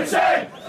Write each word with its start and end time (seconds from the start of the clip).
Ricochet! 0.00 0.59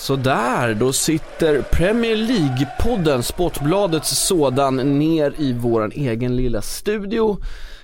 Sådär, 0.00 0.74
då 0.74 0.92
sitter 0.92 1.62
Premier 1.62 2.16
League-podden, 2.16 3.22
Sportbladets 3.22 4.26
sådan, 4.26 4.98
ner 4.98 5.34
i 5.38 5.52
våran 5.52 5.92
egen 5.94 6.36
lilla 6.36 6.62
studio. 6.62 7.38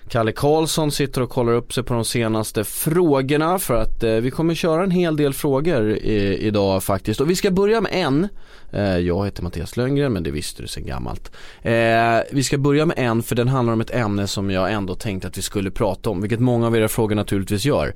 Kalle 0.08 0.32
Karlsson 0.32 0.92
sitter 0.92 1.20
och 1.20 1.30
kollar 1.30 1.52
upp 1.52 1.72
sig 1.72 1.84
på 1.84 1.94
de 1.94 2.04
senaste 2.04 2.64
frågorna 2.64 3.58
för 3.58 3.74
att 3.74 4.02
eh, 4.02 4.12
vi 4.12 4.30
kommer 4.30 4.54
köra 4.54 4.82
en 4.82 4.90
hel 4.90 5.16
del 5.16 5.34
frågor 5.34 5.90
i, 5.90 6.38
idag 6.38 6.84
faktiskt. 6.84 7.20
Och 7.20 7.30
vi 7.30 7.36
ska 7.36 7.50
börja 7.50 7.80
med 7.80 7.92
en. 7.94 8.28
Eh, 8.70 8.98
jag 8.98 9.24
heter 9.24 9.42
Mattias 9.42 9.76
Lönngren 9.76 10.12
men 10.12 10.22
det 10.22 10.30
visste 10.30 10.62
du 10.62 10.68
sedan 10.68 10.86
gammalt. 10.86 11.32
Eh, 11.62 12.18
vi 12.32 12.42
ska 12.44 12.58
börja 12.58 12.86
med 12.86 12.98
en 12.98 13.22
för 13.22 13.34
den 13.34 13.48
handlar 13.48 13.72
om 13.72 13.80
ett 13.80 13.94
ämne 13.94 14.26
som 14.26 14.50
jag 14.50 14.72
ändå 14.72 14.94
tänkte 14.94 15.28
att 15.28 15.38
vi 15.38 15.42
skulle 15.42 15.70
prata 15.70 16.10
om, 16.10 16.20
vilket 16.20 16.40
många 16.40 16.66
av 16.66 16.76
era 16.76 16.88
frågor 16.88 17.14
naturligtvis 17.14 17.64
gör. 17.64 17.94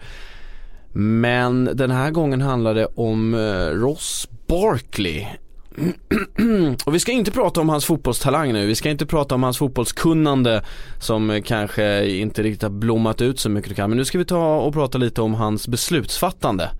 Men 0.92 1.70
den 1.74 1.90
här 1.90 2.10
gången 2.10 2.40
handlar 2.40 2.74
det 2.74 2.86
om 2.86 3.34
eh, 3.34 3.66
Ross 3.66 4.28
Barkley. 4.46 5.26
Och 6.86 6.94
vi 6.94 7.00
ska 7.00 7.12
inte 7.12 7.30
prata 7.30 7.60
om 7.60 7.68
hans 7.68 7.84
fotbollstalang 7.84 8.52
nu, 8.52 8.66
vi 8.66 8.74
ska 8.74 8.90
inte 8.90 9.06
prata 9.06 9.34
om 9.34 9.42
hans 9.42 9.58
fotbollskunnande 9.58 10.64
som 10.98 11.30
eh, 11.30 11.42
kanske 11.42 12.08
inte 12.08 12.42
riktigt 12.42 12.62
har 12.62 12.70
blommat 12.70 13.22
ut 13.22 13.40
så 13.40 13.48
mycket 13.48 13.68
det 13.68 13.74
kan. 13.74 13.90
Men 13.90 13.96
nu 13.96 14.04
ska 14.04 14.18
vi 14.18 14.24
ta 14.24 14.56
och 14.56 14.74
prata 14.74 14.98
lite 14.98 15.22
om 15.22 15.34
hans 15.34 15.68
beslutsfattande 15.68 16.70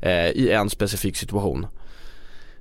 eh, 0.00 0.28
i 0.28 0.50
en 0.50 0.70
specifik 0.70 1.16
situation. 1.16 1.66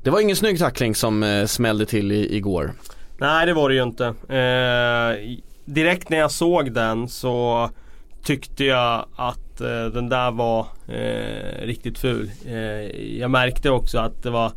Det 0.03 0.09
var 0.09 0.19
ingen 0.19 0.35
snygg 0.35 0.59
tackling 0.59 0.95
som 0.95 1.23
eh, 1.23 1.45
smällde 1.45 1.85
till 1.85 2.11
i, 2.11 2.35
igår. 2.35 2.73
Nej 3.17 3.45
det 3.45 3.53
var 3.53 3.69
det 3.69 3.75
ju 3.75 3.83
inte. 3.83 4.05
Eh, 4.07 5.37
direkt 5.65 6.09
när 6.09 6.17
jag 6.17 6.31
såg 6.31 6.73
den 6.73 7.07
så 7.07 7.69
tyckte 8.23 8.63
jag 8.63 9.05
att 9.15 9.48
eh, 9.61 9.85
den 9.85 10.09
där 10.09 10.31
var 10.31 10.67
eh, 10.87 11.65
riktigt 11.65 11.99
ful. 11.99 12.31
Eh, 12.45 12.55
jag 13.19 13.31
märkte 13.31 13.69
också 13.69 13.99
att 13.99 14.23
det 14.23 14.29
var 14.29 14.51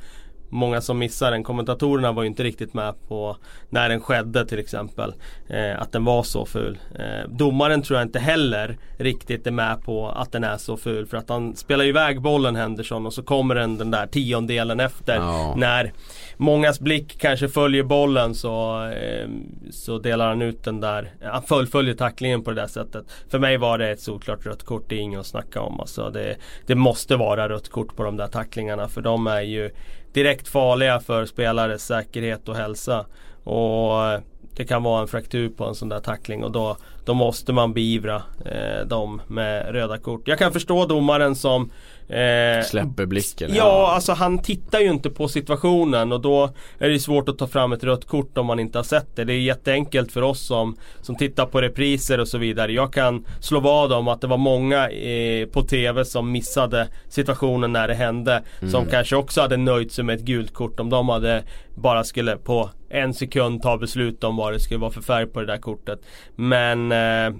många 0.52 0.80
som 0.80 0.98
missade 0.98 1.30
den. 1.30 1.44
Kommentatorerna 1.44 2.12
var 2.12 2.22
ju 2.22 2.28
inte 2.28 2.42
riktigt 2.42 2.74
med 2.74 2.94
på 3.08 3.36
när 3.70 3.88
den 3.88 4.00
skedde 4.00 4.46
till 4.46 4.58
exempel. 4.58 5.14
Eh, 5.48 5.82
att 5.82 5.92
den 5.92 6.04
var 6.04 6.22
så 6.22 6.46
ful. 6.46 6.78
Eh, 6.98 7.30
domaren 7.30 7.82
tror 7.82 7.98
jag 7.98 8.06
inte 8.06 8.18
heller 8.18 8.78
riktigt 8.98 9.46
är 9.46 9.50
med 9.50 9.82
på 9.82 10.08
att 10.08 10.32
den 10.32 10.44
är 10.44 10.56
så 10.56 10.76
ful. 10.76 11.06
För 11.06 11.16
att 11.16 11.28
han 11.28 11.56
spelar 11.56 11.84
iväg 11.84 12.20
bollen 12.20 12.56
Henderson 12.56 13.06
och 13.06 13.14
så 13.14 13.22
kommer 13.22 13.54
den 13.54 13.78
den 13.78 13.90
där 13.90 14.06
tiondelen 14.06 14.80
efter. 14.80 15.14
Ja. 15.14 15.54
När 15.56 15.92
mångas 16.36 16.80
blick 16.80 17.18
kanske 17.18 17.48
följer 17.48 17.82
bollen 17.82 18.34
så, 18.34 18.84
eh, 18.84 19.28
så 19.70 19.98
delar 19.98 20.28
han 20.28 20.42
ut 20.42 20.64
den 20.64 20.80
där. 20.80 21.12
Han 21.22 21.42
fullföljer 21.42 21.94
tacklingen 21.94 22.42
på 22.42 22.50
det 22.50 22.60
där 22.60 22.66
sättet. 22.66 23.04
För 23.28 23.38
mig 23.38 23.56
var 23.56 23.78
det 23.78 23.90
ett 23.90 24.00
solklart 24.00 24.46
rött 24.46 24.62
kort. 24.62 24.84
Det 24.88 24.94
är 24.94 25.00
inget 25.00 25.20
att 25.20 25.26
snacka 25.26 25.60
om. 25.60 25.80
Alltså 25.80 26.10
det, 26.10 26.36
det 26.66 26.74
måste 26.74 27.16
vara 27.16 27.48
rött 27.48 27.68
kort 27.68 27.96
på 27.96 28.02
de 28.02 28.16
där 28.16 28.26
tacklingarna. 28.26 28.88
För 28.88 29.00
de 29.00 29.26
är 29.26 29.42
ju 29.42 29.70
direkt 30.12 30.48
farliga 30.48 31.00
för 31.00 31.26
spelares 31.26 31.86
säkerhet 31.86 32.48
och 32.48 32.56
hälsa. 32.56 33.06
Och 33.44 34.04
eh, 34.04 34.20
det 34.56 34.64
kan 34.64 34.82
vara 34.82 35.00
en 35.00 35.08
fraktur 35.08 35.48
på 35.48 35.64
en 35.64 35.74
sån 35.74 35.88
där 35.88 36.00
tackling 36.00 36.44
och 36.44 36.52
då, 36.52 36.76
då 37.04 37.14
måste 37.14 37.52
man 37.52 37.72
beivra 37.72 38.22
eh, 38.44 38.86
dem 38.86 39.22
med 39.26 39.72
röda 39.72 39.98
kort. 39.98 40.28
Jag 40.28 40.38
kan 40.38 40.52
förstå 40.52 40.86
domaren 40.86 41.34
som 41.34 41.70
eh, 42.08 42.64
Släpper 42.64 43.06
blicken. 43.06 43.50
Ja, 43.54 43.92
alltså 43.94 44.12
han 44.12 44.38
tittar 44.38 44.80
ju 44.80 44.90
inte 44.90 45.10
på 45.10 45.28
situationen 45.28 46.12
och 46.12 46.20
då 46.20 46.50
är 46.78 46.88
det 46.88 46.98
svårt 46.98 47.28
att 47.28 47.38
ta 47.38 47.46
fram 47.46 47.72
ett 47.72 47.84
rött 47.84 48.04
kort 48.04 48.38
om 48.38 48.46
man 48.46 48.58
inte 48.58 48.78
har 48.78 48.84
sett 48.84 49.16
det. 49.16 49.24
Det 49.24 49.32
är 49.32 49.40
jätteenkelt 49.40 50.12
för 50.12 50.22
oss 50.22 50.40
som, 50.40 50.76
som 51.00 51.16
tittar 51.16 51.46
på 51.46 51.60
repriser 51.60 52.20
och 52.20 52.28
så 52.28 52.38
vidare. 52.38 52.72
Jag 52.72 52.92
kan 52.92 53.26
slå 53.40 53.60
vad 53.60 53.92
om 53.92 54.08
att 54.08 54.20
det 54.20 54.26
var 54.26 54.38
många 54.38 54.88
eh, 54.90 55.46
på 55.46 55.62
TV 55.62 56.04
som 56.04 56.32
missade 56.32 56.88
situationen 57.08 57.72
när 57.72 57.88
det 57.88 57.94
hände. 57.94 58.42
Som 58.70 58.86
kanske 58.86 59.16
också 59.16 59.40
hade 59.40 59.56
nöjt 59.56 59.92
sig 59.92 60.04
med 60.04 60.16
ett 60.16 60.24
gult 60.24 60.54
kort 60.54 60.80
om 60.80 60.90
de 60.90 61.08
hade 61.08 61.42
bara 61.74 62.04
skulle 62.04 62.36
på 62.36 62.70
en 62.88 63.14
sekund 63.14 63.62
ta 63.62 63.76
beslut 63.78 64.24
om 64.24 64.36
vad 64.36 64.52
det 64.52 64.60
skulle 64.60 64.80
vara 64.80 64.90
för 64.90 65.00
färg 65.00 65.26
på 65.26 65.40
det 65.40 65.46
där 65.46 65.58
kortet. 65.58 66.00
Men 66.36 66.91
eh, 66.92 67.34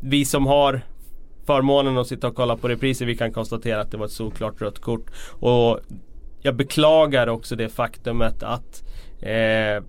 vi 0.00 0.24
som 0.24 0.46
har 0.46 0.80
förmånen 1.46 1.98
att 1.98 2.06
sitta 2.06 2.28
och 2.28 2.34
kolla 2.34 2.56
på 2.56 2.68
repriser 2.68 3.06
vi 3.06 3.16
kan 3.16 3.32
konstatera 3.32 3.80
att 3.80 3.90
det 3.90 3.96
var 3.96 4.06
ett 4.06 4.12
solklart 4.12 4.62
rött 4.62 4.78
kort. 4.78 5.06
Och 5.40 5.80
jag 6.42 6.54
beklagar 6.54 7.26
också 7.26 7.56
det 7.56 7.68
faktumet 7.68 8.42
att 8.42 8.84
eh, 9.20 9.82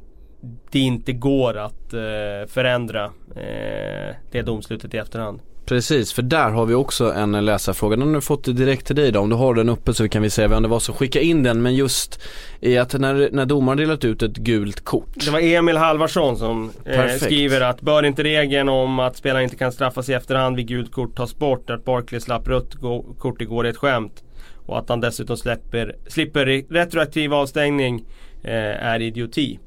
det 0.71 0.79
inte 0.79 1.13
går 1.13 1.57
att 1.57 1.93
eh, 1.93 2.47
förändra 2.47 3.05
eh, 3.35 4.15
det 4.31 4.41
domslutet 4.41 4.93
i 4.93 4.97
efterhand. 4.97 5.41
Precis, 5.69 6.13
för 6.13 6.21
där 6.21 6.49
har 6.49 6.65
vi 6.65 6.73
också 6.73 7.13
en 7.13 7.45
läsarfråga. 7.45 7.95
Den 7.95 8.07
har 8.07 8.15
du 8.15 8.21
fått 8.21 8.43
direkt 8.43 8.87
till 8.87 8.95
dig 8.95 9.11
då. 9.11 9.19
Om 9.19 9.29
du 9.29 9.35
har 9.35 9.53
den 9.53 9.69
uppe 9.69 9.93
så 9.93 10.09
kan 10.09 10.21
vi 10.21 10.29
säga 10.29 10.47
vem 10.47 10.63
det 10.63 10.69
var 10.69 10.79
som 10.79 10.95
skickade 10.95 11.25
in 11.25 11.43
den. 11.43 11.61
Men 11.61 11.75
just 11.75 12.21
i 12.59 12.77
att 12.77 12.93
när, 12.93 13.29
när 13.31 13.45
domaren 13.45 13.77
delat 13.77 14.05
ut 14.05 14.23
ett 14.23 14.37
gult 14.37 14.81
kort. 14.85 15.25
Det 15.25 15.31
var 15.31 15.39
Emil 15.39 15.77
Halvarsson 15.77 16.37
som 16.37 16.71
eh, 16.85 17.07
skriver 17.07 17.61
att 17.61 17.81
bör 17.81 18.05
inte 18.05 18.23
regeln 18.23 18.69
om 18.69 18.99
att 18.99 19.17
spelaren 19.17 19.43
inte 19.43 19.55
kan 19.55 19.71
straffas 19.71 20.09
i 20.09 20.13
efterhand 20.13 20.55
vid 20.55 20.67
gult 20.67 20.91
kort 20.91 21.15
tas 21.15 21.35
bort? 21.35 21.69
Att 21.69 21.85
Barkley 21.85 22.21
slapp 22.21 22.47
rött 22.47 22.75
kort 23.19 23.41
igår 23.41 23.65
är 23.65 23.69
ett 23.69 23.77
skämt. 23.77 24.23
Och 24.65 24.79
att 24.79 24.89
han 24.89 25.01
dessutom 25.01 25.37
släpper, 25.37 25.95
slipper 26.07 26.45
re- 26.45 26.65
retroaktiv 26.69 27.33
avstängning 27.33 28.05
eh, 28.43 28.85
är 28.85 29.01
idioti. 29.01 29.59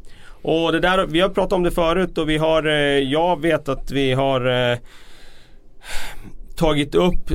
Och 0.43 0.73
det 0.73 0.81
där, 0.81 1.07
vi 1.07 1.21
har 1.21 1.29
pratat 1.29 1.53
om 1.53 1.63
det 1.63 1.71
förut 1.71 2.19
och 2.19 2.29
vi 2.29 2.37
har, 2.37 2.67
eh, 2.67 2.99
jag 2.99 3.41
vet 3.41 3.69
att 3.69 3.91
vi 3.91 4.13
har 4.13 4.71
eh, 4.73 4.79
tagit 6.57 6.95
upp 6.95 7.31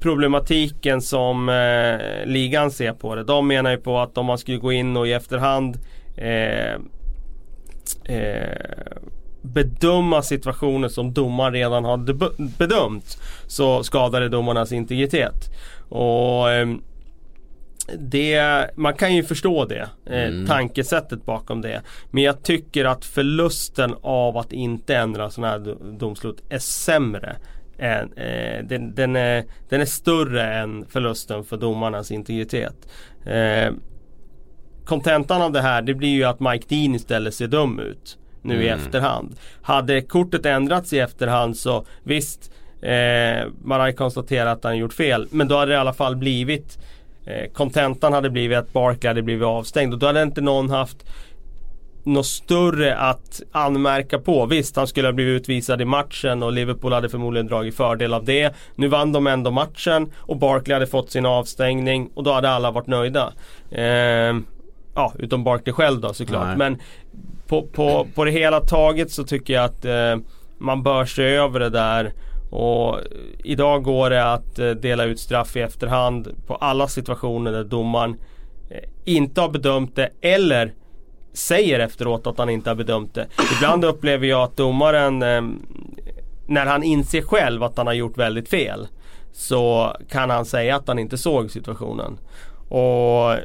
problematiken 0.00 1.02
som 1.02 1.48
eh, 1.48 2.26
ligan 2.26 2.70
ser 2.70 2.92
på 2.92 3.14
det. 3.14 3.24
De 3.24 3.46
menar 3.48 3.70
ju 3.70 3.76
på 3.76 3.98
att 3.98 4.18
om 4.18 4.26
man 4.26 4.38
skulle 4.38 4.58
gå 4.58 4.72
in 4.72 4.96
och 4.96 5.08
i 5.08 5.12
efterhand 5.12 5.78
eh, 6.16 6.74
eh, 8.04 8.58
bedöma 9.42 10.22
situationer 10.22 10.88
som 10.88 11.12
domaren 11.12 11.52
redan 11.52 11.84
har 11.84 11.96
bedömt 12.58 13.18
så 13.46 13.82
skadar 13.82 14.20
det 14.20 14.28
domarnas 14.28 14.72
integritet. 14.72 15.50
Och 15.88 16.50
ehm, 16.50 16.82
det, 17.98 18.70
man 18.76 18.94
kan 18.94 19.14
ju 19.14 19.24
förstå 19.24 19.64
det, 19.64 19.88
eh, 20.06 20.46
tankesättet 20.46 21.24
bakom 21.24 21.60
det. 21.60 21.82
Men 22.10 22.22
jag 22.22 22.42
tycker 22.42 22.84
att 22.84 23.04
förlusten 23.04 23.94
av 24.02 24.36
att 24.36 24.52
inte 24.52 24.96
ändra 24.96 25.30
sådana 25.30 25.52
här 25.52 25.58
do- 25.58 25.98
domslut 25.98 26.42
är 26.48 26.58
sämre. 26.58 27.36
Än, 27.78 28.12
eh, 28.12 28.64
den, 28.64 28.94
den, 28.94 29.16
är, 29.16 29.44
den 29.68 29.80
är 29.80 29.84
större 29.84 30.54
än 30.54 30.86
förlusten 30.88 31.44
för 31.44 31.56
domarnas 31.56 32.10
integritet. 32.10 32.88
Eh, 33.26 33.72
kontentan 34.84 35.42
av 35.42 35.52
det 35.52 35.60
här 35.60 35.82
det 35.82 35.94
blir 35.94 36.08
ju 36.08 36.24
att 36.24 36.40
Mike 36.40 36.66
Dean 36.68 36.94
istället 36.94 37.34
ser 37.34 37.46
dum 37.46 37.78
ut 37.78 38.18
nu 38.42 38.64
i 38.64 38.68
efterhand. 38.68 39.36
Hade 39.62 40.00
kortet 40.00 40.46
ändrats 40.46 40.92
i 40.92 40.98
efterhand 40.98 41.56
så 41.56 41.86
visst 42.02 42.50
eh, 42.82 43.48
man 43.64 43.80
hade 43.80 43.92
konstaterat 43.92 44.58
att 44.58 44.64
han 44.64 44.78
gjort 44.78 44.92
fel 44.92 45.26
men 45.30 45.48
då 45.48 45.56
hade 45.56 45.72
det 45.72 45.74
i 45.74 45.78
alla 45.78 45.92
fall 45.92 46.16
blivit 46.16 46.78
eh, 47.26 47.52
Kontentan 47.52 48.12
hade 48.12 48.30
blivit 48.30 48.58
att 48.58 48.72
Barkley 48.72 49.08
hade 49.08 49.22
blivit 49.22 49.44
avstängd 49.44 49.92
och 49.92 49.98
då 49.98 50.06
hade 50.06 50.22
inte 50.22 50.40
någon 50.40 50.70
haft 50.70 51.06
något 52.04 52.26
större 52.26 52.96
att 52.96 53.42
anmärka 53.52 54.18
på. 54.18 54.46
Visst, 54.46 54.76
han 54.76 54.86
skulle 54.86 55.08
ha 55.08 55.12
blivit 55.12 55.40
utvisad 55.40 55.80
i 55.80 55.84
matchen 55.84 56.42
och 56.42 56.52
Liverpool 56.52 56.92
hade 56.92 57.08
förmodligen 57.08 57.46
dragit 57.46 57.76
fördel 57.76 58.14
av 58.14 58.24
det. 58.24 58.54
Nu 58.74 58.88
vann 58.88 59.12
de 59.12 59.26
ändå 59.26 59.50
matchen 59.50 60.12
och 60.16 60.36
Barkley 60.36 60.74
hade 60.74 60.86
fått 60.86 61.10
sin 61.10 61.26
avstängning 61.26 62.10
och 62.14 62.22
då 62.22 62.32
hade 62.32 62.50
alla 62.50 62.70
varit 62.70 62.86
nöjda. 62.86 63.32
Eh, 63.70 64.36
ja, 64.94 65.12
utom 65.18 65.44
Barkley 65.44 65.72
själv 65.72 66.00
då 66.00 66.14
såklart. 66.14 66.46
Nej. 66.46 66.56
Men 66.56 66.78
på, 67.46 67.62
på, 67.62 68.06
på 68.14 68.24
det 68.24 68.30
hela 68.30 68.60
taget 68.60 69.10
så 69.10 69.24
tycker 69.24 69.54
jag 69.54 69.64
att 69.64 69.84
eh, 69.84 70.16
man 70.58 70.82
bör 70.82 71.04
se 71.04 71.22
över 71.22 71.60
det 71.60 71.70
där. 71.70 72.12
Och 72.50 73.00
idag 73.44 73.82
går 73.82 74.10
det 74.10 74.32
att 74.32 74.58
eh, 74.58 74.70
dela 74.70 75.04
ut 75.04 75.20
straff 75.20 75.56
i 75.56 75.60
efterhand 75.60 76.28
på 76.46 76.54
alla 76.54 76.88
situationer 76.88 77.52
där 77.52 77.64
domaren 77.64 78.16
eh, 78.70 78.78
inte 79.04 79.40
har 79.40 79.48
bedömt 79.48 79.96
det 79.96 80.10
eller 80.20 80.72
säger 81.34 81.80
efteråt 81.80 82.26
att 82.26 82.38
han 82.38 82.50
inte 82.50 82.70
har 82.70 82.74
bedömt 82.74 83.14
det. 83.14 83.26
Ibland 83.56 83.84
upplever 83.84 84.26
jag 84.26 84.42
att 84.42 84.56
domaren 84.56 85.22
eh, 85.22 85.42
när 86.46 86.66
han 86.66 86.82
inser 86.82 87.22
själv 87.22 87.62
att 87.62 87.76
han 87.76 87.86
har 87.86 87.94
gjort 87.94 88.18
väldigt 88.18 88.48
fel 88.48 88.86
så 89.32 89.96
kan 90.10 90.30
han 90.30 90.44
säga 90.44 90.76
att 90.76 90.88
han 90.88 90.98
inte 90.98 91.18
såg 91.18 91.50
situationen. 91.50 92.18
Och 92.68 93.36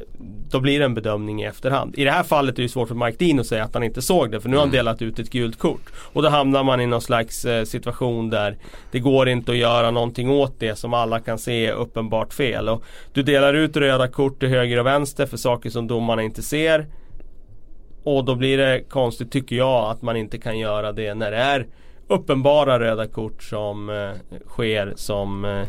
då 0.50 0.60
blir 0.60 0.78
det 0.78 0.84
en 0.84 0.94
bedömning 0.94 1.42
i 1.42 1.44
efterhand. 1.44 1.94
I 1.98 2.04
det 2.04 2.10
här 2.10 2.22
fallet 2.22 2.58
är 2.58 2.62
det 2.62 2.68
svårt 2.68 2.88
för 2.88 2.94
Mike 2.94 3.24
Dean 3.24 3.40
att 3.40 3.46
säga 3.46 3.64
att 3.64 3.74
han 3.74 3.82
inte 3.82 4.02
såg 4.02 4.30
det 4.30 4.40
för 4.40 4.48
nu 4.48 4.56
har 4.56 4.62
han 4.62 4.70
delat 4.70 5.02
ut 5.02 5.18
ett 5.18 5.30
gult 5.30 5.58
kort. 5.58 5.92
Och 6.12 6.22
då 6.22 6.28
hamnar 6.28 6.64
man 6.64 6.80
i 6.80 6.86
någon 6.86 7.00
slags 7.00 7.44
eh, 7.44 7.64
situation 7.64 8.30
där 8.30 8.56
det 8.90 8.98
går 8.98 9.28
inte 9.28 9.52
att 9.52 9.58
göra 9.58 9.90
någonting 9.90 10.30
åt 10.30 10.54
det 10.58 10.76
som 10.76 10.94
alla 10.94 11.20
kan 11.20 11.38
se 11.38 11.66
är 11.66 11.72
uppenbart 11.72 12.32
fel. 12.32 12.68
Och 12.68 12.84
du 13.12 13.22
delar 13.22 13.54
ut 13.54 13.76
röda 13.76 14.08
kort 14.08 14.40
till 14.40 14.48
höger 14.48 14.78
och 14.78 14.86
vänster 14.86 15.26
för 15.26 15.36
saker 15.36 15.70
som 15.70 15.86
domarna 15.86 16.22
inte 16.22 16.42
ser. 16.42 16.86
Och 18.04 18.24
då 18.24 18.34
blir 18.34 18.58
det 18.58 18.82
konstigt 18.88 19.32
tycker 19.32 19.56
jag 19.56 19.90
att 19.90 20.02
man 20.02 20.16
inte 20.16 20.38
kan 20.38 20.58
göra 20.58 20.92
det 20.92 21.14
när 21.14 21.30
det 21.30 21.36
är 21.36 21.66
uppenbara 22.08 22.80
röda 22.80 23.06
kort 23.06 23.42
som 23.42 23.90
eh, 23.90 24.38
sker 24.46 24.92
som 24.96 25.44
eh, 25.44 25.62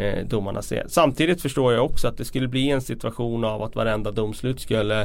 eh, 0.00 0.26
domarna 0.26 0.62
ser. 0.62 0.84
Samtidigt 0.88 1.42
förstår 1.42 1.72
jag 1.72 1.84
också 1.84 2.08
att 2.08 2.18
det 2.18 2.24
skulle 2.24 2.48
bli 2.48 2.70
en 2.70 2.80
situation 2.80 3.44
av 3.44 3.62
att 3.62 3.76
varenda 3.76 4.10
domslut 4.10 4.60
skulle 4.60 5.00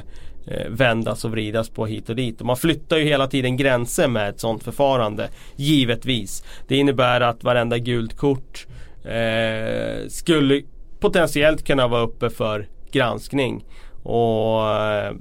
eh, 0.48 0.70
vändas 0.70 1.26
och 1.26 1.32
vridas 1.32 1.70
på 1.70 1.86
hit 1.86 2.10
och 2.10 2.16
dit. 2.16 2.40
Och 2.40 2.48
man 2.48 2.58
flyttar 2.58 2.98
ju 2.98 3.04
hela 3.04 3.28
tiden 3.28 3.58
gränser 3.58 4.08
med 4.08 4.30
ett 4.30 4.40
sådant 4.40 4.64
förfarande. 4.64 5.30
Givetvis. 5.56 6.44
Det 6.68 6.76
innebär 6.76 7.22
att 7.22 7.44
varenda 7.44 7.78
gult 7.78 8.18
kort 8.18 8.68
eh, 9.04 10.08
skulle 10.08 10.62
potentiellt 11.00 11.68
kunna 11.68 11.88
vara 11.88 12.02
uppe 12.02 12.30
för 12.30 12.68
granskning. 12.92 13.66
Och 14.04 14.70
eh, 14.70 15.14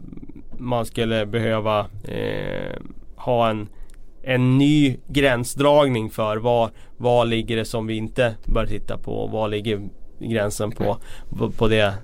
man 0.59 0.87
skulle 0.87 1.27
behöva 1.27 1.87
eh, 2.05 2.77
ha 3.17 3.51
en 3.51 3.69
en 4.23 4.59
ny 4.59 4.97
gränsdragning 5.07 6.11
för 6.11 6.37
vad, 6.37 6.71
vad 6.97 7.29
ligger 7.29 7.57
det 7.57 7.65
som 7.65 7.87
vi 7.87 7.97
inte 7.97 8.37
bör 8.45 8.67
titta 8.67 8.99
på 8.99 9.13
och 9.13 9.31
vad 9.31 9.51
ligger 9.51 9.89
gränsen 10.19 10.71
på, 10.71 10.97
på, 11.39 11.51
på 11.51 11.69
det 11.69 11.95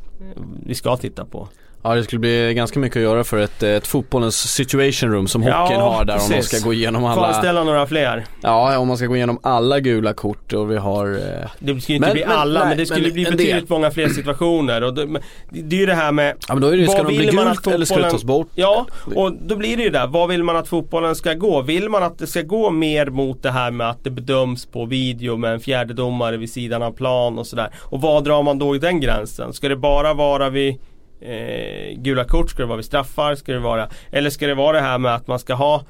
vi 0.67 0.75
ska 0.75 0.97
titta 0.97 1.25
på. 1.25 1.49
Ja 1.87 1.95
det 1.95 2.05
skulle 2.05 2.19
bli 2.19 2.55
ganska 2.55 2.79
mycket 2.79 2.97
att 2.97 3.03
göra 3.03 3.25
för 3.25 3.39
ett, 3.39 3.63
ett 3.63 3.87
fotbollens 3.87 4.53
situation 4.55 5.13
room 5.13 5.29
som 5.29 5.43
hockeyn 5.43 5.79
ja, 5.79 5.91
har 5.91 6.05
där 6.05 6.15
precis. 6.15 6.31
om 6.31 6.37
de 6.37 6.43
ska 6.43 6.67
gå 6.67 6.73
igenom 6.73 7.05
alla 7.05 7.15
Kvarställa 7.15 7.65
några 7.65 7.87
fler 7.87 8.27
Ja 8.41 8.79
om 8.79 8.89
man 8.89 8.97
ska 8.97 9.07
gå 9.07 9.17
igenom 9.17 9.39
alla 9.43 9.81
gula 9.81 10.15
kort 10.15 10.53
och 10.53 10.71
vi 10.71 10.77
har 10.77 11.07
eh... 11.07 11.51
Det 11.59 11.81
skulle 11.81 11.97
inte 11.97 12.09
men, 12.09 12.13
bli 12.13 12.25
alla 12.25 12.61
men, 12.61 12.69
men 12.69 12.79
det 12.79 12.87
skulle 12.87 13.03
men, 13.03 13.13
bli 13.13 13.25
betydligt 13.25 13.69
många 13.69 13.91
fler 13.91 14.09
situationer 14.09 14.83
och 14.83 14.95
det, 14.95 15.21
det 15.51 15.77
är 15.77 15.81
ju 15.81 15.87
det 15.87 15.95
här 15.95 16.13
med 16.13 16.37
Ja 16.49 16.55
men 16.55 16.63
då 16.63 16.69
är 16.69 16.77
det, 16.77 16.89
ska 16.89 17.03
de 17.03 17.17
bli 17.17 17.27
gult 17.27 17.67
eller 17.67 17.87
ska 17.87 17.99
det 17.99 18.11
tas 18.11 18.25
bort? 18.25 18.49
Ja 18.55 18.87
och 19.17 19.33
då 19.33 19.57
blir 19.57 19.77
det 19.77 19.83
ju 19.83 19.91
där, 19.91 20.07
vad 20.07 20.29
vill 20.29 20.43
man 20.43 20.57
att 20.57 20.69
fotbollen 20.69 21.15
ska 21.15 21.35
gå? 21.35 21.63
Vill 21.63 21.89
man 21.89 22.03
att 22.03 22.19
det 22.19 22.27
ska 22.27 22.43
gå 22.43 22.71
mer 22.71 23.07
mot 23.07 23.43
det 23.43 23.51
här 23.51 23.71
med 23.71 23.91
att 23.91 24.05
det 24.05 24.11
bedöms 24.11 24.67
på 24.67 24.85
video 24.85 25.37
med 25.37 25.53
en 25.53 25.61
fjärde 25.61 25.95
domare 25.95 26.37
vid 26.37 26.53
sidan 26.53 26.83
av 26.83 26.93
plan 26.93 27.39
och 27.39 27.47
sådär? 27.47 27.71
Och 27.81 28.01
vad 28.01 28.25
drar 28.25 28.43
man 28.43 28.59
då 28.59 28.77
i 28.77 28.79
den 28.79 29.01
gränsen? 29.01 29.53
Ska 29.53 29.69
det 29.69 29.77
bara 29.77 30.15
vara 30.15 30.51
vid 30.51 30.79
eh, 31.25 31.97
gula 31.97 32.25
kort? 32.25 32.51
Ska 32.51 32.63
det 32.63 32.67
vara 32.67 32.77
vid 32.77 32.85
straffar? 32.85 33.35
Ska 33.35 33.53
det 33.53 33.59
vara, 33.59 33.89
eller 34.11 34.31
ska 34.31 34.47
det 34.47 34.55
vara 34.55 34.77
det 34.77 34.83
här 34.83 34.99
med 34.99 35.15
att 35.15 35.27
man 35.27 35.39
ska 35.39 35.55
ha 35.55 35.85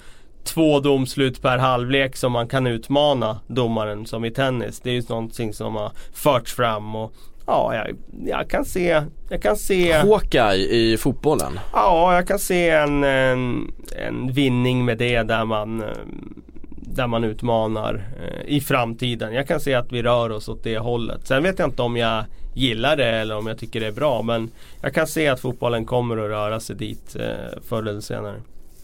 två 0.44 0.80
domslut 0.80 1.42
per 1.42 1.58
halvlek 1.58 2.16
som 2.16 2.32
man 2.32 2.48
kan 2.48 2.66
utmana 2.66 3.40
domaren 3.46 4.06
som 4.06 4.24
i 4.24 4.30
tennis. 4.30 4.80
Det 4.80 4.90
är 4.90 4.94
ju 4.94 5.02
någonting 5.08 5.52
som 5.52 5.74
har 5.74 5.92
förts 6.12 6.54
fram 6.54 6.94
och 6.94 7.12
Ja, 7.46 7.74
jag, 7.74 7.96
jag, 8.26 8.50
kan 8.50 8.64
se, 8.64 9.02
jag 9.30 9.42
kan 9.42 9.56
se 9.56 9.92
Hawkeye 9.92 10.56
i 10.56 10.96
fotbollen? 10.96 11.60
Ja, 11.72 12.14
jag 12.14 12.28
kan 12.28 12.38
se 12.38 12.70
en, 12.70 13.04
en, 13.04 13.72
en 14.06 14.32
vinning 14.32 14.84
med 14.84 14.98
det 14.98 15.22
där 15.22 15.44
man 15.44 15.84
Där 16.86 17.06
man 17.06 17.24
utmanar 17.24 18.04
eh, 18.22 18.54
i 18.54 18.60
framtiden. 18.60 19.34
Jag 19.34 19.48
kan 19.48 19.60
se 19.60 19.74
att 19.74 19.92
vi 19.92 20.02
rör 20.02 20.30
oss 20.30 20.48
åt 20.48 20.64
det 20.64 20.78
hållet. 20.78 21.26
Sen 21.26 21.42
vet 21.42 21.58
jag 21.58 21.68
inte 21.68 21.82
om 21.82 21.96
jag 21.96 22.24
gillar 22.54 22.96
det 22.96 23.10
eller 23.10 23.36
om 23.36 23.46
jag 23.46 23.58
tycker 23.58 23.80
det 23.80 23.86
är 23.86 23.92
bra. 23.92 24.22
Men 24.22 24.50
jag 24.82 24.94
kan 24.94 25.06
se 25.06 25.28
att 25.28 25.40
fotbollen 25.40 25.84
kommer 25.84 26.16
att 26.16 26.30
röra 26.30 26.60
sig 26.60 26.76
dit 26.76 27.16
eh, 27.16 27.60
förr 27.68 27.88
eller 27.88 28.00
senare. 28.00 28.36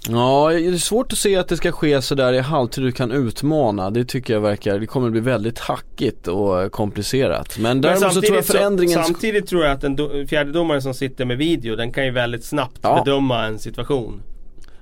Ja, 0.09 0.51
det 0.53 0.67
är 0.67 0.77
svårt 0.77 1.13
att 1.13 1.19
se 1.19 1.37
att 1.37 1.49
det 1.49 1.57
ska 1.57 1.73
ske 1.73 2.03
sådär 2.03 2.33
i 2.33 2.39
halvtid 2.39 2.85
du 2.85 2.93
kan 2.93 3.13
utmana. 3.13 3.91
Det 3.91 4.05
tycker 4.05 4.35
jag 4.35 4.41
verkar, 4.41 4.79
det 4.79 4.87
kommer 4.87 5.11
bli 5.11 5.21
väldigt 5.21 5.59
hackigt 5.59 6.29
och 6.29 6.73
komplicerat. 6.73 7.59
Men 7.59 7.81
däremot 7.81 8.03
Men 8.03 8.13
så 8.13 8.21
tror 8.21 8.37
jag 8.37 8.45
förändringen 8.45 9.05
Samtidigt 9.05 9.47
tror 9.47 9.65
jag 9.65 9.73
att 9.73 9.81
den 9.81 9.97
do, 9.97 10.27
fjärdedomaren 10.27 10.83
som 10.83 10.95
sitter 10.95 11.25
med 11.25 11.39
video, 11.39 11.77
den 11.77 11.93
kan 11.93 12.05
ju 12.05 12.11
väldigt 12.11 12.45
snabbt 12.45 12.79
ja. 12.83 13.03
bedöma 13.05 13.45
en 13.45 13.59
situation. 13.59 14.23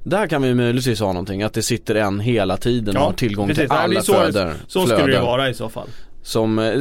Där 0.09 0.27
kan 0.27 0.43
vi 0.43 0.55
möjligtvis 0.55 1.01
ha 1.01 1.07
någonting, 1.07 1.43
att 1.43 1.55
det 1.55 1.63
sitter 1.63 1.95
en 1.95 2.21
hela 2.21 2.57
tiden 2.57 2.97
och 2.97 3.03
har 3.03 3.13
tillgång 3.13 3.49
precis. 3.49 3.63
till 3.63 3.73
alla 3.73 4.03
så, 4.03 4.13
flöden. 4.13 4.55
Så 4.67 4.87
skulle 4.87 5.07
det 5.07 5.13
ju 5.13 5.21
vara 5.21 5.49
i 5.49 5.55
så 5.55 5.69
fall. 5.69 5.89
Som, 6.23 6.59
eh, 6.59 6.73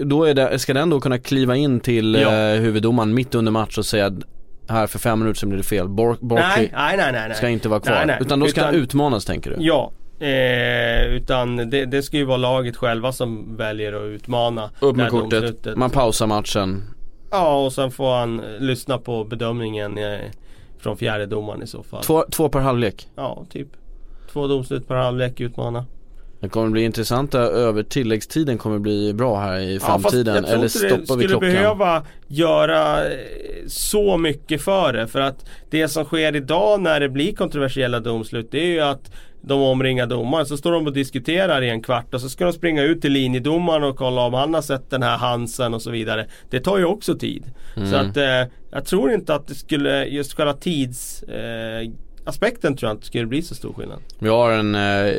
då 0.00 0.24
är 0.24 0.34
det, 0.34 0.58
ska 0.58 0.74
den 0.74 0.90
då 0.90 1.00
kunna 1.00 1.18
kliva 1.18 1.56
in 1.56 1.80
till 1.80 2.14
ja. 2.14 2.32
eh, 2.32 2.60
huvuddomaren 2.60 3.14
mitt 3.14 3.34
under 3.34 3.52
match 3.52 3.78
och 3.78 3.86
säga 3.86 4.12
här 4.68 4.86
för 4.86 4.98
fem 4.98 5.18
minuter 5.18 5.40
sedan 5.40 5.48
blev 5.48 5.58
det 5.58 5.68
fel. 5.68 5.88
Bork, 5.88 6.18
nej, 6.20 6.72
nej, 6.72 6.96
nej, 6.96 7.12
nej, 7.12 7.34
ska 7.34 7.48
inte 7.48 7.68
vara 7.68 7.80
kvar. 7.80 7.94
Nej, 7.94 8.06
nej. 8.06 8.18
Utan 8.20 8.40
då 8.40 8.46
ska 8.46 8.60
utan, 8.60 8.74
han 8.74 8.82
utmanas 8.82 9.24
tänker 9.24 9.50
du? 9.50 9.56
Ja. 9.58 9.92
Eh, 10.20 11.06
utan 11.06 11.56
det, 11.56 11.84
det, 11.84 12.02
ska 12.02 12.16
ju 12.16 12.24
vara 12.24 12.36
laget 12.36 12.76
själva 12.76 13.12
som 13.12 13.56
väljer 13.56 13.92
att 13.92 14.06
utmana. 14.14 14.70
Upp 14.80 14.96
med 14.96 15.10
kortet, 15.10 15.76
man 15.76 15.90
pausar 15.90 16.26
matchen. 16.26 16.82
Ja 17.30 17.64
och 17.64 17.72
sen 17.72 17.90
får 17.90 18.16
han 18.16 18.42
lyssna 18.58 18.98
på 18.98 19.24
bedömningen 19.24 19.98
eh, 19.98 20.18
från 20.84 20.96
fjärde 20.96 21.26
domaren 21.26 21.62
i 21.62 21.66
så 21.66 21.82
fall. 21.82 22.02
Två, 22.04 22.24
två 22.30 22.48
per 22.48 22.60
halvlek? 22.60 23.08
Ja, 23.16 23.44
typ. 23.50 23.68
Två 24.32 24.46
domslut 24.46 24.88
per 24.88 24.94
halvlek 24.94 25.40
utmana. 25.40 25.84
Det 26.40 26.48
kommer 26.48 26.70
bli 26.70 26.82
intressant 26.82 27.34
över 27.34 27.82
tilläggstiden 27.82 28.58
kommer 28.58 28.78
bli 28.78 29.14
bra 29.14 29.38
här 29.38 29.58
i 29.58 29.80
framtiden. 29.80 30.44
Ja, 30.48 30.52
Eller 30.52 30.68
stoppar 30.68 30.90
vi 30.92 30.98
klockan? 31.04 31.18
skulle 31.18 31.38
behöva 31.40 32.02
göra 32.26 33.04
eh, 33.04 33.12
så 33.66 34.16
mycket 34.16 34.62
för 34.62 34.92
det. 34.92 35.06
För 35.06 35.20
att 35.20 35.46
det 35.70 35.88
som 35.88 36.04
sker 36.04 36.36
idag 36.36 36.80
när 36.80 37.00
det 37.00 37.08
blir 37.08 37.34
kontroversiella 37.34 38.00
domslut 38.00 38.48
det 38.50 38.60
är 38.60 38.66
ju 38.66 38.80
att 38.80 39.10
de 39.40 39.62
omringar 39.62 40.06
domaren. 40.06 40.46
Så 40.46 40.56
står 40.56 40.72
de 40.72 40.86
och 40.86 40.92
diskuterar 40.92 41.62
i 41.62 41.70
en 41.70 41.82
kvart 41.82 42.14
och 42.14 42.20
så 42.20 42.28
ska 42.28 42.44
de 42.44 42.52
springa 42.52 42.82
ut 42.82 43.02
till 43.02 43.12
linjedomaren 43.12 43.84
och 43.84 43.96
kolla 43.96 44.20
om 44.20 44.34
han 44.34 44.54
har 44.54 44.62
sett 44.62 44.90
den 44.90 45.02
här 45.02 45.16
Hansen 45.16 45.74
och 45.74 45.82
så 45.82 45.90
vidare. 45.90 46.26
Det 46.50 46.60
tar 46.60 46.78
ju 46.78 46.84
också 46.84 47.14
tid. 47.14 47.44
Mm. 47.76 47.90
Så 47.90 47.96
att 47.96 48.16
eh, 48.16 48.52
jag 48.74 48.84
tror 48.84 49.12
inte 49.12 49.34
att 49.34 49.46
det 49.46 49.54
skulle, 49.54 50.04
just 50.04 50.32
själva 50.32 50.52
tids 50.52 51.22
eh, 51.22 51.90
aspekten 52.24 52.76
tror 52.76 52.88
jag 52.88 52.96
inte 52.96 53.06
skulle 53.06 53.26
bli 53.26 53.42
så 53.42 53.54
stor 53.54 53.72
skillnad. 53.72 53.98
Vi 54.18 54.28
har 54.28 54.50
en, 54.50 54.74
eh, 54.74 55.14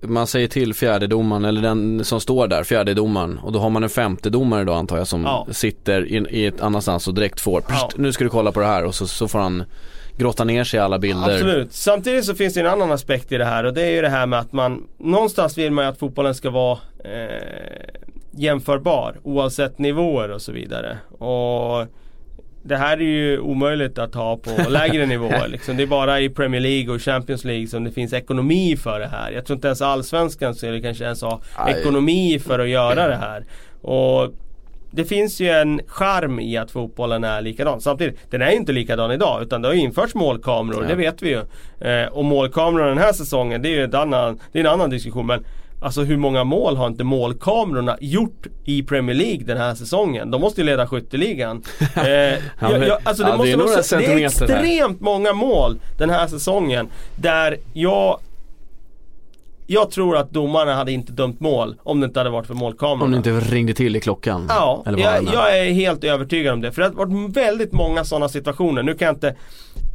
man 0.00 0.26
säger 0.26 0.48
till 0.48 0.74
fjärdedomaren 0.74 1.44
eller 1.44 1.62
den 1.62 2.04
som 2.04 2.20
står 2.20 2.48
där, 2.48 2.64
fjärdedomaren 2.64 3.38
och 3.38 3.52
då 3.52 3.58
har 3.58 3.70
man 3.70 3.82
en 3.82 3.88
femtedomare 3.88 4.64
då 4.64 4.72
antar 4.72 4.98
jag 4.98 5.06
som 5.06 5.22
ja. 5.22 5.46
sitter 5.50 6.06
i, 6.06 6.26
i 6.30 6.46
ett 6.46 6.60
annanstans 6.60 7.08
och 7.08 7.14
direkt 7.14 7.40
får, 7.40 7.62
ja. 7.68 7.90
nu 7.96 8.12
ska 8.12 8.24
du 8.24 8.30
kolla 8.30 8.52
på 8.52 8.60
det 8.60 8.66
här 8.66 8.84
och 8.84 8.94
så, 8.94 9.06
så 9.06 9.28
får 9.28 9.38
han 9.38 9.64
grotta 10.16 10.44
ner 10.44 10.64
sig 10.64 10.78
i 10.78 10.80
alla 10.80 10.98
bilder. 10.98 11.34
Absolut. 11.34 11.72
Samtidigt 11.72 12.24
så 12.24 12.34
finns 12.34 12.54
det 12.54 12.60
en 12.60 12.66
annan 12.66 12.92
aspekt 12.92 13.32
i 13.32 13.36
det 13.36 13.44
här 13.44 13.64
och 13.64 13.74
det 13.74 13.82
är 13.82 13.90
ju 13.90 14.02
det 14.02 14.08
här 14.08 14.26
med 14.26 14.38
att 14.38 14.52
man 14.52 14.86
Någonstans 14.98 15.58
vill 15.58 15.72
man 15.72 15.84
ju 15.84 15.90
att 15.90 15.98
fotbollen 15.98 16.34
ska 16.34 16.50
vara 16.50 16.78
eh, 17.04 18.02
jämförbar 18.30 19.20
oavsett 19.22 19.78
nivåer 19.78 20.30
och 20.30 20.42
så 20.42 20.52
vidare. 20.52 20.98
Och 21.18 21.86
det 22.62 22.76
här 22.76 22.96
är 22.96 23.00
ju 23.00 23.38
omöjligt 23.38 23.98
att 23.98 24.14
ha 24.14 24.36
på 24.36 24.50
lägre 24.68 25.06
nivåer. 25.06 25.48
Liksom. 25.48 25.76
Det 25.76 25.82
är 25.82 25.86
bara 25.86 26.20
i 26.20 26.28
Premier 26.28 26.60
League 26.60 26.94
och 26.94 27.00
Champions 27.00 27.44
League 27.44 27.66
som 27.66 27.84
det 27.84 27.92
finns 27.92 28.12
ekonomi 28.12 28.76
för 28.76 29.00
det 29.00 29.06
här. 29.06 29.30
Jag 29.30 29.46
tror 29.46 29.54
inte 29.54 29.68
ens 29.68 29.82
Allsvenskan 29.82 30.54
skulle 30.54 30.80
kanske 30.80 31.04
ens 31.04 31.22
ha 31.22 31.40
ekonomi 31.68 32.38
för 32.38 32.58
att 32.58 32.68
göra 32.68 33.08
det 33.08 33.16
här. 33.16 33.44
Och 33.82 34.34
det 34.90 35.04
finns 35.04 35.40
ju 35.40 35.48
en 35.48 35.80
charm 35.86 36.40
i 36.40 36.56
att 36.56 36.70
fotbollen 36.70 37.24
är 37.24 37.42
likadan. 37.42 37.80
Samtidigt, 37.80 38.18
den 38.30 38.42
är 38.42 38.50
ju 38.50 38.56
inte 38.56 38.72
likadan 38.72 39.12
idag 39.12 39.42
utan 39.42 39.62
det 39.62 39.68
har 39.68 39.74
ju 39.74 39.80
införts 39.80 40.14
målkameror, 40.14 40.82
ja. 40.82 40.88
det 40.88 40.94
vet 40.94 41.22
vi 41.22 41.28
ju. 41.28 41.42
Eh, 41.88 42.06
och 42.06 42.24
målkameror 42.24 42.88
den 42.88 42.98
här 42.98 43.12
säsongen, 43.12 43.62
det 43.62 43.68
är 43.68 43.88
ju 43.88 43.96
annan, 43.96 44.40
det 44.52 44.58
är 44.58 44.64
en 44.64 44.70
annan 44.70 44.90
diskussion. 44.90 45.26
Men 45.26 45.44
Alltså 45.82 46.02
hur 46.02 46.16
många 46.16 46.44
mål 46.44 46.76
har 46.76 46.86
inte 46.86 47.04
målkamerorna 47.04 47.96
gjort 48.00 48.46
i 48.64 48.82
Premier 48.82 49.16
League 49.16 49.44
den 49.44 49.56
här 49.56 49.74
säsongen? 49.74 50.30
De 50.30 50.40
måste 50.40 50.60
ju 50.60 50.64
leda 50.64 50.86
skytteligan. 50.86 51.62
eh, 51.94 52.04
jag, 52.60 52.98
alltså 53.02 53.22
det, 53.22 53.28
ja, 53.28 53.36
måste 53.36 53.50
det, 53.50 53.52
är 53.52 53.56
vara, 53.56 54.16
det 54.16 54.22
är 54.22 54.26
extremt 54.26 55.00
här. 55.00 55.04
många 55.04 55.32
mål 55.32 55.78
den 55.98 56.10
här 56.10 56.26
säsongen. 56.26 56.88
Där 57.16 57.56
jag 57.72 58.20
jag 59.66 59.90
tror 59.90 60.16
att 60.16 60.30
domarna 60.30 60.74
hade 60.74 60.92
inte 60.92 61.12
dömt 61.12 61.40
mål 61.40 61.76
om 61.82 62.00
det 62.00 62.06
inte 62.06 62.20
hade 62.20 62.30
varit 62.30 62.46
för 62.46 62.54
målkamerorna. 62.54 63.04
Om 63.04 63.22
det 63.22 63.30
inte 63.30 63.54
ringde 63.54 63.74
till 63.74 63.96
i 63.96 64.00
klockan? 64.00 64.46
Ja, 64.48 64.82
jag, 64.84 65.24
jag, 65.34 65.58
är 65.58 65.72
helt 65.72 66.04
övertygad 66.04 66.52
om 66.54 66.60
det. 66.60 66.72
För 66.72 66.82
det 66.82 66.88
har 66.88 66.94
varit 66.94 67.36
väldigt 67.36 67.72
många 67.72 68.04
sådana 68.04 68.28
situationer. 68.28 68.82
Nu 68.82 68.94
kan 68.94 69.06
jag 69.06 69.16
inte 69.16 69.36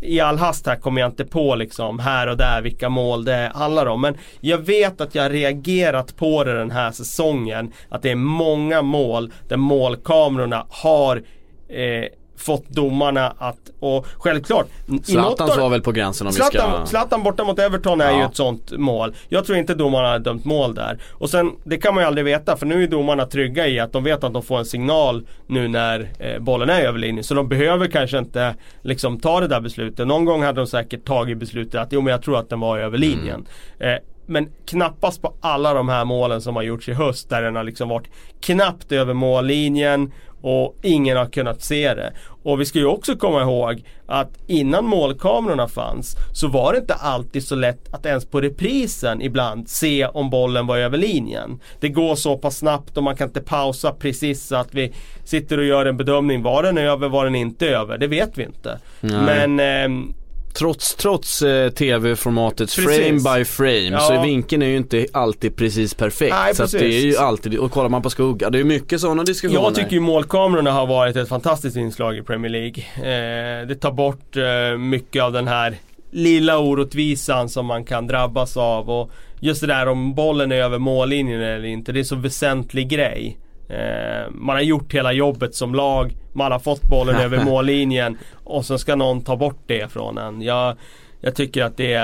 i 0.02 0.20
all 0.20 0.38
hast 0.38 0.68
här 0.68 0.76
kommer 0.76 1.02
jag 1.02 1.10
inte 1.10 1.26
på 1.26 1.56
liksom 1.56 2.00
här 2.00 2.28
och 2.28 2.38
där 2.38 2.62
vilka 2.62 2.90
mål 2.90 3.26
det 3.26 3.52
handlar 3.56 3.86
om. 3.86 4.02
Men 4.02 4.18
jag 4.40 4.58
vet 4.58 5.02
att 5.02 5.16
jag 5.16 5.24
har 5.24 5.30
reagerat 5.30 6.16
på 6.16 6.44
det 6.44 6.54
den 6.54 6.72
här 6.72 6.92
säsongen. 6.92 7.74
Att 7.90 8.02
det 8.02 8.12
är 8.12 8.16
många 8.16 8.82
mål 8.82 9.32
där 9.48 9.58
målkamerorna 9.58 10.66
har 10.70 11.24
eh, 11.70 12.06
fått 12.38 12.70
domarna 12.70 13.34
att, 13.38 13.58
och 13.80 14.06
självklart 14.18 14.68
Zlatans 15.04 15.58
var 15.58 15.70
väl 15.70 15.82
på 15.82 15.92
gränsen 15.92 16.28
om 16.28 16.34
vi 16.34 16.42
ska... 16.42 16.52
Zlatan, 16.52 16.88
Zlatan 16.88 17.24
borta 17.24 17.44
mot 17.44 17.60
Everton 17.60 18.02
är 18.02 18.12
Ja. 18.12 18.18
ju 18.20 18.24
ett 18.26 18.36
sånt 18.36 18.72
mål. 18.72 19.16
Jag 19.30 19.46
tror 19.46 19.58
inte 19.58 19.74
domarna 19.74 20.08
har 20.08 20.20
dömt 20.20 20.46
mål 20.46 20.76
där. 20.76 20.98
Och 21.12 21.30
sen, 21.30 21.52
det 21.64 21.78
kan 21.78 21.94
man 21.96 22.04
ju 22.04 22.08
aldrig 22.08 22.26
veta 22.26 22.58
för 22.58 22.66
nu 22.66 22.84
är 22.84 22.88
domarna 22.88 23.26
trygga 23.26 23.68
i 23.68 23.80
att 23.80 23.94
de 23.94 24.04
vet 24.04 24.24
att 24.24 24.34
de 24.34 24.44
får 24.44 24.58
en 24.60 24.66
signal 24.66 25.28
nu 25.48 25.68
när 25.68 26.10
eh, 26.20 26.40
bollen 26.40 26.70
är 26.70 26.82
över 26.82 27.00
linjen. 27.00 27.24
Så 27.24 27.34
de 27.34 27.48
behöver 27.50 27.88
kanske 27.88 28.18
inte 28.18 28.56
liksom 28.82 29.20
ta 29.20 29.40
det 29.40 29.48
där 29.48 29.62
beslutet. 29.62 30.08
Någon 30.08 30.26
gång 30.26 30.44
hade 30.44 30.62
de 30.62 30.68
säkert 30.68 31.06
tagit 31.06 31.38
beslutet 31.38 31.82
att 31.82 31.92
jo 31.92 32.02
men 32.02 32.12
jag 32.12 32.22
tror 32.22 32.38
att 32.40 32.50
den 32.50 32.60
var 32.60 32.78
över 32.78 32.98
linjen. 32.98 33.48
Eh, 33.80 33.94
men 34.30 34.50
knappast 34.66 35.22
på 35.22 35.34
alla 35.42 35.74
de 35.74 35.90
här 35.90 36.06
målen 36.06 36.42
som 36.42 36.56
har 36.56 36.64
gjorts 36.64 36.90
i 36.90 36.94
höst 36.94 37.30
där 37.30 37.42
den 37.42 37.56
har 37.56 37.64
liksom 37.64 37.90
varit 37.90 38.08
knappt 38.42 38.92
över 38.92 39.14
mållinjen 39.14 40.12
och 40.48 40.76
ingen 40.82 41.18
har 41.18 41.26
kunnat 41.26 41.62
se 41.62 41.94
det. 41.94 42.14
Och 42.44 42.62
vi 42.62 42.66
ska 42.66 42.80
ju 42.80 42.86
också 42.86 43.16
komma 43.16 43.42
ihåg 43.42 43.84
att 44.06 44.30
innan 44.48 44.86
målkamerorna 44.86 45.68
fanns 45.68 46.16
så 46.34 46.48
var 46.48 46.74
det 46.74 46.80
inte 46.80 46.94
alltid 46.94 47.44
så 47.44 47.56
lätt 47.56 47.94
att 47.94 48.06
ens 48.06 48.26
på 48.26 48.42
reprisen 48.42 49.22
ibland 49.22 49.70
se 49.70 50.06
om 50.06 50.30
bollen 50.30 50.68
var 50.68 50.78
över 50.78 50.98
linjen. 50.98 51.60
Det 51.80 51.90
går 51.90 52.16
så 52.16 52.38
pass 52.38 52.58
snabbt 52.58 52.98
och 52.98 53.04
man 53.04 53.16
kan 53.16 53.28
inte 53.28 53.42
pausa 53.42 53.92
precis 53.92 54.48
så 54.48 54.56
att 54.56 54.74
vi 54.74 54.94
sitter 55.24 55.58
och 55.58 55.66
gör 55.66 55.86
en 55.86 55.98
bedömning. 55.98 56.44
Var 56.44 56.64
den 56.64 56.78
över, 56.78 57.10
var 57.10 57.26
den 57.26 57.36
inte 57.36 57.68
över? 57.68 57.98
Det 57.98 58.08
vet 58.08 58.38
vi 58.38 58.44
inte. 58.44 58.80
Nej. 59.02 59.26
Men 59.26 59.60
ehm, 59.60 60.14
Trots, 60.54 60.96
trots 60.96 61.42
eh, 61.42 61.70
tv-formatets 61.70 62.76
Precis. 62.76 63.24
frame 63.24 63.38
by 63.40 63.46
frame 63.46 63.90
Ja. 63.92 64.00
så 64.00 64.22
vinkeln 64.22 64.62
är 64.62 64.68
ju 64.68 64.78
inte 64.78 65.06
alltid 65.14 65.56
precis 65.56 65.94
perfekt. 65.94 66.36
Nej, 66.36 66.56
så 66.56 66.64
att 66.64 66.72
det 66.72 66.80
precis. 66.80 67.04
är 67.04 67.08
ju 67.08 67.18
alltid, 67.18 67.58
och 67.58 67.72
kollar 67.72 67.90
man 67.90 68.02
på 68.02 68.10
skugga, 68.10 68.50
det 68.50 68.60
är 68.60 68.64
mycket 68.64 69.02
sådana 69.02 69.24
diskussioner. 69.24 69.62
Jag 69.62 69.76
tycker 69.76 69.92
ju 69.92 70.00
målkamerorna 70.00 70.72
har 70.72 70.88
varit 70.88 71.16
ett 71.16 71.30
fantastiskt 71.30 71.78
inslag 71.78 72.18
i 72.18 72.22
Premier 72.22 72.52
League. 72.52 72.84
Eh, 72.96 73.68
det 73.68 73.76
tar 73.76 73.92
bort 73.92 74.36
eh, 74.38 74.78
mycket 74.78 75.24
av 75.24 75.32
den 75.32 75.48
här 75.48 75.76
lilla 76.12 76.58
orättvisan 76.60 77.50
som 77.50 77.66
man 77.66 77.84
kan 77.86 78.08
drabbas 78.08 78.58
av. 78.58 78.90
Och 78.90 79.12
just 79.40 79.62
det 79.62 79.68
där 79.68 79.88
om 79.88 80.14
bollen 80.16 80.52
är 80.52 80.56
över 80.56 80.78
mållinjen 80.80 81.42
eller 81.42 81.66
inte, 81.68 81.92
det 81.92 82.00
är 82.00 82.04
så 82.04 82.16
väsentlig 82.16 82.90
grej. 82.90 83.38
Eh, 83.70 84.32
man 84.32 84.56
har 84.56 84.64
gjort 84.64 84.94
hela 84.94 85.12
jobbet 85.12 85.56
som 85.56 85.76
lag, 85.76 86.18
man 86.34 86.52
har 86.52 86.60
fått 86.60 86.82
bollen 86.82 87.16
över 87.16 87.44
mållinjen 87.46 88.18
och 88.44 88.66
så 88.66 88.78
ska 88.78 88.96
någon 88.96 89.22
ta 89.22 89.36
bort 89.36 89.62
det 89.66 89.92
från 89.92 90.18
en. 90.18 90.42
Jag, 90.42 90.76
jag 91.22 91.36
tycker 91.36 91.64
att 91.64 91.78
det 91.78 91.96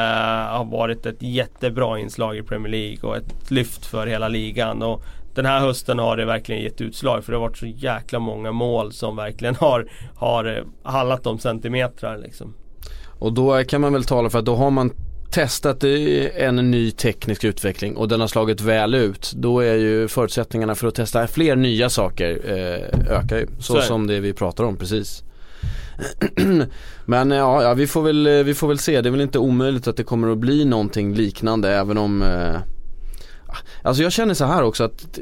har 0.49 0.65
varit 0.65 1.05
ett 1.05 1.21
jättebra 1.21 1.99
inslag 1.99 2.37
i 2.37 2.43
Premier 2.43 2.71
League 2.71 3.09
och 3.09 3.17
ett 3.17 3.51
lyft 3.51 3.85
för 3.85 4.07
hela 4.07 4.27
ligan. 4.27 4.81
Och 4.81 5.03
den 5.35 5.45
här 5.45 5.59
hösten 5.59 5.99
har 5.99 6.17
det 6.17 6.25
verkligen 6.25 6.61
gett 6.61 6.81
utslag 6.81 7.23
för 7.23 7.31
det 7.31 7.37
har 7.37 7.47
varit 7.47 7.57
så 7.57 7.65
jäkla 7.65 8.19
många 8.19 8.51
mål 8.51 8.91
som 8.93 9.15
verkligen 9.15 9.55
har, 9.55 9.91
har 10.15 10.57
eh, 10.57 10.91
handlat 10.91 11.27
om 11.27 11.39
centimetrar 11.39 12.17
liksom. 12.17 12.53
Och 13.19 13.33
då 13.33 13.63
kan 13.63 13.81
man 13.81 13.93
väl 13.93 14.03
tala 14.03 14.29
för 14.29 14.39
att 14.39 14.45
då 14.45 14.55
har 14.55 14.71
man 14.71 14.91
testat 15.33 15.83
en 15.83 16.71
ny 16.71 16.91
teknisk 16.91 17.43
utveckling 17.43 17.95
och 17.95 18.07
den 18.07 18.21
har 18.21 18.27
slagit 18.27 18.61
väl 18.61 18.95
ut. 18.95 19.33
Då 19.35 19.59
är 19.59 19.75
ju 19.75 20.07
förutsättningarna 20.07 20.75
för 20.75 20.87
att 20.87 20.95
testa 20.95 21.27
fler 21.27 21.55
nya 21.55 21.89
saker 21.89 22.41
eh, 22.45 23.17
ökar 23.17 23.37
ju. 23.37 23.47
Så, 23.59 23.73
Så 23.73 23.81
som 23.81 24.07
det 24.07 24.19
vi 24.19 24.33
pratar 24.33 24.63
om 24.63 24.77
precis. 24.77 25.23
Men 27.05 27.31
eh, 27.31 27.37
ja, 27.37 27.63
ja 27.63 27.73
vi, 27.73 27.87
får 27.87 28.01
väl, 28.01 28.27
eh, 28.27 28.33
vi 28.33 28.53
får 28.53 28.67
väl 28.67 28.79
se. 28.79 29.01
Det 29.01 29.09
är 29.09 29.11
väl 29.11 29.21
inte 29.21 29.39
omöjligt 29.39 29.87
att 29.87 29.97
det 29.97 30.03
kommer 30.03 30.31
att 30.31 30.37
bli 30.37 30.65
någonting 30.65 31.15
liknande 31.15 31.69
även 31.69 31.97
om 31.97 32.21
eh, 32.21 32.55
Alltså 33.81 34.03
jag 34.03 34.11
känner 34.11 34.33
så 34.33 34.45
här 34.45 34.63
också 34.63 34.83
att 34.83 35.19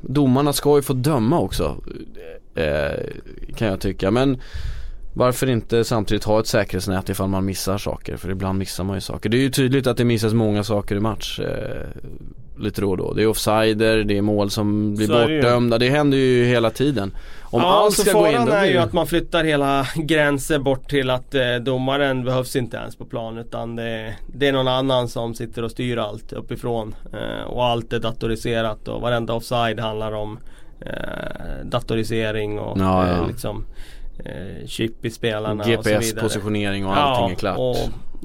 domarna 0.00 0.52
ska 0.52 0.76
ju 0.76 0.82
få 0.82 0.92
döma 0.92 1.40
också. 1.40 1.76
Eh, 2.54 3.00
kan 3.56 3.68
jag 3.68 3.80
tycka. 3.80 4.10
Men 4.10 4.40
varför 5.14 5.50
inte 5.50 5.84
samtidigt 5.84 6.24
ha 6.24 6.40
ett 6.40 6.46
säkerhetsnät 6.46 7.08
ifall 7.08 7.28
man 7.28 7.44
missar 7.44 7.78
saker? 7.78 8.16
För 8.16 8.30
ibland 8.30 8.58
missar 8.58 8.84
man 8.84 8.96
ju 8.96 9.00
saker. 9.00 9.28
Det 9.28 9.36
är 9.36 9.40
ju 9.40 9.50
tydligt 9.50 9.86
att 9.86 9.96
det 9.96 10.04
missas 10.04 10.32
många 10.32 10.64
saker 10.64 10.96
i 10.96 11.00
match. 11.00 11.40
Eh, 11.40 12.02
lite 12.58 12.80
då 12.80 12.90
och 12.90 12.96
då. 12.96 13.12
Det 13.12 13.22
är 13.22 13.26
offsider, 13.26 14.04
det 14.04 14.18
är 14.18 14.22
mål 14.22 14.50
som 14.50 14.94
blir 14.94 15.30
ju. 15.30 15.40
bortdömda. 15.40 15.78
Det 15.78 15.88
händer 15.88 16.18
ju 16.18 16.44
hela 16.44 16.70
tiden. 16.70 17.14
Om 17.42 17.60
ja, 17.60 17.66
allt 17.66 17.94
ska 17.94 18.12
gå 18.12 18.26
in 18.26 18.32
faran 18.32 18.48
är 18.48 18.62
blir 18.62 18.72
ju 18.72 18.78
att 18.78 18.92
man 18.92 19.06
flyttar 19.06 19.44
hela 19.44 19.86
gränser 19.94 20.58
bort 20.58 20.90
till 20.90 21.10
att 21.10 21.34
eh, 21.34 21.56
domaren 21.62 22.24
behövs 22.24 22.56
inte 22.56 22.76
ens 22.76 22.96
på 22.96 23.04
plan 23.04 23.38
utan 23.38 23.76
det, 23.76 24.14
det 24.34 24.48
är 24.48 24.52
någon 24.52 24.68
annan 24.68 25.08
som 25.08 25.34
sitter 25.34 25.62
och 25.62 25.70
styr 25.70 25.96
allt 25.96 26.32
uppifrån. 26.32 26.94
Eh, 27.12 27.46
och 27.46 27.64
allt 27.64 27.92
är 27.92 28.00
datoriserat 28.00 28.88
och 28.88 29.00
varenda 29.00 29.32
offside 29.32 29.80
handlar 29.80 30.12
om 30.12 30.38
eh, 30.80 31.64
datorisering 31.64 32.58
och 32.58 32.78
Ja, 32.80 33.08
ja. 33.08 33.22
Eh, 33.22 33.28
liksom 33.28 33.64
eh, 34.18 34.66
chip 34.66 35.04
i 35.04 35.10
spelarna 35.10 35.62
och. 35.62 35.68
GPS-positionering 35.68 36.86
och 36.86 36.96
allting 36.96 37.30
är 37.30 37.38
klart. 37.38 37.58
Och, 37.58 37.76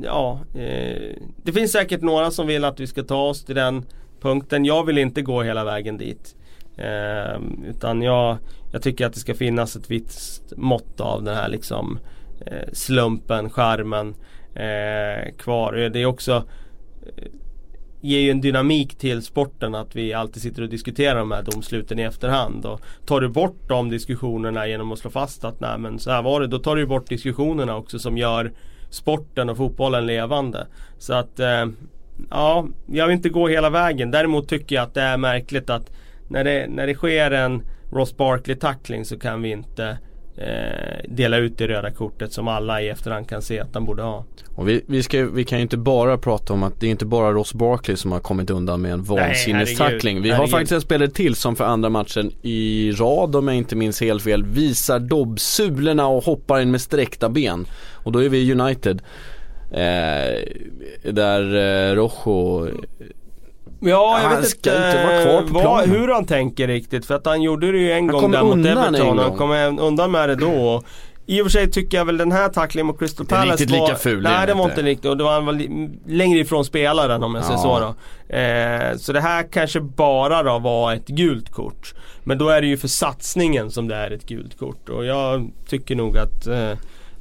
ja, 0.03 0.39
eh, 0.55 1.15
det 1.43 1.51
finns 1.53 1.71
säkert 1.71 2.01
några 2.01 2.31
som 2.31 2.47
vill 2.47 2.65
att 2.65 2.79
vi 2.79 2.87
ska 2.87 3.03
ta 3.03 3.21
oss 3.21 3.45
till 3.45 3.55
den 3.55 3.85
punkten. 4.21 4.65
Jag 4.65 4.85
vill 4.85 4.97
inte 4.97 5.21
gå 5.21 5.41
hela 5.41 5.63
vägen 5.63 5.97
dit. 5.97 6.35
Eh, 6.77 7.41
utan 7.69 8.01
jag, 8.01 8.37
jag 8.71 8.81
tycker 8.81 9.05
att 9.05 9.13
det 9.13 9.19
ska 9.19 9.33
finnas 9.33 9.75
ett 9.75 9.91
visst 9.91 10.53
mått 10.57 10.99
av 10.99 11.23
den 11.23 11.35
här 11.35 11.49
liksom 11.49 11.99
eh, 12.45 12.69
slumpen, 12.73 13.49
charmen 13.49 14.15
eh, 14.55 15.35
kvar. 15.37 15.89
Det 15.93 16.01
är 16.01 16.05
också 16.05 16.43
eh, 17.17 17.23
ger 18.01 18.19
ju 18.19 18.31
en 18.31 18.41
dynamik 18.41 18.95
till 18.95 19.21
sporten 19.21 19.75
att 19.75 19.95
vi 19.95 20.13
alltid 20.13 20.41
sitter 20.41 20.61
och 20.61 20.69
diskuterar 20.69 21.19
de 21.19 21.31
här 21.31 21.43
domsluten 21.43 21.99
i 21.99 22.01
efterhand. 22.01 22.65
Och 22.65 22.81
tar 23.05 23.21
du 23.21 23.29
bort 23.29 23.67
de 23.67 23.89
diskussionerna 23.89 24.67
genom 24.67 24.91
att 24.91 24.99
slå 24.99 25.09
fast 25.09 25.43
att 25.43 25.59
nej 25.59 25.77
men 25.77 25.99
så 25.99 26.11
här 26.11 26.21
var 26.21 26.41
det. 26.41 26.47
Då 26.47 26.59
tar 26.59 26.75
du 26.75 26.85
bort 26.85 27.09
diskussionerna 27.09 27.77
också 27.77 27.99
som 27.99 28.17
gör 28.17 28.51
sporten 28.89 29.49
och 29.49 29.57
fotbollen 29.57 30.05
levande. 30.05 30.67
Så 30.97 31.13
att 31.13 31.39
eh, 31.39 31.65
ja, 32.29 32.67
jag 32.91 33.07
vill 33.07 33.15
inte 33.15 33.29
gå 33.29 33.47
hela 33.47 33.69
vägen. 33.69 34.11
Däremot 34.11 34.49
tycker 34.49 34.75
jag 34.75 34.83
att 34.83 34.93
det 34.93 35.01
är 35.01 35.17
märkligt 35.17 35.69
att 35.69 35.91
när 36.27 36.43
det, 36.43 36.67
när 36.69 36.87
det 36.87 36.95
sker 36.95 37.31
en 37.31 37.63
Ross 37.91 38.17
Barkley 38.17 38.55
tackling 38.55 39.05
så 39.05 39.19
kan 39.19 39.41
vi 39.41 39.51
inte 39.51 39.97
eh, 40.39 41.09
dela 41.09 41.37
ut 41.37 41.57
det 41.57 41.67
röda 41.67 41.91
kortet 41.91 42.33
som 42.33 42.47
alla 42.47 42.81
i 42.81 42.89
efterhand 42.89 43.29
kan 43.29 43.41
se 43.41 43.59
att 43.59 43.73
han 43.73 43.85
borde 43.85 44.03
ha. 44.03 44.25
Och 44.55 44.69
vi, 44.69 44.81
vi, 44.87 45.03
ska, 45.03 45.25
vi 45.25 45.43
kan 45.43 45.57
ju 45.57 45.61
inte 45.61 45.77
bara 45.77 46.17
prata 46.17 46.53
om 46.53 46.63
att 46.63 46.79
det 46.79 46.87
är 46.87 46.91
inte 46.91 47.05
bara 47.05 47.31
Ross 47.31 47.53
Barkley 47.53 47.97
som 47.97 48.11
har 48.11 48.19
kommit 48.19 48.49
undan 48.49 48.81
med 48.81 48.91
en 48.91 49.03
vansinnestackling. 49.03 50.21
Vi 50.21 50.29
har 50.29 50.35
herregud. 50.35 50.51
faktiskt 50.51 50.71
en 50.71 50.81
spelare 50.81 51.09
till 51.09 51.35
som 51.35 51.55
för 51.55 51.63
andra 51.63 51.89
matchen 51.89 52.31
i 52.41 52.91
rad 52.91 53.35
om 53.35 53.47
jag 53.47 53.57
inte 53.57 53.75
minns 53.75 54.01
helt 54.01 54.23
fel 54.23 54.45
visar 54.45 54.99
dobbsulorna 54.99 56.07
och 56.07 56.23
hoppar 56.23 56.61
in 56.61 56.71
med 56.71 56.81
sträckta 56.81 57.29
ben. 57.29 57.65
Och 57.93 58.11
då 58.11 58.23
är 58.23 58.29
vi 58.29 58.53
United. 58.53 59.01
Eh, 59.71 60.43
där 61.03 61.55
eh, 61.55 61.95
Rojo 61.95 62.67
Ja, 63.79 64.19
jag 64.21 64.29
Han 64.29 64.41
vet 64.41 64.55
inte, 64.55 64.69
inte 64.69 65.53
vad, 65.53 65.89
hur 65.89 66.07
han 66.07 66.25
tänker 66.25 66.67
riktigt. 66.67 67.05
För 67.05 67.15
att 67.15 67.25
han 67.25 67.41
gjorde 67.41 67.71
det 67.71 67.77
ju 67.77 67.91
en 67.91 68.07
gång 68.07 68.21
kom 68.21 68.31
där 68.31 68.43
mot 68.43 68.65
Everton. 68.65 69.07
gång. 69.07 69.17
Han 69.19 69.35
kom 69.37 69.79
undan 69.79 70.11
med 70.11 70.29
det 70.29 70.35
då. 70.35 70.83
I 71.25 71.41
och 71.41 71.45
för 71.45 71.51
sig 71.51 71.71
tycker 71.71 71.97
jag 71.97 72.05
väl 72.05 72.17
den 72.17 72.31
här 72.31 72.49
tacklingen 72.49 72.85
mot 72.87 72.99
Crystal 72.99 73.25
Palace 73.25 73.51
riktigt 73.51 73.71
var... 73.79 73.87
lika 73.87 73.95
ful, 73.99 74.23
Nej, 74.23 74.47
den 74.47 74.57
var 74.57 74.65
inte. 74.65 74.81
riktigt. 74.81 75.05
Och 75.05 75.17
det 75.17 75.23
var 75.23 75.41
han 75.41 75.57
li- 75.57 75.89
längre 76.07 76.39
ifrån 76.39 76.65
spelaren 76.65 77.23
om 77.23 77.35
jag 77.35 77.43
säger 77.43 77.59
Ja. 77.59 77.63
så 77.63 77.79
då. 77.79 78.35
Eh, 78.37 78.97
så 78.97 79.13
det 79.13 79.21
här 79.21 79.51
kanske 79.51 79.81
bara 79.81 80.43
då 80.43 80.59
var 80.59 80.93
ett 80.93 81.07
gult 81.07 81.49
kort. 81.51 81.93
Men 82.23 82.37
då 82.37 82.49
är 82.49 82.61
det 82.61 82.67
ju 82.67 82.77
för 82.77 82.87
satsningen 82.87 83.71
som 83.71 83.87
det 83.87 83.95
är 83.95 84.11
ett 84.11 84.25
gult 84.25 84.57
kort. 84.59 84.89
Och 84.89 85.05
jag 85.05 85.49
tycker 85.67 85.95
nog 85.95 86.17
att 86.17 86.47
eh, 86.47 86.71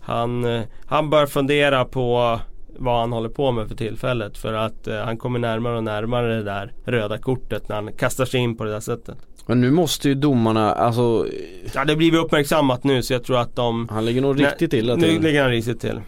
han, 0.01 0.45
eh, 0.57 0.63
han 0.87 1.11
bör 1.11 1.27
fundera 1.27 1.85
på 1.85 2.41
vad 2.79 3.01
han 3.01 3.13
håller 3.13 3.29
på 3.29 3.53
med 3.53 3.69
för 3.69 3.75
tillfället. 3.75 4.39
För 4.39 4.53
att 4.53 4.87
eh, 4.87 4.97
han 4.97 5.17
kommer 5.17 5.39
närmare 5.39 5.77
och 5.77 5.85
närmare 5.85 6.37
det 6.37 6.43
där 6.43 6.73
röda 6.85 7.19
kortet 7.19 7.69
när 7.69 7.77
han 7.77 7.93
kastar 7.93 8.25
sig 8.25 8.41
in 8.41 8.57
på 8.57 8.65
det 8.65 8.71
där 8.71 8.81
sättet. 8.81 9.17
Men 9.47 9.61
nu 9.61 9.71
måste 9.71 10.09
ju 10.09 10.15
domarna, 10.15 10.73
alltså 10.73 11.27
Ja 11.75 11.85
det 11.85 11.97
blir 11.97 12.15
uppmärksammat 12.15 12.85
nu 12.85 13.03
så 13.03 13.13
jag 13.13 13.25
tror 13.25 13.39
att 13.39 13.57
de 13.57 13.89
han 13.91 14.05
ligger 14.05 14.21
nog 14.21 14.41
riktigt 14.41 14.73
illa 14.73 14.95
Nu 14.97 15.03
till. 15.09 15.23
ligger 15.23 15.43
han 15.43 15.51
risigt 15.51 15.81
till. 15.81 16.01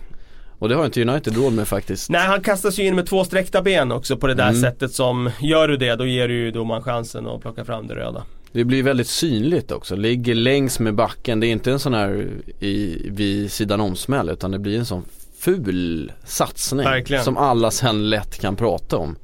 Och 0.58 0.68
det 0.68 0.74
har 0.74 0.84
inte 0.84 1.02
United 1.02 1.36
råd 1.36 1.52
med 1.52 1.68
faktiskt. 1.68 2.10
Nej 2.10 2.20
han 2.26 2.40
kastar 2.40 2.70
sig 2.70 2.86
in 2.86 2.94
med 2.96 3.06
två 3.06 3.24
sträckta 3.24 3.62
ben 3.62 3.92
också 3.92 4.16
på 4.16 4.26
det 4.26 4.34
där 4.34 4.48
Mm. 4.48 4.60
sättet 4.60 4.92
som 4.92 5.30
Gör 5.40 5.68
du 5.68 5.76
det 5.76 5.94
då 5.96 6.06
ger 6.06 6.28
du 6.28 6.34
ju 6.34 6.50
domaren 6.50 6.82
chansen 6.82 7.26
att 7.26 7.40
plocka 7.40 7.64
fram 7.64 7.86
det 7.86 7.94
röda. 7.94 8.22
Det 8.52 8.64
blir 8.64 8.82
väldigt 8.82 9.06
synligt 9.08 9.72
också, 9.72 9.96
ligger 9.96 10.34
längs 10.34 10.80
med 10.80 10.94
backen. 10.94 11.40
Det 11.40 11.46
är 11.46 11.48
inte 11.52 11.72
en 11.72 11.78
sån 11.78 11.94
här 11.94 12.28
i, 12.60 13.06
vid 13.10 13.52
sidan 13.52 13.80
om 13.80 13.96
smäll 13.96 14.28
utan 14.28 14.50
det 14.50 14.58
blir 14.58 14.78
en 14.78 14.86
sån 14.86 15.02
ful 15.40 16.12
satsning. 16.24 16.84
Verkligen. 16.84 17.24
Som 17.24 17.36
alla 17.36 17.70
sen 17.70 18.10
lätt 18.10 18.40
kan 18.40 18.56
prata 18.56 18.96
om. 18.96 19.16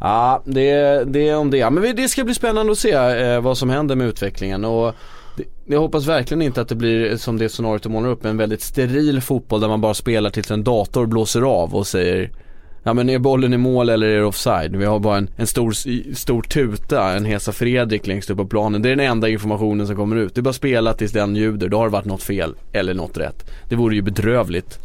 Ja, 0.00 0.42
det, 0.44 1.04
det 1.06 1.28
är 1.28 1.36
om 1.36 1.50
det. 1.50 1.70
Men 1.70 1.96
det 1.96 2.08
ska 2.08 2.24
bli 2.24 2.34
spännande 2.34 2.72
att 2.72 2.78
se 2.78 2.92
eh, 2.92 3.40
vad 3.40 3.58
som 3.58 3.70
händer 3.70 3.96
med 3.96 4.06
utvecklingen. 4.06 4.64
Och 4.64 4.94
det, 5.36 5.44
jag 5.66 5.80
hoppas 5.80 6.06
verkligen 6.06 6.42
inte 6.42 6.60
att 6.60 6.68
det 6.68 6.74
blir 6.74 7.16
som 7.16 7.38
det 7.38 7.48
scenariot 7.48 7.82
du 7.82 7.88
målar 7.88 8.08
upp, 8.08 8.24
en 8.24 8.36
väldigt 8.36 8.62
steril 8.62 9.20
fotboll 9.20 9.60
där 9.60 9.68
man 9.68 9.80
bara 9.80 9.94
spelar 9.94 10.30
tills 10.30 10.50
en 10.50 10.64
dator 10.64 11.06
blåser 11.06 11.42
av 11.42 11.74
och 11.74 11.86
säger 11.86 12.30
Ja 12.86 12.92
men 12.92 13.10
är 13.10 13.18
bollen 13.18 13.54
i 13.54 13.56
mål 13.56 13.88
eller 13.88 14.06
är 14.06 14.18
det 14.18 14.24
offside? 14.24 14.76
Vi 14.76 14.84
har 14.84 14.98
bara 14.98 15.18
en, 15.18 15.30
en 15.36 15.46
stor, 15.46 15.72
stor 16.14 16.42
tuta, 16.42 17.12
en 17.12 17.24
Hesa 17.24 17.52
Fredrik 17.52 18.06
längst 18.06 18.30
upp 18.30 18.36
på 18.36 18.46
planen. 18.46 18.82
Det 18.82 18.88
är 18.88 18.96
den 18.96 19.06
enda 19.06 19.28
informationen 19.28 19.86
som 19.86 19.96
kommer 19.96 20.16
ut. 20.16 20.34
Det 20.34 20.40
är 20.40 20.42
bara 20.42 20.52
spela 20.52 20.92
tills 20.92 21.12
den 21.12 21.36
ljuder, 21.36 21.68
då 21.68 21.78
har 21.78 21.84
det 21.84 21.92
varit 21.92 22.04
något 22.04 22.22
fel 22.22 22.54
eller 22.72 22.94
något 22.94 23.18
rätt. 23.18 23.50
Det 23.68 23.76
vore 23.76 23.94
ju 23.94 24.02
bedrövligt. 24.02 24.78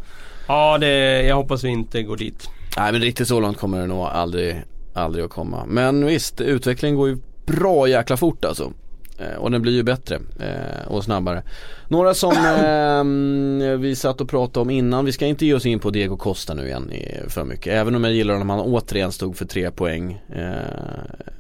Ja, 0.50 0.78
det, 0.78 1.22
jag 1.22 1.36
hoppas 1.36 1.64
vi 1.64 1.70
inte 1.70 2.04
går 2.04 2.18
dit. 2.18 2.50
Nej 2.78 2.92
men 2.92 3.02
riktigt 3.02 3.28
så 3.28 3.40
långt 3.40 3.58
kommer 3.58 3.80
det 3.80 3.88
nog 3.88 4.06
aldrig, 4.06 4.64
aldrig 4.94 5.26
att 5.26 5.32
komma. 5.32 5.66
Men 5.68 6.06
visst, 6.06 6.42
utvecklingen 6.42 6.96
går 6.96 7.10
ju 7.10 7.18
bra 7.46 7.88
jäkla 7.88 8.18
fort 8.18 8.46
alltså. 8.46 8.74
Eh, 9.18 9.36
och 9.36 9.52
den 9.52 9.62
blir 9.62 9.74
ju 9.74 9.84
bättre 9.84 10.20
eh, 10.40 10.88
och 10.88 11.04
snabbare. 11.04 11.44
Några 11.88 12.14
som 12.14 12.32
eh, 13.62 13.78
vi 13.78 13.96
satt 13.96 14.22
och 14.22 14.30
pratade 14.30 14.62
om 14.62 14.70
innan, 14.70 15.06
vi 15.06 15.12
ska 15.12 15.26
inte 15.26 15.46
ge 15.46 15.54
oss 15.54 15.66
in 15.66 15.80
på 15.80 15.90
Diego 15.90 16.18
Costa 16.18 16.54
nu 16.54 16.66
igen 16.68 16.92
för 17.28 17.44
mycket. 17.44 17.74
Även 17.74 17.96
om 17.96 18.04
jag 18.04 18.14
gillar 18.14 18.42
om 18.42 18.50
han 18.50 18.60
återigen 18.60 19.12
stod 19.12 19.38
för 19.38 19.46
tre 19.46 19.72
poäng. 19.72 20.22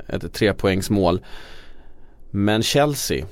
ett 0.08 0.34
trepoängsmål. 0.34 1.20
Men 2.32 2.63
Chelsea 2.63 3.25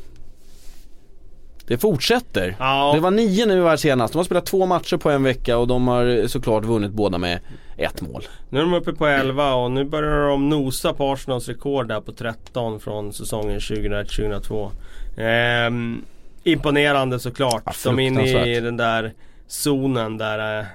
det 1.67 1.77
fortsätter. 1.77 2.55
Ja. 2.59 2.91
Det 2.95 2.99
var 2.99 3.11
nio 3.11 3.45
nu 3.45 3.63
här 3.63 3.77
senast. 3.77 4.13
De 4.13 4.17
har 4.17 4.23
spelat 4.23 4.45
två 4.45 4.65
matcher 4.65 4.97
på 4.97 5.09
en 5.09 5.23
vecka 5.23 5.57
och 5.57 5.67
de 5.67 5.87
har 5.87 6.27
såklart 6.27 6.65
vunnit 6.65 6.91
båda 6.91 7.17
med 7.17 7.39
ett 7.77 8.01
mål. 8.01 8.23
Nu 8.49 8.59
är 8.59 8.63
de 8.63 8.73
uppe 8.73 8.93
på 8.93 9.07
11 9.07 9.53
och 9.53 9.71
nu 9.71 9.83
börjar 9.83 10.27
de 10.27 10.49
nosa 10.49 10.93
på 10.93 11.11
Arsenals 11.11 11.47
rekord 11.47 11.87
där 11.87 12.01
på 12.01 12.11
13 12.11 12.79
från 12.79 13.13
säsongen 13.13 13.59
2001-2002. 13.59 14.71
Ehm, 15.17 16.01
imponerande 16.43 17.19
såklart. 17.19 17.63
Ja, 17.65 17.73
de 17.83 17.99
är 17.99 18.03
inne 18.03 18.55
i 18.55 18.59
den 18.59 18.77
där 18.77 19.13
zonen 19.47 20.17
där 20.17 20.65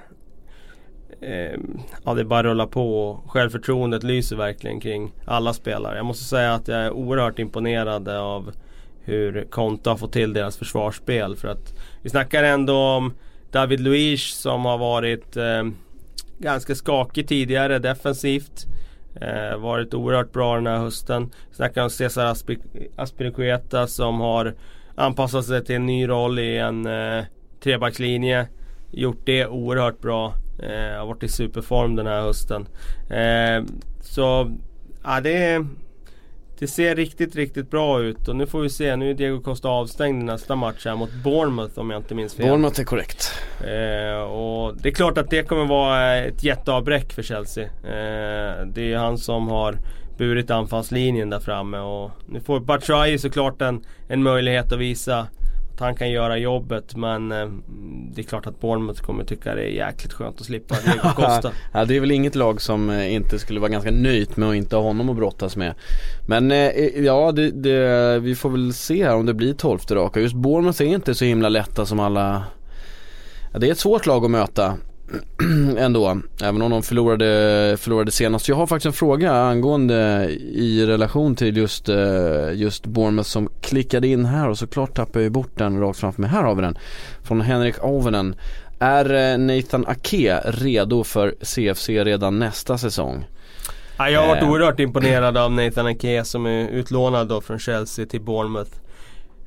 eh, 1.21 1.59
ja, 2.05 2.13
det 2.13 2.23
bara 2.23 2.39
att 2.39 2.45
rulla 2.45 2.67
på. 2.67 3.19
Självförtroendet 3.27 4.03
lyser 4.03 4.35
verkligen 4.35 4.79
kring 4.79 5.11
alla 5.25 5.53
spelare. 5.53 5.97
Jag 5.97 6.05
måste 6.05 6.23
säga 6.23 6.53
att 6.53 6.67
jag 6.67 6.79
är 6.79 6.91
oerhört 6.91 7.39
imponerad 7.39 8.09
av 8.09 8.51
hur 9.03 9.47
Conte 9.49 9.89
har 9.89 9.97
fått 9.97 10.13
till 10.13 10.33
deras 10.33 10.57
försvarsspel. 10.57 11.35
För 11.35 11.47
att 11.47 11.73
vi 12.01 12.09
snackar 12.09 12.43
ändå 12.43 12.75
om 12.75 13.13
David 13.51 13.79
Luiz 13.79 14.21
som 14.21 14.65
har 14.65 14.77
varit 14.77 15.37
eh, 15.37 15.63
ganska 16.37 16.75
skakig 16.75 17.27
tidigare 17.27 17.79
defensivt. 17.79 18.65
Eh, 19.21 19.57
varit 19.57 19.93
oerhört 19.93 20.31
bra 20.31 20.55
den 20.55 20.67
här 20.67 20.77
hösten. 20.77 21.31
Vi 21.49 21.55
snackar 21.55 21.83
om 21.83 21.89
Cesar 21.89 22.35
Aspiricueta 22.95 23.87
som 23.87 24.19
har 24.19 24.53
anpassat 24.95 25.45
sig 25.45 25.65
till 25.65 25.75
en 25.75 25.85
ny 25.85 26.07
roll 26.07 26.39
i 26.39 26.57
en 26.57 26.85
eh, 26.85 27.23
trebackslinje. 27.63 28.47
Gjort 28.91 29.21
det 29.25 29.47
oerhört 29.47 30.01
bra. 30.01 30.33
Eh, 30.59 30.99
har 30.99 31.05
varit 31.05 31.23
i 31.23 31.27
superform 31.27 31.95
den 31.95 32.07
här 32.07 32.21
hösten. 32.21 32.67
Eh, 33.09 33.63
så 34.01 34.57
ja, 35.03 35.21
det 35.21 35.43
är 35.43 35.67
det 36.63 36.67
ser 36.67 36.95
riktigt, 36.95 37.35
riktigt 37.35 37.71
bra 37.71 38.01
ut 38.01 38.27
och 38.27 38.35
nu 38.35 38.45
får 38.45 38.61
vi 38.61 38.69
se. 38.69 38.95
Nu 38.95 39.09
är 39.09 39.13
Diego 39.13 39.41
Costa 39.41 39.69
avstängd 39.69 40.21
i 40.21 40.25
nästa 40.25 40.55
match 40.55 40.85
här 40.85 40.95
mot 40.95 41.13
Bournemouth 41.23 41.79
om 41.79 41.89
jag 41.89 41.99
inte 41.99 42.15
minns 42.15 42.35
fel. 42.35 42.45
Bournemouth 42.45 42.79
är 42.79 42.83
korrekt. 42.83 43.31
Eh, 43.59 44.21
och 44.21 44.77
det 44.77 44.89
är 44.89 44.93
klart 44.93 45.17
att 45.17 45.29
det 45.29 45.43
kommer 45.43 45.65
vara 45.65 46.15
ett 46.15 46.43
jätteavbräck 46.43 47.13
för 47.13 47.21
Chelsea. 47.21 47.63
Eh, 47.63 48.65
det 48.65 48.93
är 48.93 48.97
han 48.97 49.17
som 49.17 49.47
har 49.47 49.77
burit 50.17 50.51
anfallslinjen 50.51 51.29
där 51.29 51.39
framme 51.39 51.77
och 51.77 52.11
nu 52.25 52.39
får 52.39 52.59
Batshuayi 52.59 53.17
såklart 53.17 53.61
en, 53.61 53.85
en 54.07 54.23
möjlighet 54.23 54.71
att 54.71 54.79
visa 54.79 55.27
att 55.73 55.79
han 55.79 55.95
kan 55.95 56.11
göra 56.11 56.37
jobbet 56.37 56.95
men 56.95 57.31
eh, 57.31 57.47
det 58.13 58.21
är 58.21 58.25
klart 58.25 58.47
att 58.47 58.59
Bournemouth 58.59 59.01
kommer 59.01 59.23
tycka 59.23 59.55
det 59.55 59.61
är 59.61 59.87
jäkligt 59.87 60.13
skönt 60.13 60.39
att 60.39 60.45
slippa 60.45 60.75
Diego 60.85 61.09
Costa. 61.15 61.51
ja 61.73 61.85
det 61.85 61.95
är 61.95 61.99
väl 61.99 62.11
inget 62.11 62.35
lag 62.35 62.61
som 62.61 62.89
eh, 62.89 63.13
inte 63.13 63.39
skulle 63.39 63.59
vara 63.59 63.71
ganska 63.71 63.91
nöjt 63.91 64.37
med 64.37 64.49
att 64.49 64.55
inte 64.55 64.75
ha 64.75 64.83
honom 64.83 65.09
att 65.09 65.15
brottas 65.15 65.55
med. 65.55 65.73
Men 66.27 66.51
eh, 66.51 66.67
ja 67.05 67.31
det, 67.31 67.51
det, 67.51 68.19
vi 68.19 68.35
får 68.35 68.49
väl 68.49 68.73
se 68.73 69.05
här 69.05 69.15
om 69.15 69.25
det 69.25 69.33
blir 69.33 69.53
tolfte 69.53 69.95
raka. 69.95 70.19
Just 70.19 70.35
Bournemouth 70.35 70.81
är 70.81 70.85
inte 70.85 71.15
så 71.15 71.25
himla 71.25 71.49
lätta 71.49 71.85
som 71.85 71.99
alla 71.99 72.43
ja, 73.53 73.59
Det 73.59 73.67
är 73.67 73.71
ett 73.71 73.79
svårt 73.79 74.05
lag 74.05 74.25
att 74.25 74.31
möta. 74.31 74.77
ändå. 75.77 76.21
Även 76.41 76.61
om 76.61 76.71
de 76.71 76.83
förlorade, 76.83 77.77
förlorade 77.79 78.11
senast. 78.11 78.47
Jag 78.47 78.55
har 78.55 78.67
faktiskt 78.67 78.85
en 78.85 78.93
fråga 78.93 79.31
angående 79.31 80.29
i 80.39 80.85
relation 80.85 81.35
till 81.35 81.57
just, 81.57 81.89
eh, 81.89 82.53
just 82.53 82.85
Bournemouth 82.85 83.29
som 83.29 83.49
klickade 83.61 84.07
in 84.07 84.25
här 84.25 84.49
och 84.49 84.57
såklart 84.57 84.95
tappar 84.95 85.19
jag 85.19 85.31
bort 85.31 85.51
den 85.57 85.79
rakt 85.79 85.99
framför 85.99 86.21
mig. 86.21 86.29
Här 86.29 86.43
har 86.43 86.55
vi 86.55 86.61
den. 86.61 86.77
Från 87.23 87.41
Henrik 87.41 87.83
Ovenen. 87.83 88.35
Är 88.79 89.13
eh, 89.13 89.37
Nathan 89.37 89.85
Ake 89.87 90.41
redo 90.45 91.03
för 91.03 91.35
CFC 91.41 91.89
redan 91.89 92.39
nästa 92.39 92.77
säsong? 92.77 93.25
Ja, 93.97 94.09
jag 94.09 94.21
har 94.21 94.27
varit 94.27 94.43
eh. 94.43 94.49
oerhört 94.49 94.79
imponerad 94.79 95.37
av 95.37 95.51
Nathan 95.51 95.87
Ake 95.87 96.23
som 96.25 96.45
är 96.45 96.67
utlånad 96.67 97.27
då 97.27 97.41
från 97.41 97.59
Chelsea 97.59 98.05
till 98.05 98.21
Bournemouth. 98.21 98.71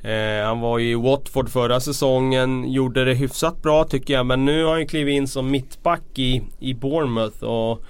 Eh, 0.06 0.46
han 0.46 0.60
var 0.60 0.80
i 0.80 0.94
Watford 0.94 1.48
förra 1.48 1.80
säsongen, 1.80 2.72
gjorde 2.72 3.04
det 3.04 3.14
hyfsat 3.14 3.62
bra 3.62 3.84
tycker 3.84 4.14
jag. 4.14 4.26
Men 4.26 4.44
nu 4.44 4.64
har 4.64 4.72
han 4.72 4.86
klivit 4.86 5.12
in 5.12 5.28
som 5.28 5.50
mittback 5.50 6.02
i, 6.14 6.42
i 6.58 6.74
Bournemouth 6.74 7.44
och 7.44 7.84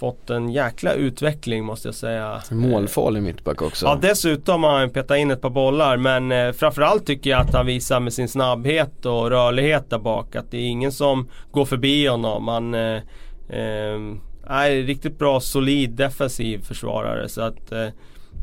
fått 0.00 0.30
en 0.30 0.50
jäkla 0.50 0.92
utveckling 0.92 1.64
måste 1.64 1.88
jag 1.88 1.94
säga. 1.94 2.42
Målfarlig 2.50 3.22
mittback 3.22 3.62
också. 3.62 3.86
Ja 3.86 3.98
dessutom 4.02 4.64
har 4.64 4.78
han 4.78 4.90
petat 4.90 5.18
in 5.18 5.30
ett 5.30 5.40
par 5.40 5.50
bollar 5.50 5.96
men 5.96 6.32
eh, 6.32 6.52
framförallt 6.52 7.06
tycker 7.06 7.30
jag 7.30 7.40
att 7.40 7.54
han 7.54 7.66
visar 7.66 8.00
med 8.00 8.12
sin 8.12 8.28
snabbhet 8.28 9.06
och 9.06 9.30
rörlighet 9.30 9.90
där 9.90 9.98
bak 9.98 10.36
att 10.36 10.50
det 10.50 10.56
är 10.56 10.68
ingen 10.68 10.92
som 10.92 11.28
går 11.50 11.64
förbi 11.64 12.06
honom. 12.06 12.48
Han 12.48 12.74
eh, 12.74 12.96
eh, 13.48 14.00
är 14.46 14.82
riktigt 14.86 15.18
bra 15.18 15.40
solid 15.40 15.90
defensiv 15.90 16.62
försvarare 16.62 17.28
så 17.28 17.40
att 17.40 17.72
eh, 17.72 17.86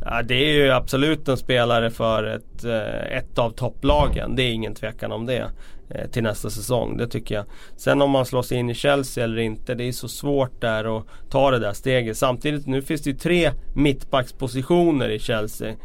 Ja, 0.05 0.21
det 0.21 0.35
är 0.35 0.53
ju 0.53 0.71
absolut 0.71 1.27
en 1.27 1.37
spelare 1.37 1.89
för 1.89 2.23
ett, 2.23 2.63
eh, 2.63 3.17
ett 3.17 3.37
av 3.37 3.49
topplagen. 3.49 4.35
Det 4.35 4.43
är 4.43 4.51
ingen 4.51 4.75
tvekan 4.75 5.11
om 5.11 5.25
det. 5.25 5.51
Eh, 5.89 6.07
till 6.09 6.23
nästa 6.23 6.49
säsong, 6.49 6.97
det 6.97 7.07
tycker 7.07 7.35
jag. 7.35 7.45
Sen 7.77 8.01
om 8.01 8.11
man 8.11 8.25
slår 8.25 8.41
sig 8.41 8.57
in 8.57 8.69
i 8.69 8.73
Chelsea 8.73 9.23
eller 9.23 9.37
inte, 9.37 9.75
det 9.75 9.83
är 9.83 9.91
så 9.91 10.07
svårt 10.07 10.61
där 10.61 10.97
att 10.97 11.05
ta 11.29 11.51
det 11.51 11.59
där 11.59 11.73
steget. 11.73 12.17
Samtidigt, 12.17 12.67
nu 12.67 12.81
finns 12.81 13.01
det 13.01 13.09
ju 13.09 13.17
tre 13.17 13.51
mittbackspositioner 13.75 15.09
i 15.09 15.19
Chelsea. 15.19 15.75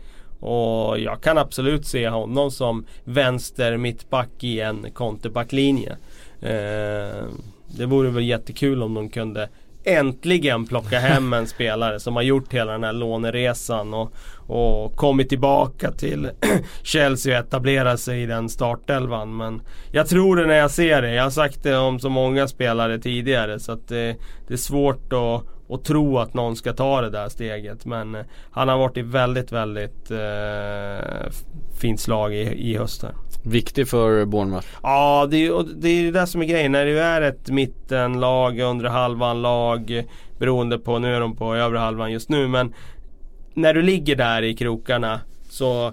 Och 0.41 0.99
jag 0.99 1.23
kan 1.23 1.39
absolut 1.39 1.87
se 1.87 2.09
honom 2.09 2.51
som 2.51 2.87
vänster 3.05 3.77
mittback 3.77 4.45
i 4.45 4.61
en 4.61 4.91
konterbacklinje. 4.91 5.97
Eh, 6.41 7.25
det 7.67 7.87
vore 7.87 8.11
väl 8.11 8.25
jättekul 8.25 8.83
om 8.83 8.95
de 8.95 9.09
kunde 9.09 9.49
äntligen 9.85 10.67
plocka 10.67 10.99
hem 10.99 11.33
en 11.33 11.47
spelare 11.47 12.01
som 12.01 12.17
har 12.17 12.23
gjort 12.23 12.53
hela 12.53 12.73
den 12.73 12.85
här 12.85 12.93
låneresan 12.93 13.95
och, 13.95 14.13
och 14.37 14.97
kommit 14.97 15.29
tillbaka 15.29 15.93
till 15.93 16.31
Chelsea 16.83 17.39
och 17.39 17.47
etablerat 17.47 18.01
sig 18.01 18.23
i 18.23 18.27
den 18.27 18.49
startelvan. 18.49 19.37
Men 19.37 19.63
jag 19.93 20.07
tror 20.07 20.37
det 20.37 20.47
när 20.47 20.55
jag 20.55 20.71
ser 20.71 21.03
det. 21.03 21.15
Jag 21.15 21.23
har 21.23 21.31
sagt 21.31 21.63
det 21.63 21.77
om 21.77 22.01
så 22.01 22.09
många 22.09 22.49
spelare 22.49 22.99
tidigare 22.99 23.61
så 23.61 23.73
att 23.73 23.89
det, 23.89 24.17
det 24.49 24.55
är 24.55 24.59
svårt 24.59 25.13
att 25.13 25.45
och 25.73 25.85
tro 25.85 26.19
att 26.19 26.35
någon 26.35 26.57
ska 26.57 26.73
ta 26.73 27.01
det 27.01 27.11
där 27.11 27.29
steget. 27.29 27.85
Men 27.87 28.15
eh, 28.15 28.25
han 28.51 28.69
har 28.69 28.79
varit 28.79 28.97
i 28.97 29.03
väldigt, 29.03 29.53
väldigt 29.53 30.11
eh, 30.11 31.33
fint 31.81 32.01
slag 32.01 32.35
i, 32.35 32.71
i 32.71 32.77
höst 32.77 33.03
här. 33.03 33.13
Viktig 33.43 33.89
för 33.89 34.25
Bournemouth? 34.25 34.67
Ja, 34.83 35.27
det 35.31 35.47
är, 35.47 35.65
det 35.75 35.89
är 35.89 36.13
det 36.13 36.27
som 36.27 36.43
är 36.43 36.47
grejen. 36.47 36.73
När 36.73 36.85
du 36.85 37.01
är 37.01 37.23
ett 37.23 37.51
mittenlag, 37.51 38.61
under 38.61 38.89
halvan 38.89 39.43
lag 39.43 40.05
beroende 40.39 40.79
på, 40.79 40.99
nu 40.99 41.15
är 41.15 41.21
de 41.21 41.37
på 41.37 41.55
övre 41.55 41.79
halvan 41.79 42.13
just 42.13 42.29
nu 42.29 42.49
men 42.49 42.75
när 43.55 43.75
du 43.75 43.83
ligger 43.83 44.17
där 44.17 44.43
i 44.43 44.55
krokarna 44.55 45.21
så 45.51 45.93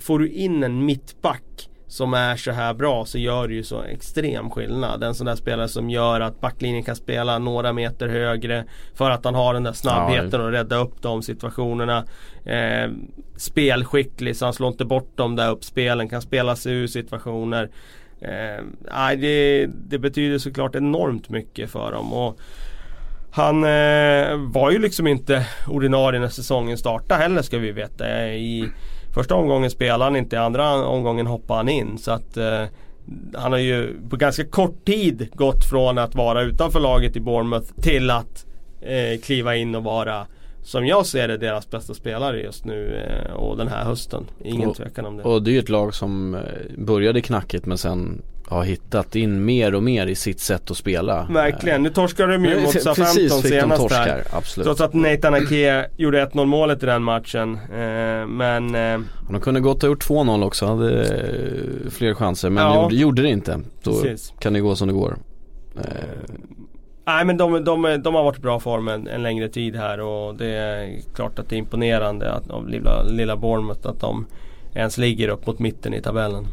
får 0.00 0.18
du 0.18 0.28
in 0.28 0.62
en 0.62 0.84
mittback 0.84 1.68
som 1.96 2.14
är 2.14 2.36
så 2.36 2.50
här 2.50 2.74
bra 2.74 3.04
så 3.04 3.18
gör 3.18 3.48
det 3.48 3.54
ju 3.54 3.62
så 3.62 3.82
extrem 3.82 4.50
skillnad. 4.50 5.02
En 5.02 5.14
sån 5.14 5.26
där 5.26 5.34
spelare 5.34 5.68
som 5.68 5.90
gör 5.90 6.20
att 6.20 6.40
backlinjen 6.40 6.82
kan 6.82 6.96
spela 6.96 7.38
några 7.38 7.72
meter 7.72 8.08
högre 8.08 8.64
för 8.94 9.10
att 9.10 9.24
han 9.24 9.34
har 9.34 9.54
den 9.54 9.62
där 9.62 9.72
snabbheten 9.72 10.40
att 10.40 10.52
rädda 10.52 10.76
upp 10.76 11.02
de 11.02 11.22
situationerna. 11.22 12.04
Eh, 12.44 12.90
spelskicklig 13.36 14.36
så 14.36 14.44
han 14.44 14.54
slår 14.54 14.68
inte 14.68 14.84
bort 14.84 15.12
de 15.14 15.36
där 15.36 15.50
uppspelen, 15.50 16.08
kan 16.08 16.22
spela 16.22 16.56
sig 16.56 16.72
ur 16.72 16.86
situationer. 16.86 17.70
Eh, 18.20 19.16
det, 19.18 19.66
det 19.66 19.98
betyder 19.98 20.38
såklart 20.38 20.74
enormt 20.74 21.28
mycket 21.28 21.70
för 21.70 21.92
dem. 21.92 22.12
Och 22.12 22.40
han 23.30 23.64
eh, 23.64 24.36
var 24.36 24.70
ju 24.70 24.78
liksom 24.78 25.06
inte 25.06 25.46
ordinarie 25.68 26.20
när 26.20 26.28
säsongen 26.28 26.78
startade 26.78 27.22
heller 27.22 27.42
ska 27.42 27.58
vi 27.58 27.72
veta. 27.72 28.28
I, 28.28 28.68
Första 29.16 29.34
omgången 29.34 29.70
spelade 29.70 30.04
han 30.04 30.16
inte, 30.16 30.40
andra 30.40 30.86
omgången 30.86 31.26
hoppade 31.26 31.58
han 31.58 31.68
in. 31.68 31.98
Så 31.98 32.10
att 32.10 32.36
eh, 32.36 32.64
han 33.34 33.52
har 33.52 33.58
ju 33.58 34.00
på 34.10 34.16
ganska 34.16 34.44
kort 34.44 34.84
tid 34.84 35.28
gått 35.34 35.64
från 35.64 35.98
att 35.98 36.14
vara 36.14 36.42
utanför 36.42 36.80
laget 36.80 37.16
i 37.16 37.20
Bournemouth 37.20 37.72
till 37.80 38.10
att 38.10 38.46
eh, 38.80 39.20
kliva 39.20 39.56
in 39.56 39.74
och 39.74 39.84
vara 39.84 40.26
som 40.62 40.86
jag 40.86 41.06
ser 41.06 41.28
det 41.28 41.36
deras 41.36 41.70
bästa 41.70 41.94
spelare 41.94 42.40
just 42.40 42.64
nu 42.64 42.94
eh, 42.96 43.32
och 43.32 43.56
den 43.56 43.68
här 43.68 43.84
hösten. 43.84 44.26
Ingen 44.44 44.68
och, 44.68 44.76
tvekan 44.76 45.06
om 45.06 45.16
det. 45.16 45.22
Och 45.22 45.42
det 45.42 45.50
är 45.50 45.52
ju 45.52 45.58
ett 45.58 45.68
lag 45.68 45.94
som 45.94 46.34
eh, 46.34 46.40
började 46.78 47.20
knackigt 47.20 47.66
men 47.66 47.78
sen 47.78 48.22
har 48.48 48.64
hittat 48.64 49.16
in 49.16 49.44
mer 49.44 49.74
och 49.74 49.82
mer 49.82 50.06
i 50.06 50.14
sitt 50.14 50.40
sätt 50.40 50.70
att 50.70 50.76
spela. 50.76 51.26
Verkligen, 51.30 51.82
nu 51.82 51.90
torskade 51.90 52.32
de 52.32 52.44
ju 52.44 52.60
mot 52.60 52.72
Southampton 52.82 53.14
fick 53.14 53.30
de 53.30 53.48
senast 53.48 53.82
torsk 53.82 53.94
där. 53.94 54.24
absolut. 54.32 54.64
Trots 54.66 54.80
att 54.80 54.94
Nathan 54.94 55.34
Ake 55.34 55.86
gjorde 55.96 56.24
1-0 56.26 56.44
målet 56.46 56.82
i 56.82 56.86
den 56.86 57.02
matchen. 57.02 57.54
Eh, 57.54 58.26
men 58.26 58.74
eh, 58.74 59.00
De 59.30 59.40
kunde 59.40 59.60
gott 59.60 59.82
ha 59.82 59.88
gjort 59.88 60.04
2-0 60.08 60.44
också, 60.44 60.66
hade 60.66 61.02
eh, 61.04 61.90
fler 61.90 62.14
chanser 62.14 62.50
men 62.50 62.64
Ja. 62.64 62.82
gjorde, 62.82 62.94
gjorde 62.96 63.22
det 63.22 63.28
inte. 63.28 63.60
Då 63.82 63.92
Precis. 64.02 64.32
kan 64.38 64.52
det 64.52 64.60
gå 64.60 64.76
som 64.76 64.88
det 64.88 64.94
går. 64.94 65.16
Nej 67.06 67.24
men 67.24 67.36
de, 67.36 67.64
de, 67.64 68.00
de 68.04 68.14
har 68.14 68.24
varit 68.24 68.38
i 68.38 68.40
bra 68.40 68.60
form 68.60 68.88
en, 68.88 69.08
en 69.08 69.22
längre 69.22 69.48
tid 69.48 69.76
här 69.76 70.00
och 70.00 70.34
det 70.34 70.46
är 70.46 70.96
klart 71.14 71.38
att 71.38 71.48
det 71.48 71.56
är 71.56 71.58
imponerande 71.58 72.32
att, 72.32 72.50
av 72.50 72.68
lilla, 72.68 73.02
lilla 73.02 73.36
Bournemouth 73.36 73.88
att 73.88 74.00
de 74.00 74.26
ens 74.74 74.98
ligger 74.98 75.28
upp 75.28 75.46
mot 75.46 75.58
mitten 75.58 75.94
i 75.94 76.00
tabellen. 76.02 76.46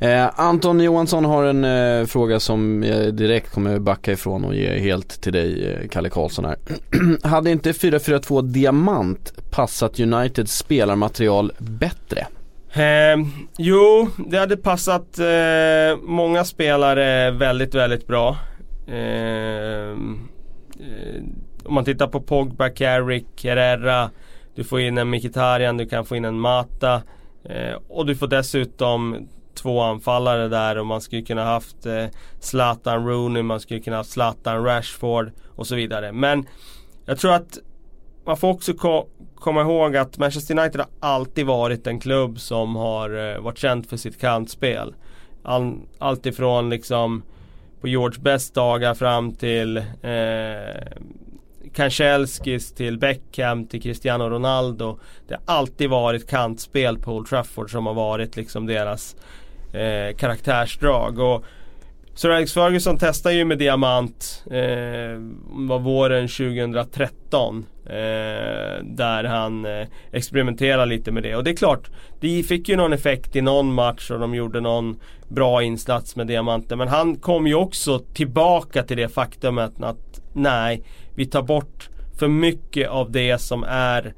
Eh, 0.00 0.40
Anton 0.40 0.80
Johansson 0.80 1.24
har 1.24 1.44
en 1.44 1.64
eh, 1.64 2.06
fråga 2.06 2.40
som 2.40 2.82
jag 2.82 3.14
direkt 3.14 3.52
kommer 3.52 3.78
backa 3.78 4.12
ifrån 4.12 4.44
och 4.44 4.54
ge 4.54 4.78
helt 4.78 5.22
till 5.22 5.32
dig 5.32 5.72
eh, 5.72 5.88
Kalle 5.88 6.08
Karlsson 6.08 6.44
här. 6.44 6.56
Hade 7.28 7.50
inte 7.50 7.72
4-4-2 7.72 8.42
Diamant 8.42 9.50
passat 9.50 10.00
Uniteds 10.00 10.58
spelarmaterial 10.58 11.52
bättre? 11.58 12.26
Eh, 12.72 13.26
jo, 13.58 14.08
det 14.28 14.38
hade 14.38 14.56
passat 14.56 15.18
eh, 15.18 15.98
många 16.02 16.44
spelare 16.44 17.30
väldigt, 17.30 17.74
väldigt 17.74 18.06
bra. 18.06 18.36
Ehm, 18.88 20.28
eh, 20.80 21.22
om 21.64 21.74
man 21.74 21.84
tittar 21.84 22.06
på 22.06 22.20
Pogba, 22.20 22.68
Carrick, 22.68 23.44
Herrera. 23.44 24.10
Du 24.54 24.64
får 24.64 24.80
in 24.80 24.98
en 24.98 25.10
Mkhitaryan, 25.10 25.76
du 25.76 25.86
kan 25.86 26.04
få 26.04 26.16
in 26.16 26.24
en 26.24 26.40
Mata. 26.40 27.02
Eh, 27.44 27.76
och 27.88 28.06
du 28.06 28.16
får 28.16 28.26
dessutom 28.26 29.28
två 29.56 29.80
anfallare 29.82 30.48
där 30.48 30.78
och 30.78 30.86
man 30.86 31.00
skulle 31.00 31.22
kunna 31.22 31.44
haft 31.44 31.86
eh, 31.86 32.04
Zlatan 32.40 33.06
Rooney, 33.06 33.42
man 33.42 33.60
skulle 33.60 33.80
kunna 33.80 33.96
haft 33.96 34.10
Zlatan 34.10 34.64
Rashford 34.64 35.30
och 35.56 35.66
så 35.66 35.74
vidare. 35.74 36.12
Men 36.12 36.46
jag 37.04 37.18
tror 37.18 37.32
att 37.32 37.58
man 38.26 38.36
får 38.36 38.48
också 38.48 38.72
ko- 38.74 39.08
komma 39.34 39.60
ihåg 39.60 39.96
att 39.96 40.18
Manchester 40.18 40.58
United 40.58 40.80
har 40.80 40.88
alltid 41.10 41.46
varit 41.46 41.86
en 41.86 42.00
klubb 42.00 42.40
som 42.40 42.76
har 42.76 43.34
eh, 43.34 43.40
varit 43.40 43.58
känd 43.58 43.86
för 43.86 43.96
sitt 43.96 44.20
kantspel. 44.20 44.94
All, 45.42 45.78
Alltifrån 45.98 46.70
liksom 46.70 47.22
på 47.80 47.88
George 47.88 48.20
Best 48.20 48.54
dagar 48.54 48.94
fram 48.94 49.32
till 49.32 49.76
eh, 49.76 50.92
Kanchelskis 51.74 52.72
till 52.72 52.98
Beckham 52.98 53.66
till 53.66 53.82
Cristiano 53.82 54.24
Ronaldo. 54.30 54.98
Det 55.28 55.34
har 55.34 55.42
alltid 55.56 55.90
varit 55.90 56.30
kantspel 56.30 56.98
på 56.98 57.12
Old 57.12 57.28
Trafford 57.28 57.70
som 57.70 57.86
har 57.86 57.94
varit 57.94 58.36
liksom 58.36 58.66
deras 58.66 59.16
eh, 59.72 60.16
karaktärsdrag. 60.16 61.18
Och 61.18 61.44
Sir 62.14 62.30
Alex 62.30 62.52
Ferguson 62.52 62.98
testade 62.98 63.34
ju 63.34 63.44
med 63.44 63.58
diamant 63.58 64.44
eh, 64.50 65.20
var 65.46 65.78
våren 65.78 66.28
2013. 66.28 67.66
Eh, 67.86 68.82
där 68.82 69.24
han 69.24 69.66
eh, 69.66 69.86
experimenterade 70.12 70.86
lite 70.86 71.12
med 71.12 71.22
det. 71.22 71.36
Och 71.36 71.44
det 71.44 71.50
är 71.50 71.56
klart, 71.56 71.90
det 72.20 72.42
fick 72.42 72.68
ju 72.68 72.76
någon 72.76 72.92
effekt 72.92 73.36
i 73.36 73.40
någon 73.40 73.74
match 73.74 74.10
och 74.10 74.18
de 74.18 74.34
gjorde 74.34 74.60
någon 74.60 75.00
bra 75.28 75.62
insats 75.62 76.16
med 76.16 76.26
diamanten. 76.26 76.78
Men 76.78 76.88
han 76.88 77.16
kom 77.16 77.46
ju 77.46 77.54
också 77.54 77.98
tillbaka 77.98 78.82
till 78.82 78.96
det 78.96 79.08
faktumet 79.08 79.72
att 79.80 80.20
nej, 80.32 80.82
vi 81.14 81.26
tar 81.26 81.42
bort 81.42 81.88
för 82.18 82.28
mycket 82.28 82.88
av 82.88 83.10
det 83.10 83.38
som 83.38 83.64
är 83.68 84.14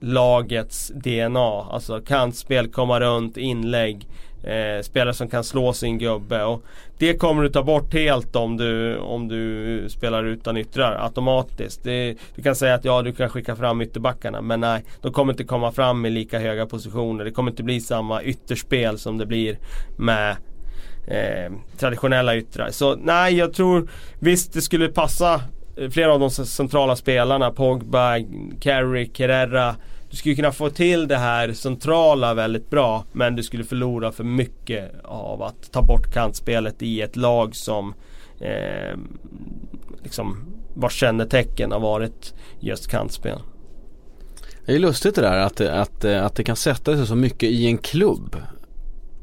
lagets 0.00 0.88
DNA. 0.88 1.62
Alltså 1.70 2.00
kantspel, 2.00 2.68
komma 2.68 3.00
runt, 3.00 3.36
inlägg. 3.36 4.08
Eh, 4.46 4.82
spelare 4.82 5.14
som 5.14 5.28
kan 5.28 5.44
slå 5.44 5.72
sin 5.72 5.98
gubbe. 5.98 6.44
Och 6.44 6.62
det 6.98 7.14
kommer 7.14 7.42
du 7.42 7.48
ta 7.48 7.62
bort 7.62 7.94
helt 7.94 8.36
om 8.36 8.56
du, 8.56 8.98
om 8.98 9.28
du 9.28 9.84
spelar 9.88 10.24
utan 10.24 10.56
yttrar 10.56 11.04
automatiskt. 11.04 11.80
Det, 11.84 12.14
du 12.34 12.42
kan 12.42 12.56
säga 12.56 12.74
att 12.74 12.84
ja, 12.84 13.02
du 13.02 13.12
kan 13.12 13.28
skicka 13.28 13.56
fram 13.56 13.80
ytterbackarna. 13.80 14.40
Men 14.40 14.60
nej, 14.60 14.84
de 15.02 15.12
kommer 15.12 15.32
inte 15.32 15.44
komma 15.44 15.72
fram 15.72 16.06
i 16.06 16.10
lika 16.10 16.38
höga 16.38 16.66
positioner. 16.66 17.24
Det 17.24 17.30
kommer 17.30 17.50
inte 17.50 17.62
bli 17.62 17.80
samma 17.80 18.22
ytterspel 18.22 18.98
som 18.98 19.18
det 19.18 19.26
blir 19.26 19.58
med 19.96 20.36
eh, 21.08 21.52
traditionella 21.78 22.36
yttrar. 22.36 22.70
Så 22.70 22.96
nej, 22.96 23.34
jag 23.34 23.52
tror 23.52 23.90
visst 24.18 24.52
det 24.52 24.62
skulle 24.62 24.88
passa 24.88 25.40
eh, 25.76 25.90
flera 25.90 26.12
av 26.12 26.20
de 26.20 26.30
centrala 26.30 26.96
spelarna. 26.96 27.50
Pogba, 27.50 28.16
Carrick, 28.60 29.20
Herrera. 29.20 29.76
Du 30.14 30.18
skulle 30.18 30.34
kunna 30.34 30.52
få 30.52 30.70
till 30.70 31.08
det 31.08 31.16
här 31.16 31.52
centrala 31.52 32.34
väldigt 32.34 32.70
bra 32.70 33.04
men 33.12 33.36
du 33.36 33.42
skulle 33.42 33.64
förlora 33.64 34.12
för 34.12 34.24
mycket 34.24 34.92
av 35.04 35.42
att 35.42 35.72
ta 35.72 35.82
bort 35.82 36.12
kantspelet 36.12 36.82
i 36.82 37.00
ett 37.00 37.16
lag 37.16 37.56
som 37.56 37.94
eh, 38.40 38.98
liksom 40.02 40.54
vars 40.74 40.92
kännetecken 40.92 41.72
har 41.72 41.80
varit 41.80 42.34
just 42.60 42.90
kantspel. 42.90 43.38
Det 44.66 44.74
är 44.74 44.78
lustigt 44.78 45.14
det 45.14 45.20
där 45.20 45.38
att, 45.38 45.60
att, 45.60 46.04
att 46.04 46.36
det 46.36 46.44
kan 46.44 46.56
sätta 46.56 46.96
sig 46.96 47.06
så 47.06 47.16
mycket 47.16 47.50
i 47.50 47.66
en 47.66 47.78
klubb. 47.78 48.36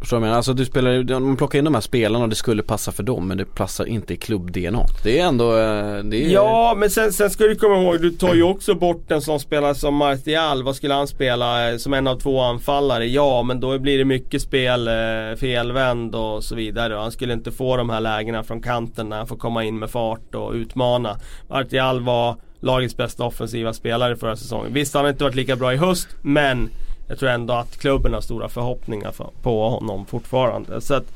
Förstår 0.01 0.17
du 0.17 0.21
vad 0.21 0.27
jag 0.27 0.29
menar? 0.29 0.37
Alltså 0.37 0.53
du 0.53 0.65
spelar, 0.65 1.19
man 1.19 1.37
plockar 1.37 1.59
in 1.59 1.65
de 1.65 1.73
här 1.73 1.81
spelarna 1.81 2.23
och 2.23 2.29
det 2.29 2.35
skulle 2.35 2.63
passa 2.63 2.91
för 2.91 3.03
dem 3.03 3.27
men 3.27 3.37
det 3.37 3.45
passar 3.45 3.85
inte 3.85 4.13
i 4.13 4.17
klubb-DNA. 4.17 4.85
Det 5.03 5.19
är 5.19 5.25
ändå, 5.25 5.51
eh, 5.51 6.03
det 6.03 6.25
är 6.25 6.29
Ja, 6.29 6.73
men 6.77 6.89
sen, 6.89 7.13
sen 7.13 7.29
ska 7.29 7.43
du 7.43 7.55
komma 7.55 7.81
ihåg, 7.81 8.01
du 8.01 8.11
tar 8.11 8.33
ju 8.33 8.43
också 8.43 8.75
bort 8.75 9.11
en 9.11 9.21
sån 9.21 9.39
spelare 9.39 9.75
som 9.75 9.95
Martial. 9.95 10.63
Vad 10.63 10.75
skulle 10.75 10.93
han 10.93 11.07
spela 11.07 11.71
eh, 11.71 11.77
som 11.77 11.93
en 11.93 12.07
av 12.07 12.19
två 12.19 12.41
anfallare? 12.41 13.05
Ja, 13.05 13.43
men 13.43 13.59
då 13.59 13.79
blir 13.79 13.97
det 13.97 14.05
mycket 14.05 14.41
spel 14.41 14.87
eh, 14.87 14.93
felvänd 15.39 16.15
och 16.15 16.43
så 16.43 16.55
vidare. 16.55 16.95
Och 16.95 17.01
han 17.01 17.11
skulle 17.11 17.33
inte 17.33 17.51
få 17.51 17.77
de 17.77 17.89
här 17.89 17.99
lägena 17.99 18.43
från 18.43 18.61
kanten 18.61 19.09
när 19.09 19.17
han 19.17 19.27
får 19.27 19.37
komma 19.37 19.63
in 19.63 19.79
med 19.79 19.89
fart 19.89 20.35
och 20.35 20.53
utmana. 20.53 21.17
Martial 21.49 22.01
var 22.01 22.35
lagets 22.59 22.97
bästa 22.97 23.23
offensiva 23.23 23.73
spelare 23.73 24.15
förra 24.15 24.35
säsongen. 24.35 24.73
Visst, 24.73 24.93
han 24.93 25.03
har 25.03 25.09
inte 25.11 25.23
varit 25.23 25.35
lika 25.35 25.55
bra 25.55 25.73
i 25.73 25.77
höst, 25.77 26.07
men 26.21 26.69
jag 27.11 27.19
tror 27.19 27.29
ändå 27.29 27.53
att 27.53 27.77
klubben 27.77 28.13
har 28.13 28.21
stora 28.21 28.49
förhoppningar 28.49 29.11
för, 29.11 29.29
på 29.41 29.69
honom 29.69 30.05
fortfarande. 30.05 30.81
Så 30.81 30.93
att, 30.93 31.13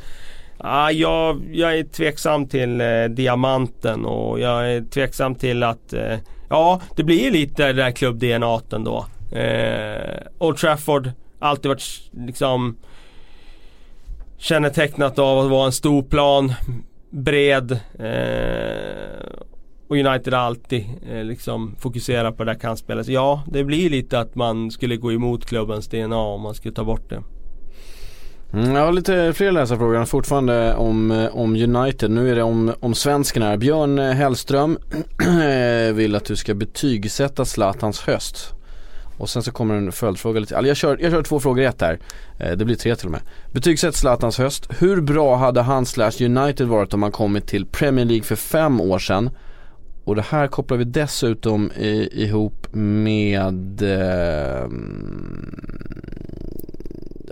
ah, 0.57 0.91
jag, 0.91 1.41
jag 1.51 1.77
är 1.77 1.83
tveksam 1.83 2.47
till 2.47 2.81
eh, 2.81 3.03
diamanten 3.03 4.05
och 4.05 4.39
jag 4.39 4.71
är 4.71 4.81
tveksam 4.81 5.35
till 5.35 5.63
att 5.63 5.93
eh, 5.93 6.17
Ja, 6.49 6.81
det 6.95 7.03
blir 7.03 7.23
ju 7.23 7.31
lite 7.31 7.67
det 7.67 7.73
där 7.73 7.91
klubb-DNA 7.91 8.61
ändå. 8.71 9.05
Eh, 9.31 10.17
Old 10.37 10.57
Trafford, 10.57 11.11
alltid 11.39 11.69
varit 11.69 12.01
liksom 12.11 12.77
kännetecknat 14.37 15.19
av 15.19 15.39
att 15.39 15.51
vara 15.51 15.65
en 15.65 15.71
stor 15.71 16.03
plan, 16.03 16.53
bred. 17.09 17.71
Eh, 17.99 19.45
och 19.87 19.97
United 19.97 20.33
har 20.33 20.41
alltid 20.41 20.85
eh, 21.09 21.23
liksom 21.23 21.75
fokuserat 21.79 22.37
på 22.37 22.43
det 22.43 22.51
där 22.51 22.59
kantspelet. 22.59 23.07
Ja, 23.07 23.43
det 23.47 23.63
blir 23.63 23.89
lite 23.89 24.19
att 24.19 24.35
man 24.35 24.71
skulle 24.71 24.97
gå 24.97 25.11
emot 25.11 25.45
klubbens 25.45 25.87
DNA 25.87 26.17
om 26.17 26.41
man 26.41 26.53
skulle 26.53 26.73
ta 26.73 26.83
bort 26.83 27.09
det. 27.09 27.23
Mm, 28.53 28.75
jag 28.75 28.85
har 28.85 28.93
lite 28.93 29.33
fler 29.33 29.51
läsarfrågor 29.51 30.05
fortfarande 30.05 30.75
om, 30.75 31.11
eh, 31.11 31.35
om 31.35 31.55
United. 31.55 32.11
Nu 32.11 32.31
är 32.31 32.35
det 32.35 32.43
om, 32.43 32.73
om 32.79 32.93
svensken 32.93 33.43
här. 33.43 33.57
Björn 33.57 33.97
Hellström 33.97 34.77
vill 35.93 36.15
att 36.15 36.25
du 36.25 36.35
ska 36.35 36.53
betygsätta 36.53 37.45
Zlatans 37.45 38.01
höst. 38.01 38.55
Och 39.17 39.29
sen 39.29 39.43
så 39.43 39.51
kommer 39.51 39.75
en 39.75 39.91
följdfråga 39.91 40.39
lite, 40.39 40.57
alltså 40.57 40.67
jag 40.67 40.77
kör, 40.77 40.97
jag 41.01 41.11
kör 41.11 41.23
två 41.23 41.39
frågor 41.39 41.63
i 41.63 41.65
ett 41.65 41.81
här. 41.81 41.99
Eh, 42.39 42.51
det 42.51 42.65
blir 42.65 42.75
tre 42.75 42.95
till 42.95 43.05
och 43.05 43.11
med. 43.11 43.21
Betygsätt 43.51 43.95
Zlatans 43.95 44.37
höst. 44.37 44.67
Hur 44.79 45.01
bra 45.01 45.35
hade 45.35 45.61
han 45.61 45.85
slash 45.85 46.11
United 46.21 46.67
varit 46.67 46.93
om 46.93 47.03
han 47.03 47.11
kommit 47.11 47.47
till 47.47 47.65
Premier 47.65 48.05
League 48.05 48.23
för 48.23 48.35
fem 48.35 48.81
år 48.81 48.99
sedan? 48.99 49.29
Och 50.05 50.15
det 50.15 50.21
här 50.21 50.47
kopplar 50.47 50.77
vi 50.77 50.83
dessutom 50.83 51.71
i, 51.77 52.09
ihop 52.23 52.67
med 52.71 53.81
eh, 53.81 54.67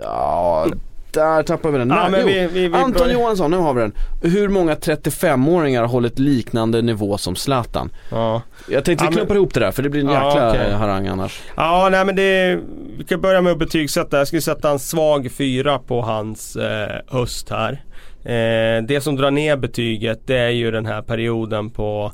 Ja, 0.02 0.66
där 1.10 1.42
tappar 1.42 1.70
vi 1.70 1.78
den. 1.78 1.88
Ja, 1.90 2.08
Nej, 2.10 2.24
vi- 2.24 2.46
vi- 2.60 2.68
vi- 2.68 2.74
Anton 2.76 3.10
Johansson, 3.12 3.50
nu 3.50 3.56
har 3.56 3.74
vi 3.74 3.80
den. 3.80 3.92
Hur 4.22 4.48
många 4.48 4.74
35-åringar 4.74 5.80
har 5.80 5.88
hållit 5.88 6.18
liknande 6.18 6.82
nivå 6.82 7.18
som 7.18 7.36
Zlatan? 7.36 7.90
Ja. 8.10 8.42
Jag 8.68 8.84
tänkte 8.84 9.04
Ja, 9.04 9.10
vi 9.10 9.14
men- 9.14 9.18
klumpar 9.18 9.34
ihop 9.34 9.54
det 9.54 9.60
där 9.60 9.70
för 9.72 9.82
det 9.82 9.88
blir 9.88 10.00
en 10.00 10.08
Ja, 10.08 10.28
jäkla 10.28 10.50
okej. 10.50 10.72
harang 10.72 11.06
annars. 11.06 11.42
Ja, 11.56 11.88
nej 11.90 12.04
men 12.04 12.16
det... 12.16 12.58
Vi 12.98 13.04
kan 13.04 13.20
börja 13.20 13.40
med 13.40 13.52
att 13.52 13.58
betygsätta. 13.58 14.18
Jag 14.18 14.26
skulle 14.26 14.42
sätta 14.42 14.70
en 14.70 14.78
svag 14.78 15.30
fyra 15.32 15.78
på 15.78 16.00
hans 16.02 16.56
eh, 16.56 16.88
höst 17.08 17.50
här. 17.50 17.72
Eh, 18.24 18.82
det 18.82 19.00
som 19.02 19.16
drar 19.16 19.30
ner 19.30 19.56
betyget 19.56 20.20
det 20.26 20.36
är 20.38 20.48
ju 20.50 20.70
den 20.70 20.86
här 20.86 21.02
perioden 21.02 21.70
på 21.70 22.12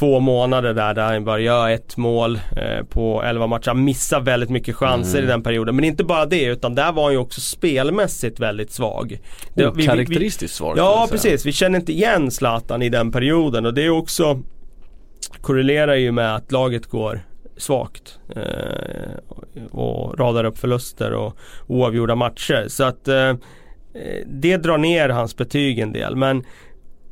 två 0.00 0.20
månader 0.20 0.74
där, 0.74 0.94
där 0.94 1.12
han 1.12 1.24
bara 1.24 1.38
gör 1.40 1.70
ett 1.70 1.96
mål 1.96 2.36
eh, 2.56 2.84
på 2.86 3.22
11 3.22 3.46
matcher. 3.46 3.68
Han 3.68 3.84
missar 3.84 4.20
väldigt 4.20 4.50
mycket 4.50 4.76
chanser 4.76 5.18
Mm. 5.18 5.28
i 5.28 5.32
den 5.32 5.42
perioden. 5.42 5.76
Men 5.76 5.84
inte 5.84 6.04
bara 6.04 6.26
det 6.26 6.44
utan 6.44 6.74
där 6.74 6.92
var 6.92 7.02
han 7.02 7.12
ju 7.12 7.18
också 7.18 7.40
spelmässigt 7.40 8.40
väldigt 8.40 8.72
svag. 8.72 9.18
Det- 9.54 9.62
vi- 9.74 9.82
Okaraktäristiskt 9.88 10.54
skulle 10.56 10.72
Ja 10.76 11.08
precis, 11.10 11.46
vi 11.46 11.52
känner 11.52 11.78
inte 11.78 11.92
igen 11.92 12.30
Zlatan 12.30 12.82
i 12.82 12.88
den 12.88 13.12
perioden 13.12 13.66
och 13.66 13.74
det 13.74 13.82
är 13.84 13.90
också 13.90 14.40
korrelerar 15.40 15.94
ju 15.94 16.12
med 16.12 16.34
att 16.34 16.52
laget 16.52 16.86
går 16.86 17.20
svagt 17.56 18.18
eh, 18.36 19.62
och 19.70 20.18
radar 20.18 20.44
upp 20.44 20.58
förluster 20.58 21.12
och 21.12 21.36
oavgjorda 21.66 22.14
matcher. 22.14 22.64
Så 22.68 22.84
att 22.84 23.08
eh, 23.08 23.28
eh, 23.28 23.36
det 24.26 24.56
drar 24.56 24.78
ner 24.78 25.08
hans 25.08 25.36
betyg 25.36 25.78
en 25.78 25.92
del. 25.92 26.16
Men 26.16 26.44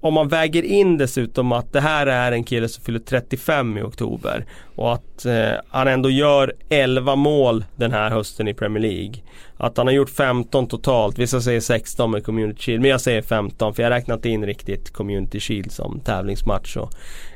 om 0.00 0.14
man 0.14 0.28
väger 0.28 0.62
in 0.62 0.98
dessutom 0.98 1.52
att 1.52 1.72
det 1.72 1.80
här 1.80 2.06
är 2.06 2.32
en 2.32 2.44
kille 2.44 2.68
som 2.68 2.84
fyller 2.84 2.98
35 2.98 3.78
i 3.78 3.82
oktober 3.82 4.44
och 4.76 4.92
att 4.92 5.24
eh, 5.24 5.50
han 5.68 5.88
ändå 5.88 6.10
gör 6.10 6.54
11 6.68 7.16
mål 7.16 7.64
den 7.76 7.92
här 7.92 8.10
hösten 8.10 8.48
i 8.48 8.54
Premier 8.54 8.82
League. 8.82 9.14
Att 9.56 9.76
han 9.76 9.86
har 9.86 9.94
gjort 9.94 10.10
15 10.10 10.66
totalt, 10.66 11.18
vissa 11.18 11.40
säger 11.40 11.60
16 11.60 12.10
med 12.10 12.24
Community 12.24 12.62
Shield 12.62 12.82
men 12.82 12.90
jag 12.90 13.00
säger 13.00 13.22
15 13.22 13.74
för 13.74 13.82
jag 13.82 13.90
har 13.90 13.96
räknat 13.96 14.24
in 14.24 14.46
riktigt 14.46 14.90
Community 14.92 15.40
Shield 15.40 15.72
som 15.72 16.00
tävlingsmatch. 16.00 16.76
Och, 16.76 16.92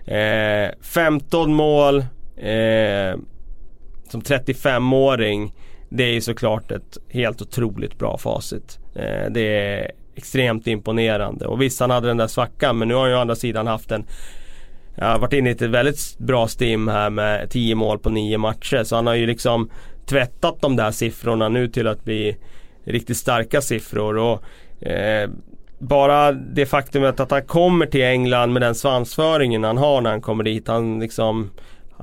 Eh, 0.07 0.70
15 0.81 1.55
mål 1.55 1.98
eh, 2.37 3.18
som 4.09 4.22
35-åring 4.22 5.55
det 5.88 6.05
är 6.05 6.12
ju 6.12 6.20
såklart 6.20 6.70
ett 6.70 6.98
helt 7.09 7.42
otroligt 7.42 7.98
bra 7.98 8.18
facit. 8.18 8.79
Eh, 8.94 9.31
det 9.31 9.40
är 9.40 9.90
extremt 10.14 10.66
imponerande. 10.66 11.46
Och 11.46 11.62
visst 11.62 11.81
han 11.81 11.90
hade 11.90 12.09
den 12.09 12.16
där 12.16 12.27
svackan 12.27 12.79
men 12.79 12.88
nu 12.88 12.94
har 12.94 13.01
han 13.01 13.11
ju 13.11 13.16
å 13.16 13.20
andra 13.20 13.37
sidan 13.37 13.66
haft 13.66 13.90
en 13.90 14.07
jag 14.94 15.07
har 15.07 15.18
varit 15.18 15.33
inne 15.33 15.48
i 15.48 15.53
ett 15.53 15.62
väldigt 15.62 16.18
bra 16.18 16.48
stim 16.48 16.88
här 16.88 17.11
med 17.11 17.51
10 17.51 17.75
mål 17.75 17.98
på 17.98 18.11
9 18.11 18.38
matcher. 18.38 18.85
Så 18.85 18.96
han 18.96 19.07
har 19.07 19.14
ju 19.14 19.27
liksom 19.27 19.70
tvättat 20.07 20.61
de 20.61 20.77
där 20.77 20.90
siffrorna 20.90 21.48
nu 21.48 21.68
till 21.68 21.87
att 21.87 22.05
bli 22.05 22.37
riktigt 22.85 23.16
starka 23.16 23.61
siffror. 23.61 24.16
Och, 24.18 24.42
eh, 24.87 25.31
bara 25.79 26.33
det 26.33 26.66
faktumet 26.66 27.20
att 27.20 27.31
han 27.31 27.42
kommer 27.42 27.87
till 27.87 28.03
England 28.03 28.53
med 28.53 28.62
den 28.62 28.75
svansföringen 28.75 29.64
han 29.64 29.79
har 29.79 30.01
när 30.01 30.11
han 30.11 30.20
kommer 30.20 30.44
dit. 30.44 30.68
Han 30.68 31.01
liksom 31.01 31.51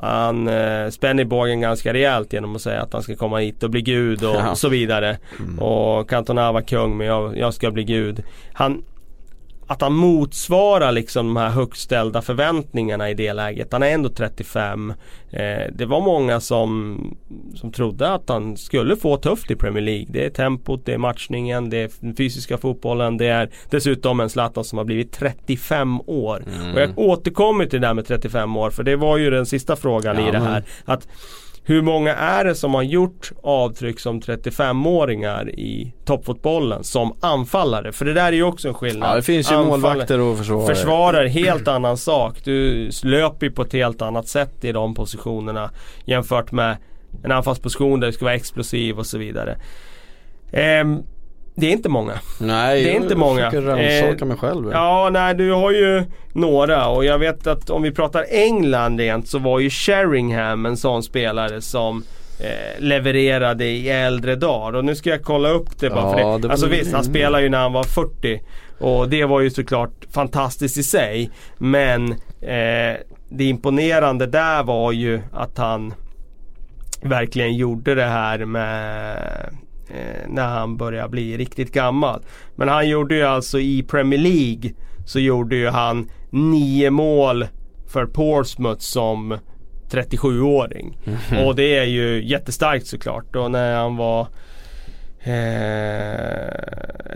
han 0.01 0.47
eh, 0.47 0.89
spänner 0.89 1.23
bågen 1.23 1.61
ganska 1.61 1.93
rejält 1.93 2.33
genom 2.33 2.55
att 2.55 2.61
säga 2.61 2.81
att 2.81 2.93
han 2.93 3.03
ska 3.03 3.15
komma 3.15 3.37
hit 3.37 3.63
och 3.63 3.69
bli 3.69 3.81
gud 3.81 4.23
och 4.23 4.35
ja. 4.35 4.55
så 4.55 4.69
vidare. 4.69 5.17
Mm. 5.39 5.59
Och 5.59 6.09
Cantona 6.09 6.51
var 6.51 6.61
kung 6.61 6.97
men 6.97 7.07
jag, 7.07 7.37
jag 7.37 7.53
ska 7.53 7.71
bli 7.71 7.83
gud. 7.83 8.23
Han, 8.53 8.83
att 9.69 9.81
han 9.81 9.93
motsvarar 9.93 10.91
liksom 10.91 11.27
de 11.27 11.37
här 11.37 11.49
högt 11.49 11.77
ställda 11.77 12.21
förväntningarna 12.21 13.09
i 13.09 13.13
det 13.13 13.33
läget. 13.33 13.71
Han 13.71 13.83
är 13.83 13.87
ändå 13.87 14.09
35. 14.09 14.93
Eh, 15.31 15.73
det 15.73 15.85
var 15.85 16.01
många 16.01 16.39
som, 16.39 16.99
som 17.55 17.71
trodde 17.71 18.09
att 18.09 18.29
han 18.29 18.57
skulle 18.57 18.95
få 18.95 19.17
tufft 19.17 19.51
i 19.51 19.55
Premier 19.55 19.83
League. 19.83 20.05
Det 20.09 20.25
är 20.25 20.29
tempot, 20.29 20.85
det 20.85 20.93
är 20.93 20.97
matchningen, 20.97 21.69
det 21.69 21.77
är 21.77 21.91
den 21.99 22.15
fysiska 22.15 22.57
fotbollen. 22.57 23.17
Det 23.17 23.27
är 23.27 23.49
dessutom 23.69 24.19
en 24.19 24.29
Zlatan 24.29 24.63
som 24.63 24.77
har 24.77 24.85
blivit 24.85 25.11
35 25.11 26.01
år. 26.01 26.43
Mm. 26.55 26.73
Och 26.73 26.81
jag 26.81 26.99
återkommer 26.99 27.65
till 27.65 27.81
det 27.81 27.87
där 27.87 27.93
med 27.93 28.05
35 28.07 28.57
år 28.57 28.69
för 28.69 28.83
det 28.83 28.95
var 28.95 29.17
ju 29.17 29.29
den 29.29 29.45
sista 29.45 29.75
frågan 29.75 30.17
ja, 30.17 30.29
i 30.29 30.31
det 30.31 30.39
här. 30.39 30.63
Att 30.85 31.07
hur 31.69 31.81
många 31.81 32.15
är 32.15 32.45
det 32.45 32.55
som 32.55 32.73
har 32.73 32.83
gjort 32.83 33.31
avtryck 33.43 33.99
som 33.99 34.21
35-åringar 34.21 35.49
i 35.49 35.93
toppfotbollen 36.05 36.83
som 36.83 37.17
anfallare? 37.19 37.91
För 37.91 38.05
det 38.05 38.13
där 38.13 38.27
är 38.27 38.31
ju 38.31 38.43
också 38.43 38.67
en 38.67 38.73
skillnad. 38.73 39.09
Ja 39.09 39.15
det 39.15 39.21
finns 39.21 39.51
ju 39.51 39.55
Anfall 39.55 39.69
målvakter 39.69 40.19
och 40.19 40.37
försvarare. 40.37 40.75
Försvarare, 40.75 41.27
helt 41.27 41.67
annan 41.67 41.97
sak. 41.97 42.43
Du 42.43 42.89
löper 43.03 43.45
ju 43.45 43.51
på 43.51 43.61
ett 43.61 43.73
helt 43.73 44.01
annat 44.01 44.27
sätt 44.27 44.65
i 44.65 44.71
de 44.71 44.93
positionerna 44.93 45.71
jämfört 46.05 46.51
med 46.51 46.77
en 47.23 47.31
anfallsposition 47.31 47.99
där 47.99 48.07
du 48.07 48.13
ska 48.13 48.25
vara 48.25 48.35
explosiv 48.35 48.99
och 48.99 49.05
så 49.05 49.17
vidare. 49.17 49.57
Um, 50.81 51.03
det 51.59 51.67
är 51.67 51.71
inte 51.71 51.89
många. 51.89 52.13
Nej, 52.39 52.83
det 52.83 52.91
är 52.91 52.95
inte 52.95 53.15
många. 53.15 53.39
jag 53.39 53.51
försöker 53.51 53.67
rannsaka 53.67 54.25
mig 54.25 54.37
själv. 54.37 54.71
Ja, 54.71 55.09
nej 55.11 55.35
du 55.35 55.51
har 55.51 55.71
ju 55.71 56.03
några 56.33 56.87
och 56.87 57.05
jag 57.05 57.19
vet 57.19 57.47
att 57.47 57.69
om 57.69 57.81
vi 57.81 57.91
pratar 57.91 58.25
England 58.29 58.99
rent 58.99 59.27
så 59.27 59.39
var 59.39 59.59
ju 59.59 59.69
Sheringham 59.69 60.65
en 60.65 60.77
sån 60.77 61.03
spelare 61.03 61.61
som 61.61 62.03
eh, 62.39 62.83
levererade 62.83 63.65
i 63.65 63.89
äldre 63.89 64.35
dagar. 64.35 64.77
Och 64.77 64.85
nu 64.85 64.95
ska 64.95 65.09
jag 65.09 65.23
kolla 65.23 65.49
upp 65.49 65.79
det 65.79 65.89
bara 65.89 66.01
ja, 66.01 66.17
för 66.17 66.33
det. 66.33 66.47
det 66.47 66.51
alltså 66.51 66.67
visst, 66.67 66.93
han 66.93 67.03
spelade 67.03 67.43
ju 67.43 67.49
när 67.49 67.61
han 67.61 67.73
var 67.73 67.83
40. 67.83 68.41
Och 68.79 69.09
det 69.09 69.25
var 69.25 69.41
ju 69.41 69.49
såklart 69.49 70.05
fantastiskt 70.11 70.77
i 70.77 70.83
sig. 70.83 71.31
Men 71.57 72.11
eh, 72.41 72.97
det 73.29 73.43
imponerande 73.43 74.25
där 74.25 74.63
var 74.63 74.91
ju 74.91 75.21
att 75.33 75.57
han 75.57 75.93
verkligen 77.01 77.55
gjorde 77.55 77.95
det 77.95 78.05
här 78.05 78.45
med 78.45 79.17
eh, 79.17 79.53
när 80.27 80.47
han 80.47 80.77
börjar 80.77 81.07
bli 81.07 81.37
riktigt 81.37 81.73
gammal. 81.73 82.21
Men 82.55 82.67
han 82.67 82.89
gjorde 82.89 83.15
ju 83.15 83.23
alltså 83.23 83.59
i 83.59 83.83
Premier 83.83 84.19
League 84.19 84.71
så 85.05 85.19
gjorde 85.19 85.55
ju 85.55 85.67
han 85.67 86.09
nio 86.29 86.89
mål 86.89 87.47
för 87.87 88.05
Portsmouth 88.05 88.81
som 88.81 89.37
37-åring. 89.91 90.97
Mm. 91.05 91.45
Och 91.45 91.55
det 91.55 91.77
är 91.77 91.83
ju 91.83 92.27
jättestarkt 92.27 92.87
såklart. 92.87 93.35
Och 93.35 93.51
när 93.51 93.75
han 93.75 93.95
var 93.95 94.27
Eh, 95.21 95.29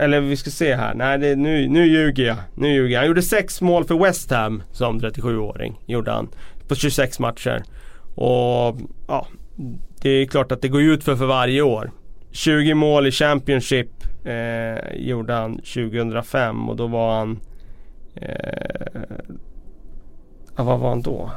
eller 0.04 0.20
vi 0.20 0.36
ska 0.36 0.50
se 0.50 0.74
här. 0.74 0.94
Nej, 0.94 1.18
det, 1.18 1.36
nu, 1.36 1.68
nu 1.68 1.86
ljuger 1.86 2.24
jag. 2.24 2.36
Nu 2.54 2.74
ljuger 2.74 2.94
jag. 2.94 3.00
Han 3.00 3.08
gjorde 3.08 3.22
sex 3.22 3.60
mål 3.60 3.84
för 3.84 3.98
West 3.98 4.30
Ham 4.30 4.62
som 4.72 5.00
37-åring. 5.00 5.80
Gjorde 5.86 6.10
han. 6.10 6.28
På 6.68 6.74
26 6.74 7.18
matcher. 7.18 7.62
Och 8.14 8.78
ja, 9.08 9.26
det 10.02 10.10
är 10.10 10.26
klart 10.26 10.52
att 10.52 10.62
det 10.62 10.68
går 10.68 10.82
ut 10.82 11.04
för 11.04 11.16
för 11.16 11.26
varje 11.26 11.62
år. 11.62 11.90
20 12.34 12.74
mål 12.74 13.06
i 13.06 13.10
Championship 13.10 13.88
eh, 14.24 14.96
gjorde 14.96 15.32
han 15.32 15.56
2005 15.56 16.68
och 16.68 16.76
då 16.76 16.86
var 16.86 17.18
han... 17.18 17.40
Eh, 18.14 19.02
vad 20.56 20.78
var 20.78 20.88
han 20.88 21.02
då? 21.02 21.30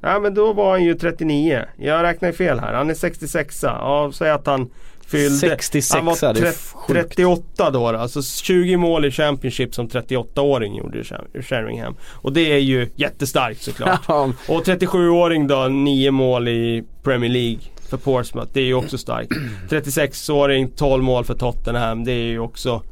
Ja 0.00 0.18
men 0.18 0.34
då 0.34 0.52
var 0.52 0.70
han 0.70 0.84
ju 0.84 0.94
39. 0.94 1.64
Jag 1.76 2.02
räknar 2.02 2.32
fel 2.32 2.60
här. 2.60 2.72
Han 2.72 2.90
är 2.90 2.94
66 2.94 3.62
Ja, 3.62 4.10
säg 4.14 4.30
att 4.30 4.46
han 4.46 4.70
fyllde... 5.06 5.36
66 5.36 5.94
Han 5.94 6.04
var 6.04 6.34
30, 6.34 6.52
38 6.88 7.70
då, 7.70 7.86
Alltså 7.86 8.22
20 8.22 8.76
mål 8.76 9.04
i 9.04 9.10
Championship 9.10 9.74
som 9.74 9.88
38-åring 9.88 10.76
gjorde 10.76 11.04
Sheringham. 11.42 11.96
Och 12.12 12.32
det 12.32 12.52
är 12.52 12.58
ju 12.58 12.88
jättestarkt 12.96 13.62
såklart. 13.62 14.08
och 14.48 14.64
37-åring 14.64 15.46
då, 15.46 15.68
9 15.68 16.10
mål 16.10 16.48
i 16.48 16.84
Premier 17.02 17.30
League 17.30 17.60
för 17.90 17.96
Portsmouth. 17.96 18.50
Det 18.52 18.60
är 18.60 18.64
ju 18.64 18.74
också 18.74 18.98
starkt. 18.98 19.32
36-åring, 19.68 20.70
12 20.76 21.02
mål 21.02 21.24
för 21.24 21.34
Tottenham. 21.34 22.04
Det 22.04 22.12
är 22.12 22.24
ju 22.24 22.38
också 22.38 22.82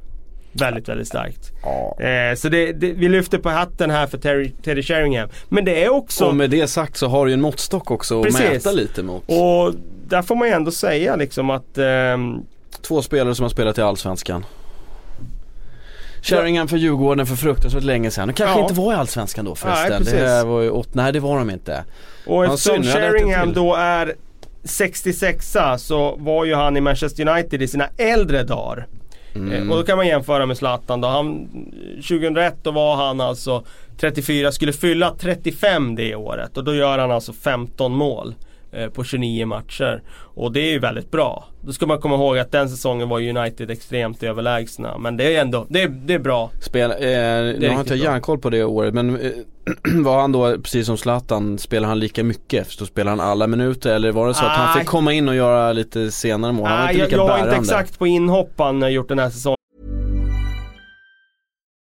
väldigt, 0.52 0.88
väldigt 0.88 1.08
starkt. 1.08 1.52
Ja. 1.62 2.00
Eh, 2.04 2.34
så 2.34 2.48
det, 2.48 2.72
det, 2.72 2.92
vi 2.92 3.08
lyfter 3.08 3.38
på 3.38 3.48
hatten 3.48 3.90
här 3.90 4.06
för 4.06 4.18
Terry, 4.18 4.50
Teddy 4.64 4.82
Sheringham. 4.82 5.28
Men 5.48 5.64
det 5.64 5.84
är 5.84 5.88
också... 5.88 6.24
Och 6.24 6.36
med 6.36 6.50
det 6.50 6.66
sagt 6.66 6.96
så 6.96 7.06
har 7.06 7.26
du 7.26 7.30
ju 7.30 7.34
en 7.34 7.40
måttstock 7.40 7.90
också 7.90 8.22
Precis. 8.22 8.40
att 8.40 8.52
mäta 8.52 8.72
lite 8.72 9.02
mot. 9.02 9.22
Och 9.26 9.74
där 10.08 10.22
får 10.22 10.36
man 10.36 10.48
ju 10.48 10.54
ändå 10.54 10.70
säga 10.70 11.16
liksom 11.16 11.50
att... 11.50 11.78
Ehm... 11.78 12.42
Två 12.82 13.02
spelare 13.02 13.34
som 13.34 13.42
har 13.42 13.50
spelat 13.50 13.78
i 13.78 13.82
Allsvenskan. 13.82 14.44
Sheringham 16.22 16.68
för 16.68 16.76
Djurgården 16.76 17.26
för 17.26 17.36
fruktansvärt 17.36 17.82
länge 17.82 18.10
sedan. 18.10 18.28
De 18.28 18.34
kanske 18.34 18.58
ja. 18.58 18.62
inte 18.62 18.74
var 18.74 18.92
i 18.92 18.96
Allsvenskan 18.96 19.44
då 19.44 19.54
förresten. 19.54 20.02
Nej, 20.04 20.22
det 20.22 20.44
var 20.44 20.60
ju 20.60 20.70
åt, 20.70 20.94
nej 20.94 21.12
det 21.12 21.20
var 21.20 21.38
de 21.38 21.50
inte. 21.50 21.84
Och 22.26 22.44
eftersom 22.44 22.82
Sheringham 22.82 23.52
då 23.52 23.74
är 23.74 24.14
66 24.64 25.56
så 25.78 26.16
var 26.16 26.44
ju 26.44 26.54
han 26.54 26.76
i 26.76 26.80
Manchester 26.80 27.28
United 27.28 27.62
i 27.62 27.68
sina 27.68 27.88
äldre 27.96 28.42
dagar. 28.42 28.86
Mm. 29.34 29.52
Eh, 29.52 29.70
och 29.70 29.76
då 29.76 29.82
kan 29.82 29.96
man 29.96 30.06
jämföra 30.06 30.46
med 30.46 30.56
Zlatan 30.56 31.00
då. 31.00 31.08
Han, 31.08 31.48
2001 31.96 32.54
då 32.62 32.70
var 32.70 32.96
han 32.96 33.20
alltså 33.20 33.64
34, 34.00 34.52
skulle 34.52 34.72
fylla 34.72 35.14
35 35.18 35.94
det 35.94 36.14
året 36.14 36.56
och 36.56 36.64
då 36.64 36.74
gör 36.74 36.98
han 36.98 37.10
alltså 37.10 37.32
15 37.32 37.92
mål. 37.92 38.34
Eh, 38.72 38.88
på 38.88 39.04
29 39.04 39.46
matcher. 39.46 40.02
Och 40.34 40.52
det 40.52 40.60
är 40.60 40.70
ju 40.70 40.78
väldigt 40.78 41.10
bra. 41.10 41.44
Då 41.60 41.72
ska 41.72 41.86
man 41.86 42.00
komma 42.00 42.14
ihåg 42.14 42.38
att 42.38 42.52
den 42.52 42.68
säsongen 42.68 43.08
var 43.08 43.20
United 43.20 43.70
extremt 43.70 44.22
överlägsna. 44.22 44.98
Men 44.98 45.16
det 45.16 45.36
är 45.36 45.40
ändå, 45.40 45.66
det 45.68 45.82
är, 45.82 45.88
det 45.88 46.14
är 46.14 46.18
bra. 46.18 46.50
Spel, 46.60 46.90
eh, 46.90 46.98
nu 46.98 47.68
har 47.68 47.80
inte 47.80 47.94
jag 47.94 48.04
järnkoll 48.04 48.38
på 48.38 48.50
det 48.50 48.64
året 48.64 48.94
men 48.94 49.20
eh, 49.20 49.30
var 50.04 50.20
han 50.20 50.32
då, 50.32 50.58
precis 50.62 50.86
som 50.86 50.96
Zlatan, 50.96 51.58
spelar 51.58 51.88
han 51.88 51.98
lika 51.98 52.24
mycket? 52.24 52.70
Så 52.70 52.86
spelar 52.86 53.10
han 53.10 53.20
alla 53.20 53.46
minuter 53.46 53.94
eller 53.94 54.12
var 54.12 54.28
det 54.28 54.34
så 54.34 54.44
att 54.44 54.56
han 54.56 54.78
fick 54.78 54.88
komma 54.88 55.12
in 55.12 55.28
och 55.28 55.34
göra 55.34 55.72
lite 55.72 56.10
senare 56.10 56.52
mål? 56.52 56.66
Han 56.66 56.78
var 56.78 56.90
inte 56.90 57.04
lika 57.04 57.16
jag, 57.16 57.28
jag 57.28 57.32
har 57.32 57.44
inte 57.44 57.56
exakt 57.56 57.98
på 57.98 58.06
inhopp 58.06 58.52
han 58.56 58.82
har 58.82 58.88
gjort 58.88 59.08
den 59.08 59.18
här 59.18 59.30
säsongen. 59.30 59.57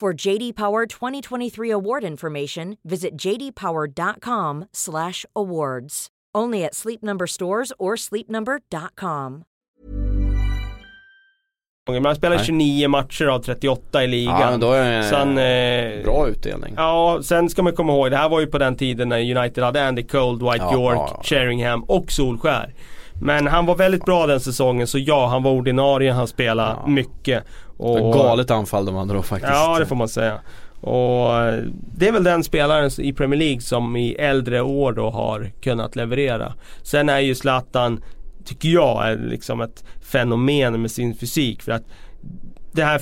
For 0.00 0.26
JD 0.26 0.52
Power 0.52 0.86
2023 0.86 1.72
award 1.72 2.04
information, 2.04 2.76
visit 2.84 3.16
jdpower.com/awards. 3.16 6.06
Only 6.38 6.64
at 6.64 6.74
Sleep 6.74 7.02
Number 7.02 7.26
stores 7.26 7.72
or 7.78 7.96
sleepnumber.com. 7.96 9.42
Men 11.90 12.04
han 12.04 12.16
spelar 12.16 12.36
Nej. 12.36 12.44
29 12.46 12.88
matcher 12.88 13.26
av 13.26 13.38
38 13.38 14.04
i 14.04 14.06
ligan. 14.06 14.40
Ja 14.40 14.56
då 14.56 14.72
är 14.72 15.12
han, 15.12 15.38
eh, 15.38 16.04
bra 16.04 16.28
utdelning. 16.28 16.74
Ja, 16.76 17.20
sen 17.22 17.48
ska 17.48 17.62
man 17.62 17.72
komma 17.72 17.92
ihåg, 17.92 18.10
det 18.10 18.16
här 18.16 18.28
var 18.28 18.40
ju 18.40 18.46
på 18.46 18.58
den 18.58 18.76
tiden 18.76 19.08
när 19.08 19.36
United 19.38 19.64
hade 19.64 19.88
Andy 19.88 20.02
Cole, 20.02 20.38
Dwight 20.38 20.62
Ja, 20.62 20.74
York, 20.74 20.96
ja, 20.98 21.10
ja. 21.16 21.20
Sheringham 21.24 21.84
och 21.84 22.12
Solskär. 22.12 22.74
Men 23.20 23.46
han 23.46 23.66
var 23.66 23.76
väldigt 23.76 24.04
bra 24.04 24.26
den 24.26 24.40
säsongen 24.40 24.86
så 24.86 24.98
ja, 24.98 25.26
han 25.26 25.42
var 25.42 25.50
ordinarie, 25.50 26.12
han 26.12 26.26
spelade 26.28 26.76
Ja. 26.82 26.86
mycket. 26.86 27.44
Och, 27.76 28.12
Galet 28.12 28.50
anfall 28.50 28.86
de 28.86 28.94
hade 28.94 29.14
då 29.14 29.22
faktiskt. 29.22 29.52
Ja, 29.54 29.78
det 29.78 29.86
får 29.86 29.96
man 29.96 30.08
säga. 30.08 30.38
Och 30.80 31.36
eh, 31.36 31.62
det 31.96 32.08
är 32.08 32.12
väl 32.12 32.24
den 32.24 32.44
spelaren 32.44 32.90
i 32.98 33.12
Premier 33.12 33.38
League 33.38 33.60
som 33.60 33.96
i 33.96 34.12
äldre 34.14 34.60
år 34.60 34.92
då 34.92 35.10
har 35.10 35.50
kunnat 35.62 35.96
leverera. 35.96 36.52
Sen 36.82 37.08
är 37.08 37.18
ju 37.18 37.34
Zlatan, 37.34 38.02
tycker 38.44 38.68
jag, 38.68 39.08
är 39.10 39.16
liksom 39.16 39.60
ett 39.60 39.84
fenomen 40.00 40.82
med 40.82 40.90
sin 40.90 41.14
fysik. 41.14 41.62
För 41.62 41.72
att 41.72 41.84
det 42.72 42.84
här 42.84 43.00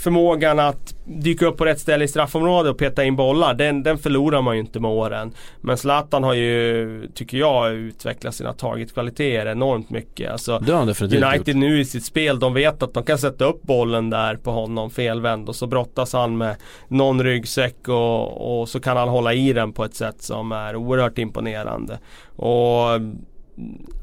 förmågan 0.00 0.58
att 0.58 0.94
dyka 1.04 1.46
upp 1.46 1.56
på 1.56 1.64
rätt 1.64 1.80
ställe 1.80 2.04
i 2.04 2.08
straffområdet 2.08 2.72
och 2.72 2.78
peta 2.78 3.04
in 3.04 3.16
bollar, 3.16 3.54
den, 3.54 3.82
den 3.82 3.98
förlorar 3.98 4.42
man 4.42 4.54
ju 4.54 4.60
inte 4.60 4.80
med 4.80 4.90
åren. 4.90 5.32
Men 5.60 5.76
Zlatan 5.76 6.24
har 6.24 6.34
ju, 6.34 7.08
tycker 7.14 7.38
jag, 7.38 7.72
utvecklat 7.72 8.34
sina 8.34 8.52
targetkvaliteter 8.52 9.46
enormt 9.46 9.90
mycket. 9.90 10.30
Alltså, 10.32 10.58
Det 10.58 10.72
har 10.72 10.86
definitivt 10.86 11.24
United 11.24 11.48
gjort. 11.48 11.56
nu 11.56 11.80
i 11.80 11.84
sitt 11.84 12.04
spel, 12.04 12.38
de 12.38 12.54
vet 12.54 12.82
att 12.82 12.94
de 12.94 13.04
kan 13.04 13.18
sätta 13.18 13.44
upp 13.44 13.62
bollen 13.62 14.10
där 14.10 14.36
på 14.36 14.50
honom 14.50 14.90
felvänd 14.90 15.48
och 15.48 15.56
så 15.56 15.66
brottas 15.66 16.12
han 16.12 16.38
med 16.38 16.56
någon 16.88 17.22
ryggsäck 17.22 17.88
och, 17.88 18.60
och 18.60 18.68
så 18.68 18.80
kan 18.80 18.96
han 18.96 19.08
hålla 19.08 19.34
i 19.34 19.52
den 19.52 19.72
på 19.72 19.84
ett 19.84 19.94
sätt 19.94 20.22
som 20.22 20.52
är 20.52 20.76
oerhört 20.76 21.18
imponerande. 21.18 21.98
Och 22.36 23.00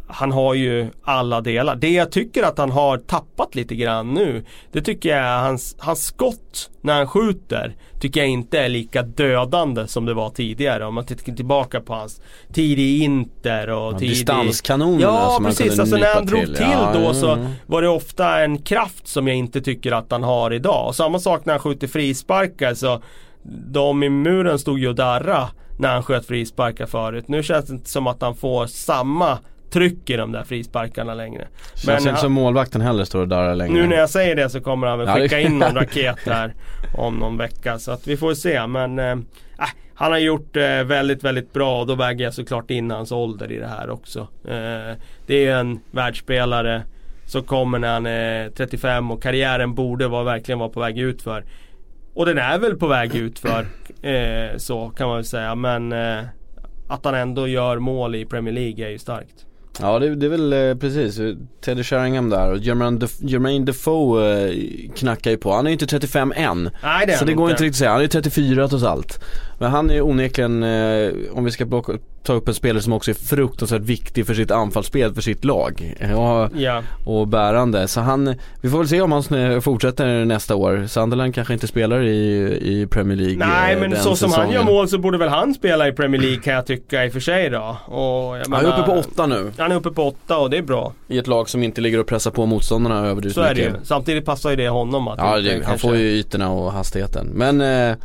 han 0.07 0.31
har 0.31 0.53
ju 0.53 0.87
alla 1.03 1.41
delar. 1.41 1.75
Det 1.75 1.89
jag 1.89 2.11
tycker 2.11 2.43
att 2.43 2.57
han 2.57 2.71
har 2.71 2.97
tappat 2.97 3.55
lite 3.55 3.75
grann 3.75 4.13
nu 4.13 4.45
Det 4.71 4.81
tycker 4.81 5.09
jag 5.09 5.17
är 5.19 5.37
hans, 5.37 5.75
hans 5.79 6.05
skott 6.05 6.69
när 6.81 6.93
han 6.93 7.07
skjuter 7.07 7.75
Tycker 7.99 8.19
jag 8.19 8.29
inte 8.29 8.59
är 8.59 8.69
lika 8.69 9.01
dödande 9.03 9.87
som 9.87 10.05
det 10.05 10.13
var 10.13 10.29
tidigare. 10.29 10.85
Om 10.85 10.95
man 10.95 11.05
tittar 11.05 11.33
tillbaka 11.33 11.81
på 11.81 11.93
hans 11.93 12.21
tid 12.53 12.79
i 12.79 13.03
Inter 13.03 13.69
och 13.69 13.93
Ja, 13.93 13.99
tid 13.99 14.09
distanskanonerna 14.09 15.01
Ja 15.01 15.33
som 15.35 15.45
precis, 15.45 15.67
kunde 15.67 15.81
alltså 15.81 15.97
när 15.97 16.13
han 16.15 16.25
drog 16.25 16.45
till. 16.45 16.55
till, 16.55 16.65
Ja, 16.71 16.91
då 16.93 17.01
ja, 17.01 17.13
så 17.13 17.25
ja. 17.25 17.37
var 17.65 17.81
det 17.81 17.89
ofta 17.89 18.39
en 18.43 18.61
kraft 18.61 19.07
som 19.07 19.27
jag 19.27 19.37
inte 19.37 19.61
tycker 19.61 19.91
att 19.91 20.11
han 20.11 20.23
har 20.23 20.53
idag. 20.53 20.87
Och 20.87 20.95
samma 20.95 21.19
sak 21.19 21.45
när 21.45 21.53
han 21.53 21.59
skjuter 21.59 21.87
frisparkar 21.87 22.73
så 22.73 23.01
De 23.71 24.03
i 24.03 24.09
muren 24.09 24.59
stod 24.59 24.79
ju 24.79 24.87
och 24.87 24.95
darra 24.95 25.49
när 25.79 25.93
han 25.93 26.03
sköt 26.03 26.25
frisparkar 26.25 26.85
förut. 26.85 27.27
Nu 27.27 27.43
känns 27.43 27.65
det 27.65 27.73
inte 27.73 27.89
som 27.89 28.07
att 28.07 28.21
han 28.21 28.35
får 28.35 28.67
samma 28.67 29.37
tryck 29.77 30.09
i 30.09 30.15
de 30.17 30.31
där 30.31 30.43
frisparkarna 30.43 31.13
längre. 31.13 31.47
Känns 31.73 31.85
Men 31.87 31.97
inte 31.97 32.09
han- 32.09 32.19
som 32.19 32.31
målvakten 32.31 32.81
heller 32.81 33.03
står 33.03 33.21
och 33.21 33.27
darrar 33.27 33.55
längre. 33.55 33.73
nu 33.73 33.87
när 33.87 33.95
jag 33.97 34.09
säger 34.09 34.35
det 34.35 34.49
så 34.49 34.61
kommer 34.61 34.87
han 34.87 34.99
väl 34.99 35.07
skicka 35.07 35.39
in 35.39 35.59
någon 35.59 35.75
raket 35.75 36.19
här 36.25 36.53
om 36.97 37.15
någon 37.15 37.37
vecka. 37.37 37.79
Så 37.79 37.91
att 37.91 38.07
vi 38.07 38.17
får 38.17 38.33
se. 38.33 38.67
Men 38.67 38.99
eh, 38.99 39.11
äh, 39.11 39.17
han 39.95 40.11
har 40.11 40.19
gjort 40.19 40.53
det 40.53 40.83
väldigt, 40.83 41.23
väldigt 41.23 41.53
bra 41.53 41.79
och 41.81 41.87
då 41.87 41.95
väger 41.95 42.23
jag 42.25 42.33
såklart 42.33 42.71
in 42.71 42.91
hans 42.91 43.11
ålder 43.11 43.51
i 43.51 43.57
det 43.57 43.67
här 43.67 43.89
också. 43.89 44.19
Eh, 44.47 44.95
det 45.27 45.45
är 45.47 45.55
en 45.55 45.79
världsspelare 45.91 46.81
som 47.25 47.43
kommer 47.43 47.79
när 47.79 47.93
han 47.93 48.05
är 48.05 48.49
35 48.49 49.11
och 49.11 49.23
karriären 49.23 49.75
borde 49.75 50.07
vara, 50.07 50.23
verkligen 50.23 50.59
vara 50.59 50.69
på 50.69 50.79
väg 50.79 50.97
ut 50.99 51.21
för. 51.21 51.43
Och 52.13 52.25
den 52.25 52.37
är 52.37 52.59
väl 52.59 52.75
på 52.75 52.87
väg 52.87 53.15
ut 53.15 53.39
för 53.39 53.65
så 54.57 54.89
kan 54.89 55.07
man 55.07 55.15
väl 55.15 55.25
säga. 55.25 55.55
Men 55.55 55.93
att 56.89 57.05
han 57.05 57.15
ändå 57.15 57.47
gör 57.47 57.79
mål 57.79 58.15
i 58.15 58.25
Premier 58.25 58.53
League 58.53 58.85
är 58.85 58.89
ju 58.89 58.97
starkt. 58.99 59.45
Ja 59.81 59.99
det, 59.99 60.15
det 60.15 60.25
är 60.25 60.29
väl 60.29 60.53
eh, 60.53 60.75
precis, 60.75 61.19
Teddy 61.65 61.83
Sheringham 61.83 62.29
där 62.29 62.51
och 62.51 62.57
Jermaine, 62.57 62.99
Def- 62.99 63.27
Jermaine 63.29 63.65
Defoe 63.65 64.47
eh, 64.49 64.53
knackar 64.95 65.31
ju 65.31 65.37
på. 65.37 65.53
Han 65.53 65.65
är 65.65 65.69
ju 65.69 65.73
inte 65.73 65.85
35 65.87 66.33
än. 66.35 66.69
Nej 66.83 67.05
det 67.05 67.11
är 67.13 67.17
så 67.17 67.19
han 67.19 67.27
det 67.27 67.33
går 67.33 67.51
inte 67.51 67.63
riktigt 67.63 67.75
att 67.75 67.79
säga, 67.79 67.91
han 67.91 68.01
är 68.01 68.07
34 68.07 68.67
trots 68.67 68.83
allt. 68.83 69.19
Men 69.59 69.71
han 69.71 69.89
är 69.89 70.01
onekligen, 70.01 70.63
eh, 70.63 71.09
om 71.33 71.43
vi 71.43 71.51
ska 71.51 71.65
ta 72.23 72.33
upp 72.33 72.47
en 72.47 72.53
spelare 72.53 72.81
som 72.83 72.93
också 72.93 73.11
är 73.11 73.15
fruktansvärt 73.15 73.81
viktig 73.81 74.25
för 74.27 74.33
sitt 74.33 74.51
anfallsspel, 74.51 75.13
för 75.13 75.21
sitt 75.21 75.45
lag. 75.45 75.95
Ja, 75.99 76.49
Ja. 76.55 76.83
och 77.05 77.27
bärande. 77.27 77.87
Så 77.87 78.01
han, 78.01 78.35
vi 78.61 78.69
får 78.69 78.77
väl 78.77 78.87
se 78.87 79.01
om 79.01 79.11
han 79.11 79.61
fortsätter 79.61 80.25
nästa 80.25 80.55
år. 80.55 80.85
Sunderland 80.87 81.35
kanske 81.35 81.53
inte 81.53 81.67
spelar 81.67 82.03
i, 82.03 82.17
i 82.61 82.87
Premier 82.91 83.17
League 83.17 83.37
Nej 83.47 83.73
eh, 83.73 83.79
men 83.79 83.95
så 83.95 84.01
som 84.15 84.31
han 84.31 84.39
säsongen. 84.39 84.51
gör 84.53 84.63
mål 84.63 84.87
så 84.89 84.97
borde 84.97 85.17
väl 85.17 85.29
han 85.29 85.53
spela 85.53 85.87
i 85.87 85.91
Premier 85.91 86.21
League 86.21 86.39
kan 86.39 86.53
jag 86.53 86.65
tycka 86.65 87.05
i 87.05 87.09
och 87.09 87.13
för 87.13 87.19
sig 87.19 87.49
då. 87.49 87.77
Och 87.85 88.37
jag 88.37 88.43
Han 88.49 88.53
är 88.53 88.61
menar- 88.61 88.79
uppe 88.79 88.91
på 88.91 88.97
åtta 88.99 89.25
nu. 89.25 89.51
Han 89.57 89.71
är 89.71 89.75
uppe 89.75 89.89
på 89.91 90.03
åtta 90.07 90.37
och 90.37 90.49
det 90.49 90.57
är 90.57 90.61
bra. 90.61 90.93
I 91.07 91.17
ett 91.17 91.27
lag 91.27 91.49
som 91.49 91.63
inte 91.63 91.81
ligger 91.81 91.99
och 91.99 92.07
pressar 92.07 92.31
på 92.31 92.45
motståndarna 92.45 93.07
överdrivet 93.07 93.35
Så 93.35 93.41
är 93.41 93.53
det 93.55 93.61
ju. 93.61 93.71
Samtidigt 93.83 94.25
passar 94.25 94.49
ju 94.49 94.55
det 94.55 94.69
honom 94.69 95.07
att 95.07 95.17
Ja, 95.17 95.37
det, 95.39 95.51
han 95.51 95.61
kanske- 95.61 95.87
får 95.87 95.97
ju 95.97 96.03
ytorna 96.07 96.51
och 96.51 96.71
hastigheten. 96.71 97.27
Men 97.33 97.61
eh, 97.61 97.67
eh, 97.89 97.95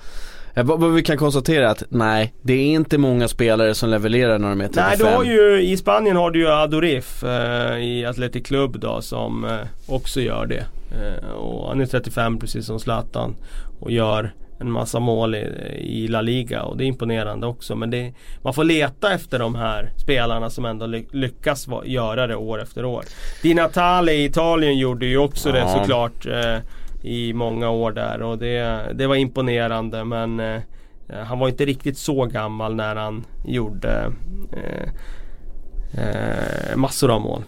vad, 0.54 0.80
vad 0.80 0.92
vi 0.94 1.02
kan 1.02 1.16
konstatera 1.16 1.70
att 1.70 1.82
nej, 1.88 2.32
det 2.42 2.52
är 2.52 2.66
inte 2.66 2.98
många 2.98 3.28
spelare 3.28 3.74
som 3.74 3.90
levererar 3.90 4.38
när 4.38 4.48
de 4.48 4.60
är 4.60 4.64
35. 4.68 4.84
Nej 4.88 4.96
du 4.98 5.04
har 5.04 5.24
ju, 5.24 5.62
i 5.62 5.76
Spanien 5.76 6.16
har 6.16 6.30
du 6.30 6.38
ju 6.40 6.48
Adorif 6.48 7.24
eh, 7.24 7.78
i 7.78 8.04
Athletic 8.06 8.46
Club 8.46 8.78
då 8.80 9.00
som 9.02 9.44
eh, 9.44 9.50
också 9.88 10.20
gör 10.20 10.46
det. 10.46 10.64
Eh, 11.00 11.30
och 11.34 11.68
han 11.68 11.80
är 11.80 11.86
35 11.86 12.38
precis 12.38 12.66
som 12.66 12.80
Zlatan 12.80 13.34
och 13.80 13.90
gör 13.90 14.32
en 14.60 14.70
massa 14.70 15.00
mål 15.00 15.34
i, 15.34 15.38
i 15.80 16.08
La 16.08 16.20
Liga 16.20 16.62
och 16.62 16.76
det 16.76 16.84
är 16.84 16.86
imponerande 16.86 17.46
också. 17.46 17.76
Men 17.76 17.90
det, 17.90 18.12
man 18.42 18.54
får 18.54 18.64
leta 18.64 19.12
efter 19.14 19.38
de 19.38 19.54
här 19.54 19.90
spelarna 19.96 20.50
som 20.50 20.64
ändå 20.64 20.86
ly- 20.86 21.06
lyckas 21.12 21.68
va- 21.68 21.82
göra 21.84 22.26
det 22.26 22.36
år 22.36 22.62
efter 22.62 22.84
år. 22.84 23.04
Di 23.42 23.54
Natale 23.54 24.12
i 24.12 24.24
Italien 24.24 24.78
gjorde 24.78 25.06
ju 25.06 25.18
också 25.18 25.52
det 25.52 25.58
Ja. 25.58 25.68
såklart 25.68 26.26
eh, 26.26 26.56
i 27.02 27.32
många 27.32 27.70
år 27.70 27.92
där 27.92 28.22
och 28.22 28.38
det, 28.38 28.86
det 28.94 29.06
var 29.06 29.16
imponerande 29.16 30.04
men 30.04 30.40
eh, 30.40 30.60
han 31.26 31.38
var 31.38 31.48
inte 31.48 31.64
riktigt 31.64 31.98
så 31.98 32.26
gammal 32.26 32.74
när 32.74 32.96
han 32.96 33.24
gjorde 33.44 34.12
eh, 34.52 34.88
eh, 36.04 36.76
massor 36.76 37.10
av 37.10 37.20
mål. 37.20 37.42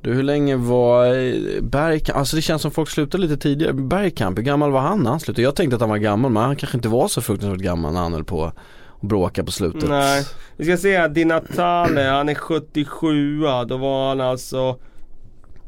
Du 0.00 0.14
hur 0.14 0.22
länge 0.22 0.56
var 0.56 1.06
eh, 1.06 1.62
Bergkamp, 1.62 2.18
alltså 2.18 2.36
det 2.36 2.42
känns 2.42 2.62
som 2.62 2.70
folk 2.70 2.90
slutade 2.90 3.22
lite 3.22 3.36
tidigare. 3.36 3.72
Bergkamp, 3.72 4.38
hur 4.38 4.42
gammal 4.42 4.70
var 4.70 4.80
han 4.80 5.02
när 5.02 5.10
han 5.10 5.20
slutade? 5.20 5.42
Jag 5.42 5.56
tänkte 5.56 5.76
att 5.76 5.80
han 5.80 5.90
var 5.90 5.96
gammal 5.96 6.30
men 6.30 6.42
han 6.42 6.56
kanske 6.56 6.78
inte 6.78 6.88
var 6.88 7.08
så 7.08 7.20
fruktansvärt 7.20 7.60
gammal 7.60 7.92
när 7.92 8.00
han 8.00 8.12
höll 8.12 8.24
på 8.24 8.52
och 8.98 9.08
bråka 9.08 9.44
på 9.44 9.52
slutet. 9.52 9.88
Nej, 9.88 10.24
vi 10.56 10.64
ska 10.64 10.76
se 10.76 11.08
Di 11.08 11.24
Natale, 11.24 12.02
han 12.02 12.28
är 12.28 12.34
77 12.34 13.40
Då 13.68 13.76
var 13.76 14.08
han 14.08 14.20
alltså 14.20 14.76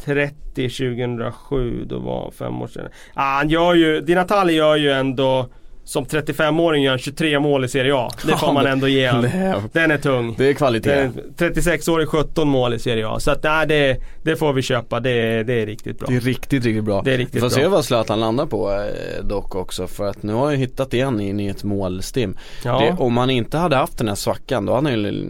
30 0.05 0.35
2007, 0.69 1.85
då 1.85 1.99
var 1.99 2.31
fem 2.31 2.63
år 2.63 2.67
sedan. 2.67 2.89
Ah, 3.15 3.37
han 3.37 3.49
gör 3.49 3.75
ju, 3.75 4.01
Di 4.01 4.15
Natale 4.15 4.53
gör 4.53 4.77
ju 4.77 4.91
ändå 4.91 5.49
som 5.89 6.05
35-åring 6.05 6.83
gör 6.83 6.91
han 6.93 6.99
23 6.99 7.41
mål 7.41 7.65
i 7.65 7.69
Serie 7.69 7.95
A. 7.95 8.11
Det 8.27 8.37
får 8.37 8.53
man 8.53 8.67
ändå 8.67 8.89
ge 8.89 9.07
han. 9.07 9.23
Den 9.73 9.91
är 9.91 9.99
tung. 9.99 10.35
Det 10.39 10.49
är 10.49 10.53
kvalitet. 10.55 10.91
Den 10.91 11.49
är 11.49 11.53
36-årig 11.55 12.09
17 12.09 12.49
mål 12.49 12.75
i 12.75 12.79
Serie 12.79 13.09
A. 13.09 13.21
Så 13.21 13.31
att 13.31 13.43
nej, 13.43 13.67
det, 13.67 13.97
det 14.23 14.37
får 14.37 14.53
vi 14.53 14.63
köpa. 14.63 15.01
Det, 15.01 15.43
det 15.43 15.53
är 15.63 15.67
riktigt 15.67 15.99
bra. 15.99 16.09
Det 16.11 16.17
är 16.17 16.21
riktigt, 16.21 16.65
riktigt 16.65 16.85
bra. 16.85 17.03
Det 17.05 17.15
är 17.15 17.19
riktigt 17.19 17.35
Vi 17.37 17.41
får 17.41 17.49
bra. 17.49 17.57
se 17.57 17.67
vad 17.67 17.85
Zlatan 17.85 18.21
landar 18.21 18.47
på 18.47 18.71
eh, 18.73 19.25
dock 19.25 19.55
också 19.55 19.87
för 19.87 20.07
att 20.09 20.23
nu 20.23 20.33
har 20.33 20.51
jag 20.51 20.59
hittat 20.59 20.95
igen 20.95 21.21
in 21.21 21.41
i 21.41 21.47
ett 21.49 21.65
målstim. 21.65 22.37
Ja. 22.65 22.79
Det, 22.81 23.05
om 23.05 23.17
han 23.17 23.31
inte 23.31 23.59
hade 23.59 23.77
haft 23.77 23.99
den 23.99 24.09
här 24.09 24.15
svackan 24.15 24.67
då 24.67 24.75
hade 24.75 24.91
ju 24.91 25.25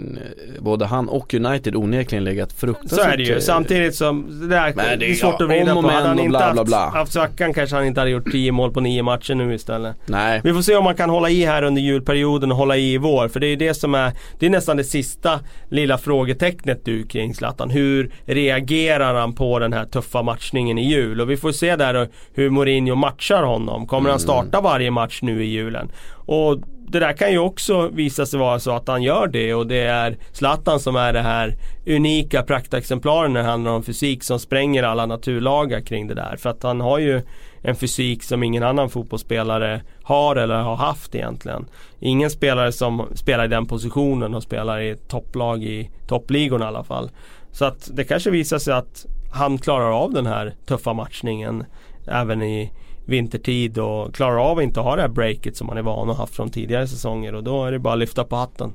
både 0.59 0.87
han 0.87 1.09
och 1.09 1.35
United 1.35 1.77
onekligen 1.77 2.25
legat 2.25 2.53
fruktansvärt 2.53 3.01
Så 3.05 3.11
är 3.11 3.17
det 3.17 3.23
ju. 3.23 3.33
eh, 3.35 3.41
Samtidigt 3.41 3.95
som 3.95 4.41
det, 4.41 4.47
där, 4.47 4.73
Men 4.77 4.99
det- 4.99 5.11
är 5.11 5.15
svårt 5.15 5.35
ja, 5.39 5.45
att 5.45 5.51
vrida 5.51 5.75
på. 5.75 5.81
Hade 5.89 6.09
han 6.09 6.19
inte 6.19 6.29
bla, 6.29 6.39
haft, 6.41 6.53
bla, 6.55 6.65
bla. 6.65 6.91
haft 6.91 7.13
svackan 7.13 7.55
kanske 7.55 7.77
han 7.77 7.87
inte 7.87 8.01
hade 8.01 8.11
gjort 8.11 8.33
10 8.33 8.53
mål 8.53 8.71
på 8.73 8.81
9 8.81 9.03
matcher 9.03 9.35
nu 9.35 9.55
istället. 9.55 9.97
Nej, 10.07 10.41
Vi 10.49 10.55
får 10.55 10.63
se 10.63 10.77
om 10.77 10.85
man 10.85 10.95
kan 10.95 11.11
hålla 11.11 11.31
i 11.31 11.45
här 11.45 11.63
under 11.63 11.83
julperioden 11.83 12.53
och 12.53 12.59
hålla 12.59 12.77
i 12.77 12.93
i 12.93 12.99
vår. 12.99 13.29
För 13.29 13.41
det 13.41 13.47
är 13.47 13.57
det 13.57 13.75
som 13.75 13.95
är, 13.95 14.13
det 14.39 14.47
är 14.47 14.51
nästan 14.51 14.77
det 14.77 14.85
sista 14.85 15.41
lilla 15.69 15.99
frågetecknet 15.99 16.85
du 16.85 17.07
kring 17.07 17.35
Zlatan. 17.35 17.71
Hur 17.71 18.13
reagerar 18.25 19.15
han 19.15 19.35
på 19.35 19.59
den 19.59 19.73
här 19.73 19.85
tuffa 19.85 20.23
matchningen 20.23 20.79
i 20.79 20.89
jul? 20.89 21.21
Och 21.21 21.31
vi 21.31 21.37
får 21.37 21.53
se 21.53 21.77
där 21.77 22.09
hur 22.35 22.51
Mourinho 22.51 22.95
matchar 22.95 23.43
honom. 23.43 23.87
Kommer 23.87 24.11
han 24.11 24.21
starta 24.21 24.61
varje 24.61 24.91
match 24.91 25.19
nu 25.23 25.45
i 25.45 25.47
julen? 25.47 25.91
Och 26.15 26.59
det 26.91 26.99
där 26.99 27.13
kan 27.13 27.33
ju 27.33 27.39
också 27.39 27.89
visa 27.89 28.27
sig 28.27 28.39
vara 28.39 28.59
så 28.59 28.71
att 28.71 28.89
han 28.89 29.03
gör 29.03 29.27
det 29.27 29.55
och 29.55 29.67
det 29.67 29.83
är 29.83 30.17
Zlatan 30.33 30.81
som 30.81 30.97
är 30.97 31.13
det 31.13 31.23
här 31.23 31.57
unika 31.87 32.43
praktexemplaren 32.43 33.33
när 33.33 33.43
det 33.43 33.49
handlar 33.49 33.71
om 33.71 33.83
fysik 33.83 34.25
som 34.25 34.39
spränger 34.39 34.83
alla 34.83 35.07
naturlagar 35.07 35.81
kring 35.81 36.07
det 36.07 36.15
där. 36.15 36.37
För 36.37 36.51
att 36.51 36.63
han 36.63 36.81
har 36.81 36.99
ju 36.99 37.23
en 37.63 37.77
fysik 37.77 38.23
som 38.23 38.43
ingen 38.43 38.63
annan 38.63 38.91
fotbollsspelare 38.91 39.83
har 40.03 40.37
eller 40.37 40.55
har 40.55 40.77
haft 40.77 41.15
egentligen. 41.15 41.69
Ingen 42.01 42.31
spelare 42.31 42.73
som 42.73 43.07
spelar 43.15 43.45
i 43.45 43.49
den 43.49 43.67
positionen 43.67 44.35
och 44.35 44.43
spelar 44.43 44.81
i 44.81 44.97
topplag 45.09 45.65
i 45.65 45.91
toppligorna 46.07 46.65
i 46.65 46.69
alla 46.69 46.85
fall. 46.85 47.11
Så 47.53 47.65
att 47.65 47.91
det 47.93 48.05
kanske 48.05 48.31
visar 48.31 48.59
sig 48.59 48.75
att 48.75 49.07
han 49.33 49.59
klarar 49.59 49.91
av 49.91 50.13
den 50.13 50.27
här 50.27 50.55
tuffa 50.67 50.93
matchningen 50.93 51.65
även 52.07 52.43
i 52.43 52.73
vintertid 53.07 53.79
och 53.79 54.15
klarar 54.15 54.51
av 54.51 54.59
att 54.59 54.65
inte 54.65 54.81
ha 54.81 54.97
det 54.97 55.03
här 55.03 55.09
breaket 55.09 55.57
som 55.57 55.67
man 55.67 55.79
är 55.79 55.83
van 55.83 56.11
att 56.11 56.17
ha 56.17 56.23
haft 56.23 56.35
från 56.35 56.51
tidigare 56.51 56.87
säsonger 56.87 57.35
och 57.35 57.45
då 57.45 57.65
är 57.65 57.73
det 57.73 57.79
bara 57.79 57.93
att 57.93 57.99
lyfta 57.99 58.25
på 58.25 58.37
hatten. 58.37 58.75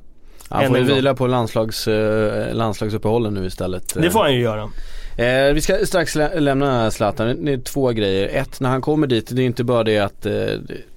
han 0.49 0.67
får 0.67 0.77
ju 0.77 0.83
vila 0.83 1.13
på 1.13 1.27
landslags, 1.27 1.87
eh, 1.87 2.55
landslagsuppehållen 2.55 3.33
nu 3.33 3.45
istället. 3.45 3.93
Det 3.93 4.11
får 4.11 4.19
han 4.19 4.33
ju 4.33 4.41
göra. 4.41 4.69
Eh, 5.17 5.53
vi 5.53 5.61
ska 5.61 5.85
strax 5.85 6.15
lä- 6.15 6.39
lämna 6.39 6.91
Zlatan, 6.91 7.45
det 7.45 7.53
är 7.53 7.57
två 7.57 7.89
grejer. 7.91 8.29
Ett, 8.41 8.59
när 8.59 8.69
han 8.69 8.81
kommer 8.81 9.07
dit, 9.07 9.27
det 9.35 9.41
är 9.41 9.45
inte 9.45 9.63
bara 9.63 9.83
det 9.83 9.99
att, 9.99 10.25
eh, 10.25 10.33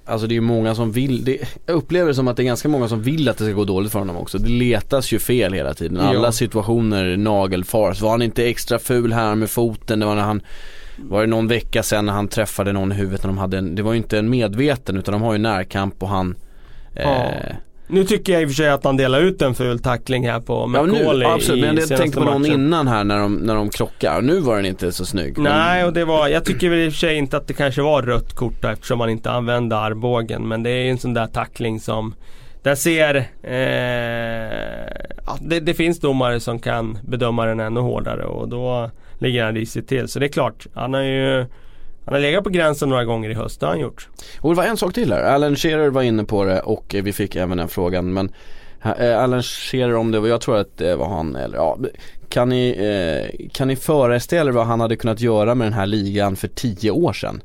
alltså 0.04 0.26
det 0.26 0.36
är 0.36 0.40
många 0.40 0.74
som 0.74 0.92
vill, 0.92 1.24
det, 1.24 1.38
jag 1.66 1.74
upplever 1.76 2.08
det 2.08 2.14
som 2.14 2.28
att 2.28 2.36
det 2.36 2.42
är 2.42 2.44
ganska 2.44 2.68
många 2.68 2.88
som 2.88 3.02
vill 3.02 3.28
att 3.28 3.38
det 3.38 3.44
ska 3.44 3.52
gå 3.52 3.64
dåligt 3.64 3.92
för 3.92 3.98
honom 3.98 4.16
också. 4.16 4.38
Det 4.38 4.48
letas 4.48 5.12
ju 5.12 5.18
fel 5.18 5.52
hela 5.52 5.74
tiden. 5.74 6.00
Alla 6.00 6.28
Ja. 6.28 6.32
situationer 6.32 7.16
nagelfars. 7.16 8.00
Var 8.00 8.10
han 8.10 8.22
inte 8.22 8.44
extra 8.48 8.78
ful 8.78 9.12
här 9.12 9.34
med 9.34 9.50
foten? 9.50 10.00
Det 10.00 10.06
var 10.06 10.14
när 10.14 10.22
han 10.22 10.40
var 10.98 11.20
det 11.20 11.26
någon 11.26 11.48
vecka 11.48 11.82
sedan 11.82 12.06
när 12.06 12.12
han 12.12 12.28
träffade 12.28 12.72
någon 12.72 12.92
i 12.92 12.94
huvudet 12.94 13.22
när 13.22 13.28
de 13.28 13.38
hade 13.38 13.58
en, 13.58 13.74
det 13.74 13.82
var 13.82 13.92
ju 13.92 13.96
inte 13.98 14.18
en 14.18 14.30
medveten 14.30 14.96
utan 14.96 15.12
de 15.12 15.22
har 15.22 15.32
ju 15.32 15.38
närkamp 15.38 16.02
och 16.02 16.08
han 16.08 16.36
eh, 16.94 17.02
Ja. 17.10 17.30
Nu 17.88 18.04
tycker 18.04 18.32
jag 18.32 18.42
i 18.42 18.44
och 18.44 18.48
för 18.48 18.54
sig 18.54 18.68
att 18.68 18.84
han 18.84 18.96
delar 18.96 19.20
ut 19.20 19.42
en 19.42 19.54
ful 19.54 19.78
tackling 19.78 20.28
här 20.28 20.40
på 20.40 20.70
Ja 20.74 20.82
nu, 20.82 20.92
McCauley 20.92 21.28
absolut, 21.28 21.64
men 21.64 21.76
jag 21.76 21.88
tänkte 21.98 22.18
på 22.18 22.24
någon 22.24 22.40
matchen. 22.42 22.54
innan 22.54 22.88
här 22.88 23.04
när 23.04 23.18
de, 23.18 23.34
när 23.36 23.54
de 23.54 23.70
krockar. 23.70 24.20
Nu 24.22 24.40
var 24.40 24.56
den 24.56 24.66
inte 24.66 24.92
så 24.92 25.06
snygg. 25.06 25.38
men- 25.38 25.52
Nej, 25.52 25.84
och 25.84 25.92
det 25.92 26.04
var, 26.04 26.28
jag 26.28 26.44
tycker 26.44 26.68
väl 26.70 26.78
i 26.78 26.88
och 26.88 26.92
för 26.92 26.98
sig 26.98 27.16
inte 27.16 27.36
att 27.36 27.46
det 27.46 27.54
kanske 27.54 27.82
var 27.82 28.02
rött 28.02 28.34
kort 28.34 28.62
då, 28.62 28.68
eftersom 28.68 28.98
man 28.98 29.10
inte 29.10 29.30
använde 29.30 29.76
armbågen. 29.76 30.48
Men 30.48 30.62
det 30.62 30.70
är 30.70 30.82
ju 30.84 30.90
en 30.90 30.98
sån 30.98 31.14
där 31.14 31.26
tackling 31.26 31.80
som 31.80 32.14
den 32.62 32.76
ser, 32.76 33.14
eh, 33.16 33.24
det, 35.40 35.60
det 35.60 35.74
finns 35.74 36.00
domare 36.00 36.40
som 36.40 36.58
kan 36.58 36.98
bedöma 37.02 37.46
den 37.46 37.60
ännu 37.60 37.80
hårdare 37.80 38.24
och 38.24 38.48
då 38.48 38.90
ligger 39.18 39.44
han 39.44 39.54
risigt 39.54 39.88
till. 39.88 40.08
Så 40.08 40.18
det 40.18 40.26
är 40.26 40.32
klart, 40.32 40.66
han 40.74 40.94
har 40.94 41.02
ju 41.02 41.46
han 42.06 42.14
har 42.14 42.20
legat 42.20 42.44
på 42.44 42.50
gränsen 42.50 42.88
några 42.88 43.04
gånger 43.04 43.30
i 43.30 43.34
höst, 43.34 43.60
det 43.60 43.66
har 43.66 43.72
han 43.72 43.80
gjort. 43.80 44.08
Och 44.40 44.50
det 44.50 44.56
var 44.56 44.64
en 44.64 44.76
sak 44.76 44.94
till 44.94 45.12
här. 45.12 45.22
Alan 45.22 45.56
Shearer 45.56 45.90
var 45.90 46.02
inne 46.02 46.24
på 46.24 46.44
det 46.44 46.60
och 46.60 46.94
vi 47.02 47.12
fick 47.12 47.36
även 47.36 47.58
den 47.58 47.68
frågan. 47.68 48.12
Men 48.12 48.32
eh, 48.98 49.22
Alan 49.22 49.42
Shearer 49.42 49.94
om 49.94 50.10
det 50.10 50.28
jag 50.28 50.40
tror 50.40 50.56
att 50.56 50.76
det 50.76 50.96
var 50.96 51.08
han 51.08 51.36
eller 51.36 51.56
ja. 51.56 51.78
Kan 52.28 52.48
ni, 52.48 52.68
eh, 52.68 53.48
kan 53.52 53.68
ni 53.68 53.76
föreställa 53.76 54.50
er 54.50 54.54
vad 54.54 54.66
han 54.66 54.80
hade 54.80 54.96
kunnat 54.96 55.20
göra 55.20 55.54
med 55.54 55.66
den 55.66 55.72
här 55.72 55.86
ligan 55.86 56.36
för 56.36 56.48
tio 56.48 56.90
år 56.90 57.12
sedan? 57.12 57.40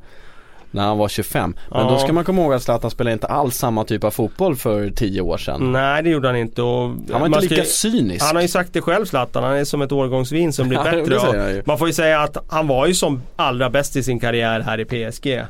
När 0.74 0.84
han 0.84 0.98
var 0.98 1.08
25. 1.08 1.56
Men 1.72 1.82
Ja. 1.82 1.90
då 1.92 1.98
ska 1.98 2.14
man 2.14 2.24
komma 2.24 2.42
ihåg 2.42 2.54
att 2.54 2.64
Zlatan 2.64 2.92
spelade 2.92 3.14
inte 3.14 3.28
alls 3.28 3.56
samma 3.58 3.84
typ 3.84 4.04
av 4.04 4.12
fotboll 4.12 4.56
för 4.56 4.90
10 4.90 5.22
år 5.22 5.38
sedan. 5.38 5.72
Nej, 5.72 6.04
det 6.04 6.10
gjorde 6.10 6.28
han 6.28 6.38
inte. 6.38 6.62
Och 6.62 6.90
Han 7.12 7.20
var 7.20 7.26
inte 7.26 7.40
lika 7.40 7.56
ju- 7.56 7.64
cynisk. 7.66 8.26
Han 8.26 8.36
har 8.36 8.42
ju 8.42 8.48
sagt 8.48 8.74
det 8.74 8.82
själv 8.82 9.06
Zlatan, 9.06 9.44
han 9.44 9.54
är 9.58 9.64
som 9.64 9.82
ett 9.82 9.92
årgångsvin 9.92 10.54
som 10.54 10.68
blir 10.70 10.78
Ja, 10.80 10.84
bättre. 10.84 11.64
man 11.66 11.78
får 11.78 11.88
ju 11.88 11.94
säga 11.94 12.20
att 12.20 12.38
han 12.50 12.68
var 12.68 12.88
ju 12.88 12.94
som 12.94 13.22
allra 13.36 13.70
bäst 13.70 13.96
i 13.96 14.04
sin 14.04 14.20
karriär 14.20 14.60
här 14.60 14.80
i 14.80 14.86
PSG. 14.86 15.42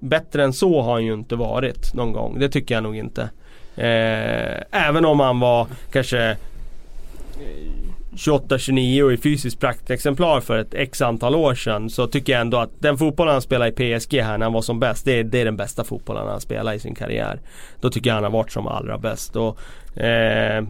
Bättre 0.00 0.44
än 0.44 0.52
så 0.52 0.80
har 0.82 0.92
han 0.92 1.04
ju 1.04 1.12
inte 1.14 1.36
varit 1.36 1.94
någon 1.94 2.12
gång, 2.12 2.38
det 2.38 2.48
tycker 2.48 2.74
jag 2.74 2.82
nog 2.82 2.96
inte. 2.96 3.22
Eh, 3.76 4.86
även 4.88 5.04
om 5.04 5.20
han 5.20 5.40
var 5.40 5.66
kanske 5.92 6.36
28-29 8.16 9.02
och 9.02 9.12
i 9.12 9.16
fysiskt 9.16 9.60
praktexemplar 9.60 10.40
för 10.40 10.58
ett 10.58 10.74
x 10.74 11.02
antal 11.02 11.34
år 11.34 11.54
sedan 11.54 11.90
så 11.90 12.06
tycker 12.06 12.32
jag 12.32 12.40
ändå 12.40 12.58
att 12.58 12.70
den 12.78 12.98
fotbollen 12.98 13.32
han 13.32 13.42
spelade 13.42 13.70
i 13.70 13.98
PSG 13.98 14.14
här 14.14 14.38
när 14.38 14.46
han 14.46 14.52
var 14.52 14.62
som 14.62 14.80
bäst 14.80 15.04
det 15.04 15.18
är, 15.18 15.24
det 15.24 15.40
är 15.40 15.44
den 15.44 15.56
bästa 15.56 15.84
fotbollen 15.84 16.28
han 16.28 16.40
spelat 16.40 16.74
i 16.74 16.78
sin 16.78 16.94
karriär. 16.94 17.40
Då 17.80 17.90
tycker 17.90 18.10
jag 18.10 18.14
han 18.14 18.24
har 18.24 18.30
varit 18.30 18.52
som 18.52 18.66
allra 18.66 18.98
bäst. 18.98 19.36
Och, 19.36 19.58
eh, 19.98 20.64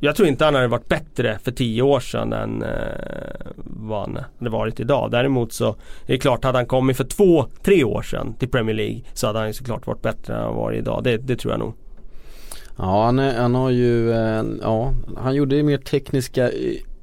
jag 0.00 0.16
tror 0.16 0.28
inte 0.28 0.44
han 0.44 0.54
hade 0.54 0.68
varit 0.68 0.88
bättre 0.88 1.38
för 1.44 1.50
10 1.50 1.82
år 1.82 2.00
sedan 2.00 2.32
än 2.32 2.62
eh, 2.62 2.68
vad 3.64 4.00
han 4.00 4.18
hade 4.38 4.50
varit 4.50 4.80
idag. 4.80 5.10
Däremot 5.10 5.52
så 5.52 5.68
är 5.68 5.74
det 6.06 6.18
klart, 6.18 6.44
hade 6.44 6.58
han 6.58 6.66
kommit 6.66 6.96
för 6.96 7.04
två, 7.04 7.46
tre 7.62 7.84
år 7.84 8.02
sedan 8.02 8.34
till 8.34 8.48
Premier 8.48 8.76
League 8.76 9.00
så 9.12 9.26
hade 9.26 9.38
han 9.38 9.48
ju 9.48 9.52
såklart 9.52 9.86
varit 9.86 10.02
bättre 10.02 10.34
än 10.34 10.42
han 10.42 10.54
varit 10.54 10.78
idag. 10.78 11.04
Det, 11.04 11.16
det 11.16 11.36
tror 11.36 11.52
jag 11.52 11.60
nog. 11.60 11.74
Ja 12.78 13.04
han, 13.04 13.18
är, 13.18 13.40
han 13.40 13.54
har 13.54 13.70
ju, 13.70 14.12
eh, 14.12 14.44
ja 14.62 14.94
han 15.16 15.34
gjorde 15.34 15.56
ju 15.56 15.62
mer 15.62 15.78
tekniska 15.78 16.50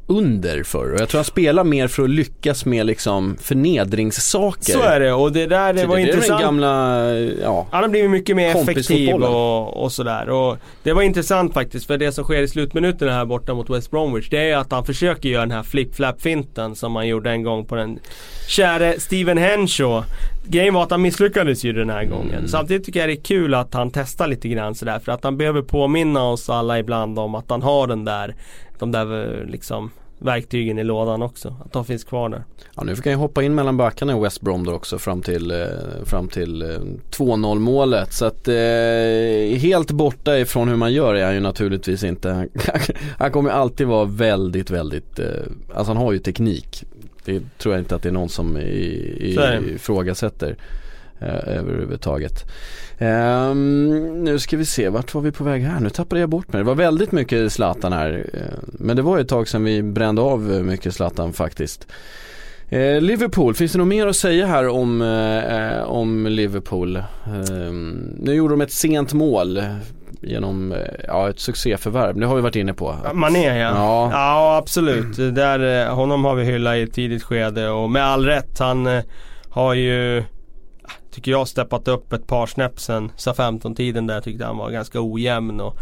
under 0.08 0.64
förr 0.64 0.93
och 0.93 0.99
jag 0.99 1.10
tror 1.10 1.20
han 1.20 1.26
spelar 1.26 1.64
mer 1.64 1.88
för 1.88 2.03
att 2.03 2.10
lyckas 2.10 2.66
med 2.66 2.86
liksom 2.86 3.38
förnedringssaker. 3.41 4.74
Så 4.74 4.82
är 4.82 4.99
det 4.99 5.14
och 5.14 5.32
det 5.32 5.45
där 5.45 5.74
det 5.74 5.82
Så 5.82 5.88
var 5.88 5.95
det 5.95 6.01
intressant. 6.01 6.41
gamla, 6.41 7.14
ja. 7.41 7.68
Han 7.72 7.84
har 7.84 7.89
blivit 7.89 8.12
mycket 8.12 8.36
mer 8.36 8.56
effektiv 8.56 9.14
och, 9.16 9.84
och 9.84 9.91
sådär. 9.91 10.30
Och 10.30 10.58
det 10.84 10.93
var 10.93 11.01
intressant 11.01 11.53
faktiskt 11.53 11.88
för 11.88 11.97
det 11.97 12.12
som 12.12 12.24
sker 12.24 12.41
i 12.41 12.47
slutminuterna 12.47 13.12
här 13.12 13.26
borta 13.26 13.53
mot 13.53 13.70
West 13.70 13.91
Bromwich 13.91 14.30
det 14.30 14.49
är 14.49 14.58
att 14.58 14.72
han 14.72 14.86
försöker 14.86 15.30
göra 15.30 15.41
den 15.41 15.51
här 15.51 15.64
flip-flap-finten 15.64 16.76
som 16.76 16.95
han 16.95 17.08
gjorde 17.08 17.32
en 17.32 17.43
gång 17.43 17.66
på 17.66 17.76
den 17.76 17.99
käre 18.47 18.99
Steven 18.99 19.38
Henshaw. 19.38 20.06
Grejen 20.47 20.74
var 20.74 20.84
att 20.84 20.91
han 20.91 21.01
misslyckades 21.01 21.64
ju 21.64 21.74
den 21.74 21.89
här 21.89 22.06
gången. 22.06 22.47
Samtidigt 22.47 22.86
tycker 22.86 22.99
jag 22.99 23.10
det 23.10 23.14
är 23.14 23.24
kul 23.24 23.53
att 23.53 23.74
han 23.74 23.91
testar 23.91 24.28
lite 24.28 24.47
grann 24.47 24.76
sådär 24.76 24.99
för 24.99 25.12
att 25.12 25.24
han 25.24 25.38
behöver 25.38 25.62
påminna 25.62 26.24
oss 26.24 26.49
alla 26.49 26.80
ibland 26.80 27.20
om 27.20 27.36
att 27.36 27.49
han 27.49 27.62
har 27.62 27.88
den 27.88 28.06
där, 28.06 28.36
de 28.80 28.91
där 28.91 29.39
eh, 29.39 29.45
liksom 29.45 29.91
verktygen 30.19 30.80
i 30.80 30.84
lådan 30.84 31.21
också. 31.21 31.55
Att 31.65 31.71
de 31.73 31.86
finns 31.86 32.03
kvar 32.03 32.30
där. 32.30 32.43
ja 32.76 32.84
nu 32.84 32.95
fick 32.95 33.05
han 33.05 33.13
ju 33.13 33.17
hoppa 33.17 33.43
in 33.43 33.55
mellan 33.55 33.78
backarna 33.78 34.17
i 34.17 34.19
West 34.19 34.41
Brom 34.41 34.65
då 34.65 34.73
också 34.73 34.97
fram 34.97 35.21
till, 35.21 35.51
eh, 35.51 35.67
fram 36.05 36.28
till 36.28 36.61
eh, 36.61 36.67
2-0 37.11 37.59
målet. 37.59 38.13
Så 38.13 38.26
att 38.26 38.47
eh, 38.47 39.59
helt 39.59 39.91
borta 39.91 40.39
ifrån 40.39 40.69
hur 40.69 40.76
man 40.76 40.93
gör 40.93 41.15
är 41.15 41.26
han 41.26 41.34
ju 41.34 41.39
naturligtvis 41.39 42.03
inte. 42.03 42.47
han 43.17 43.32
kommer 43.32 43.49
alltid 43.49 43.88
vara 43.88 44.05
väldigt, 44.05 44.69
väldigt, 44.69 45.19
eh, 45.19 45.28
alltså 45.76 45.93
han 45.93 45.97
har 45.97 46.11
ju 46.11 46.19
teknik. 46.19 46.84
Det 47.26 47.41
tror 47.57 47.73
jag 47.73 47.82
inte 47.82 47.95
att 47.95 48.03
det 48.03 48.09
är 48.09 48.13
någon 48.13 48.30
som 48.30 48.57
i, 48.57 48.61
i, 49.19 49.78
Eh, 51.20 51.57
överhuvudtaget. 51.57 52.43
Ehm, 52.97 54.24
nu 54.24 54.39
ska 54.39 54.57
vi 54.57 54.66
se, 54.66 54.89
vart 54.89 55.13
var 55.13 55.22
vi 55.22 55.32
på 55.32 55.43
väg 55.43 55.61
här? 55.63 55.80
Nu 55.80 55.89
tappade 55.89 56.20
jag 56.22 56.30
bort 56.30 56.53
mig. 56.53 56.59
Det 56.59 56.63
var 56.68 56.76
väldigt 56.76 57.11
mycket 57.11 57.51
Zlatan 57.53 57.93
här. 57.93 58.26
eh, 58.34 58.39
Men 58.66 58.95
det 58.95 59.01
var 59.01 59.20
ett 59.20 59.28
tag 59.28 59.47
sedan 59.47 59.63
vi 59.63 59.84
brände 59.84 60.22
av 60.22 60.53
eh, 60.53 60.59
mycket 60.63 60.93
Zlatan 60.95 61.34
faktiskt. 61.34 61.88
Eh, 62.70 63.01
Liverpool, 63.01 63.53
finns 63.53 63.72
det 63.72 63.78
något 63.78 63.88
mer 63.88 64.07
att 64.07 64.16
säga 64.16 64.45
här 64.47 64.68
om, 64.68 65.01
eh, 65.01 65.84
om 65.84 66.26
Liverpool? 66.28 66.95
Ehm, 67.49 68.16
nu 68.20 68.34
gjorde 68.34 68.53
de 68.53 68.61
ett 68.61 68.72
sent 68.72 69.13
mål 69.13 69.61
genom 70.22 70.72
eh, 70.72 70.78
ja, 71.07 71.30
ett 71.30 71.39
succéförvärv, 71.39 72.20
det 72.20 72.26
har 72.26 72.36
vi 72.36 72.41
varit 72.41 72.55
inne 72.55 72.74
på. 72.74 72.95
Mané 73.13 73.45
ja. 73.59 73.70
Ja. 73.70 74.09
Ja, 74.13 74.57
absolut. 74.57 75.16
Det 75.18 75.32
Där, 75.32 75.86
eh, 75.88 75.95
honom 75.95 76.26
har 76.26 76.36
vi 76.36 76.43
hyllat 76.43 76.76
i 76.76 76.82
ett 76.82 76.93
tidigt 76.93 77.24
skede 77.24 77.70
och 77.70 77.89
med 77.91 78.05
all 78.05 78.26
rätt. 78.26 78.59
Han 78.59 78.88
eh, 78.88 79.03
har 79.49 79.74
ju, 79.74 80.24
tycker 81.16 81.32
jag, 81.32 81.47
steppat 81.47 81.88
upp 81.88 82.13
ett 82.13 82.28
par 82.28 82.45
snäpp 82.45 82.80
sen 82.80 83.11
SA-15-tiden 83.16 84.07
där. 84.07 84.22
Tyckte 84.22 84.45
han 84.45 84.57
var 84.57 84.70
ganska 84.70 84.99
ojämn 85.01 85.61
och 85.61 85.78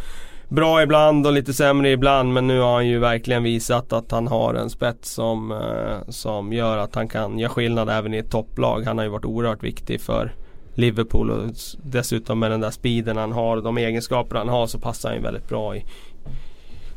bra 0.49 0.81
ibland 0.81 1.27
och 1.27 1.33
lite 1.33 1.53
sämre 1.53 1.91
ibland. 1.91 2.33
Men 2.33 2.47
nu 2.47 2.59
har 2.59 2.73
han 2.73 2.87
ju 2.87 2.99
verkligen 2.99 3.43
visat 3.43 3.93
att 3.93 4.11
han 4.11 4.27
har 4.27 4.53
en 4.53 4.69
spets 4.69 5.13
som, 5.13 5.51
eh, 5.51 6.09
som 6.09 6.53
gör 6.53 6.77
att 6.77 6.95
han 6.95 7.07
kan 7.07 7.39
göra 7.39 7.49
skillnad 7.49 7.89
även 7.89 8.13
i 8.13 8.17
ett 8.17 8.31
topplag. 8.31 8.83
Han 8.85 8.97
har 8.97 9.05
ju 9.05 9.11
varit 9.11 9.25
oerhört 9.25 9.63
viktig 9.63 10.01
för 10.01 10.33
Liverpool 10.75 11.31
och 11.31 11.49
dessutom 11.83 12.39
med 12.39 12.51
den 12.51 12.61
där 12.61 12.71
speeden 12.71 13.17
han 13.17 13.31
har 13.31 13.57
och 13.57 13.63
de 13.63 13.77
egenskaper 13.77 14.35
han 14.35 14.49
har 14.49 14.67
så 14.67 14.79
passar 14.79 15.09
han 15.09 15.17
ju 15.17 15.23
väldigt 15.23 15.49
bra 15.49 15.75
i 15.75 15.85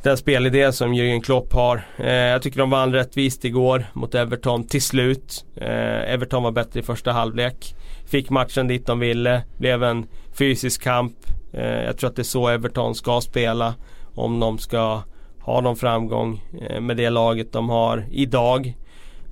den 0.06 0.16
spelidé 0.16 0.72
som 0.72 0.94
Jürgen 0.94 1.20
Klopp 1.20 1.52
har. 1.52 1.86
Eh, 1.96 2.12
jag 2.12 2.42
tycker 2.42 2.58
de 2.58 2.70
vann 2.70 2.92
rättvist 2.92 3.44
igår 3.44 3.86
mot 3.92 4.14
Everton 4.14 4.66
till 4.66 4.82
slut. 4.82 5.44
Eh, 5.56 6.12
Everton 6.12 6.42
var 6.42 6.50
bättre 6.50 6.80
i 6.80 6.82
första 6.82 7.12
halvlek. 7.12 7.74
Fick 8.10 8.30
matchen 8.30 8.68
dit 8.68 8.86
de 8.86 9.00
ville. 9.00 9.42
Blev 9.58 9.82
en 9.82 10.06
fysisk 10.38 10.82
kamp. 10.82 11.16
Eh, 11.52 11.84
jag 11.84 11.98
tror 11.98 12.10
att 12.10 12.16
det 12.16 12.22
är 12.22 12.24
så 12.24 12.48
Everton 12.48 12.94
ska 12.94 13.20
spela. 13.20 13.74
Om 14.14 14.40
de 14.40 14.58
ska 14.58 15.02
ha 15.40 15.60
någon 15.60 15.76
framgång 15.76 16.42
eh, 16.60 16.80
med 16.80 16.96
det 16.96 17.10
laget 17.10 17.52
de 17.52 17.68
har 17.68 18.04
idag. 18.10 18.74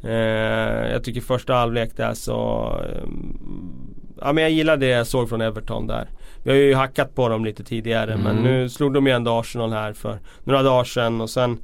Eh, 0.04 0.12
jag 0.92 1.04
tycker 1.04 1.20
första 1.20 1.54
halvlek 1.54 1.96
där 1.96 2.14
så 2.14 2.70
eh, 2.88 3.08
Ja 4.20 4.32
men 4.32 4.42
jag 4.42 4.50
gillar 4.50 4.76
det 4.76 4.86
jag 4.86 5.06
såg 5.06 5.28
från 5.28 5.40
Everton 5.40 5.86
där. 5.86 6.08
Vi 6.44 6.50
har 6.50 6.56
ju 6.58 6.74
hackat 6.74 7.14
på 7.14 7.28
dem 7.28 7.44
lite 7.44 7.64
tidigare 7.64 8.16
men 8.16 8.38
Mm. 8.38 8.42
nu 8.42 8.68
slog 8.68 8.92
de 8.94 9.06
ju 9.06 9.12
ändå 9.12 9.30
Arsenal 9.30 9.72
här 9.72 9.92
för 9.92 10.18
några 10.44 10.62
dagar 10.62 10.84
sedan 10.84 11.20
och 11.20 11.30
sen 11.30 11.58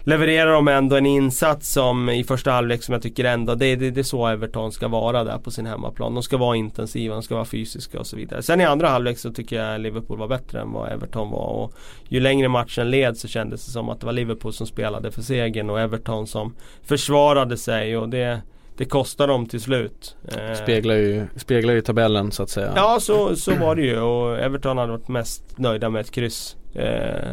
levererar 0.00 0.52
de 0.52 0.68
ändå 0.68 0.96
en 0.96 1.06
insats 1.06 1.72
som 1.72 2.08
i 2.10 2.24
första 2.24 2.50
halvlek 2.50 2.82
som 2.82 2.92
jag 2.92 3.02
tycker 3.02 3.24
ändå 3.24 3.54
det, 3.54 3.76
det, 3.76 3.90
det 3.90 4.00
är 4.00 4.02
så 4.02 4.26
Everton 4.26 4.72
ska 4.72 4.88
vara 4.88 5.24
där 5.24 5.38
på 5.38 5.50
sin 5.50 5.66
hemmaplan. 5.66 6.14
De 6.14 6.22
ska 6.22 6.36
vara 6.36 6.56
intensiva, 6.56 7.14
de 7.14 7.22
ska 7.22 7.34
vara 7.34 7.44
fysiska 7.44 7.98
och 8.00 8.06
så 8.06 8.16
vidare. 8.16 8.42
Sen 8.42 8.60
i 8.60 8.64
andra 8.64 8.88
halvlek 8.88 9.18
så 9.18 9.32
tycker 9.32 9.62
jag 9.62 9.80
Liverpool 9.80 10.18
var 10.18 10.28
bättre 10.28 10.60
än 10.60 10.72
vad 10.72 10.92
Everton 10.92 11.30
var 11.30 11.46
och 11.48 11.72
ju 12.08 12.20
längre 12.20 12.48
matchen 12.48 12.90
led 12.90 13.16
så 13.16 13.28
kändes 13.28 13.66
det 13.66 13.72
som 13.72 13.88
att 13.88 14.00
det 14.00 14.06
var 14.06 14.12
Liverpool 14.12 14.52
som 14.52 14.66
spelade 14.66 15.10
för 15.10 15.22
segern 15.22 15.70
och 15.70 15.80
Everton 15.80 16.26
som 16.26 16.54
försvarade 16.84 17.56
sig 17.56 17.96
och 17.96 18.08
det, 18.08 18.42
det 18.76 18.84
kostade 18.84 19.32
dem 19.32 19.46
till 19.46 19.60
slut. 19.60 20.16
Eh, 20.28 20.54
Speglar 20.62 20.94
ju, 20.94 21.26
speglar 21.36 21.74
ju 21.74 21.80
tabellen 21.80 22.32
så 22.32 22.42
att 22.42 22.50
säga. 22.50 22.72
Ja 22.76 22.98
så, 23.00 23.36
så 23.36 23.54
var 23.54 23.76
det 23.76 23.82
ju 23.82 24.00
och 24.00 24.38
Everton 24.38 24.78
hade 24.78 24.92
varit 24.92 25.08
mest 25.08 25.58
nöjda 25.58 25.90
med 25.90 26.00
ett 26.00 26.10
kryss 26.10 26.56
eh, 26.74 27.30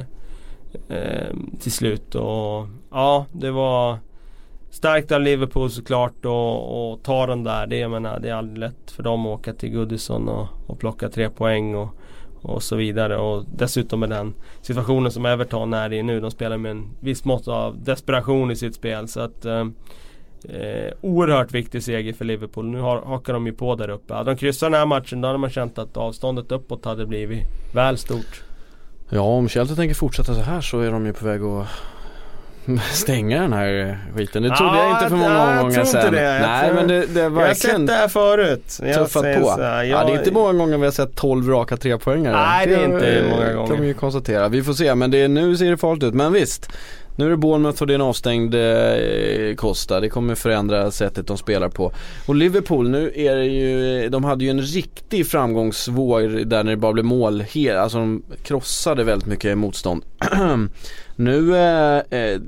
eh, 0.89 1.33
till 1.59 1.71
slut 1.71 2.15
och 2.15 2.67
ja 2.91 3.25
det 3.31 3.51
var 3.51 3.97
starkt 4.69 5.11
av 5.11 5.21
Liverpool 5.21 5.69
såklart 5.69 6.25
och, 6.25 6.91
och 6.91 7.03
ta 7.03 7.27
den 7.27 7.43
där. 7.43 7.67
Det, 7.67 7.77
jag 7.77 7.91
menar, 7.91 8.19
det 8.19 8.29
är 8.29 8.33
aldrig 8.33 8.57
lätt 8.57 8.91
för 8.91 9.03
dem 9.03 9.25
att 9.25 9.39
åka 9.39 9.53
till 9.53 9.69
Goodison 9.69 10.29
och, 10.29 10.47
och 10.67 10.79
plocka 10.79 11.09
tre 11.09 11.29
poäng 11.29 11.75
och, 11.75 11.89
och 12.41 12.63
så 12.63 12.75
vidare 12.75 13.17
och 13.17 13.45
dessutom 13.55 13.99
med 13.99 14.09
den 14.09 14.33
situationen 14.61 15.11
som 15.11 15.25
Everton 15.25 15.73
är 15.73 15.93
i 15.93 16.03
nu. 16.03 16.19
De 16.19 16.31
spelar 16.31 16.57
med 16.57 16.71
en 16.71 16.89
viss 16.99 17.25
mått 17.25 17.47
av 17.47 17.83
desperation 17.83 18.51
i 18.51 18.55
sitt 18.55 18.75
spel 18.75 19.07
så 19.07 19.19
att 19.19 19.45
eh, 19.45 19.65
Eh, 20.49 20.93
oerhört 21.01 21.51
viktig 21.51 21.83
seger 21.83 22.13
för 22.13 22.25
Liverpool. 22.25 22.65
Nu 22.65 22.79
har, 22.79 23.01
hakar 23.01 23.33
de 23.33 23.45
ju 23.45 23.53
på 23.53 23.75
där 23.75 23.89
uppe. 23.89 24.13
Hade 24.13 24.31
de 24.31 24.37
kryssat 24.37 24.71
den 24.71 24.79
här 24.79 24.85
matchen 24.85 25.21
då 25.21 25.27
hade 25.27 25.37
man 25.39 25.49
känt 25.49 25.77
att 25.77 25.97
avståndet 25.97 26.51
uppåt 26.51 26.85
hade 26.85 27.05
blivit 27.05 27.43
väl 27.73 27.97
stort. 27.97 28.43
Ja 29.09 29.21
om 29.21 29.49
Chelsea 29.49 29.75
tänker 29.75 29.95
fortsätta 29.95 30.33
så 30.33 30.41
här 30.41 30.61
så 30.61 30.79
är 30.79 30.91
de 30.91 31.05
ju 31.05 31.13
på 31.13 31.25
väg 31.25 31.41
att 31.43 31.67
stänga 32.91 33.41
den 33.41 33.53
här 33.53 33.99
skiten. 34.15 34.43
Det 34.43 34.55
trodde 34.55 34.77
Ja, 34.77 34.83
jag 34.83 34.97
inte 34.97 35.09
för 35.09 35.15
många 35.15 35.33
jag 35.33 35.49
omgångar 35.51 35.71
tror 35.71 35.85
inte 35.85 36.01
sedan. 36.01 36.13
det. 36.13 36.21
Jag 36.21 36.41
Nej 36.41 36.65
tror- 36.69 36.75
men 36.75 36.87
det, 36.87 37.05
det 37.13 37.19
är 37.21 37.23
Jag 37.23 37.47
har 37.47 37.53
sett 37.53 37.87
det 37.87 37.93
här 37.93 38.07
förut. 38.07 38.79
Jag 38.83 38.95
tuffat 38.95 39.23
på. 39.23 39.61
här, 39.61 39.83
ja, 39.83 39.97
det 39.97 40.03
är 40.03 40.09
jag- 40.09 40.19
inte 40.21 40.31
många 40.31 40.53
gånger 40.53 40.77
vi 40.77 40.83
har 40.83 40.91
sett 40.91 41.15
12 41.15 41.49
raka 41.49 41.77
trepoängare. 41.77 42.33
Nej, 42.35 42.67
det 42.67 42.75
är 42.75 42.85
inte 42.85 43.07
eh, 43.19 43.29
många 43.29 43.45
kan 43.45 43.55
gånger. 43.55 43.81
vi 43.81 43.87
ju 43.87 43.93
konstatera. 43.93 44.47
Vi 44.49 44.63
får 44.63 44.73
se 44.73 44.95
men 44.95 45.11
det 45.11 45.27
nu 45.27 45.57
ser 45.57 45.71
det 45.71 45.77
farligt 45.77 46.03
ut. 46.03 46.13
Men 46.13 46.33
visst. 46.33 46.69
Nu 47.15 47.25
är 47.25 47.29
det 47.29 47.37
Bournemouth 47.37 47.81
och 47.81 47.87
det 47.87 47.93
är 47.93 47.95
en 47.95 48.01
avstängd 48.01 48.55
eh, 48.55 49.55
Costa. 49.55 49.99
Det 49.99 50.09
kommer 50.09 50.35
förändra 50.35 50.91
sättet 50.91 51.27
de 51.27 51.37
spelar 51.37 51.69
på. 51.69 51.91
Och 52.27 52.35
Liverpool, 52.35 52.89
nu 52.89 53.11
är 53.15 53.35
det 53.35 53.45
ju, 53.45 54.09
de 54.09 54.23
hade 54.23 54.43
ju 54.43 54.49
en 54.49 54.61
riktig 54.61 55.27
framgångsvåg 55.27 56.47
där 56.47 56.63
när 56.63 56.71
det 56.71 56.77
bara 56.77 56.93
blev 56.93 57.05
mål. 57.05 57.43
Alltså 57.77 57.97
de 57.97 58.23
krossade 58.43 59.03
väldigt 59.03 59.27
mycket 59.27 59.57
motstånd. 59.57 60.03
nu 61.15 61.55
eh, 61.55 62.19
eh 62.19 62.39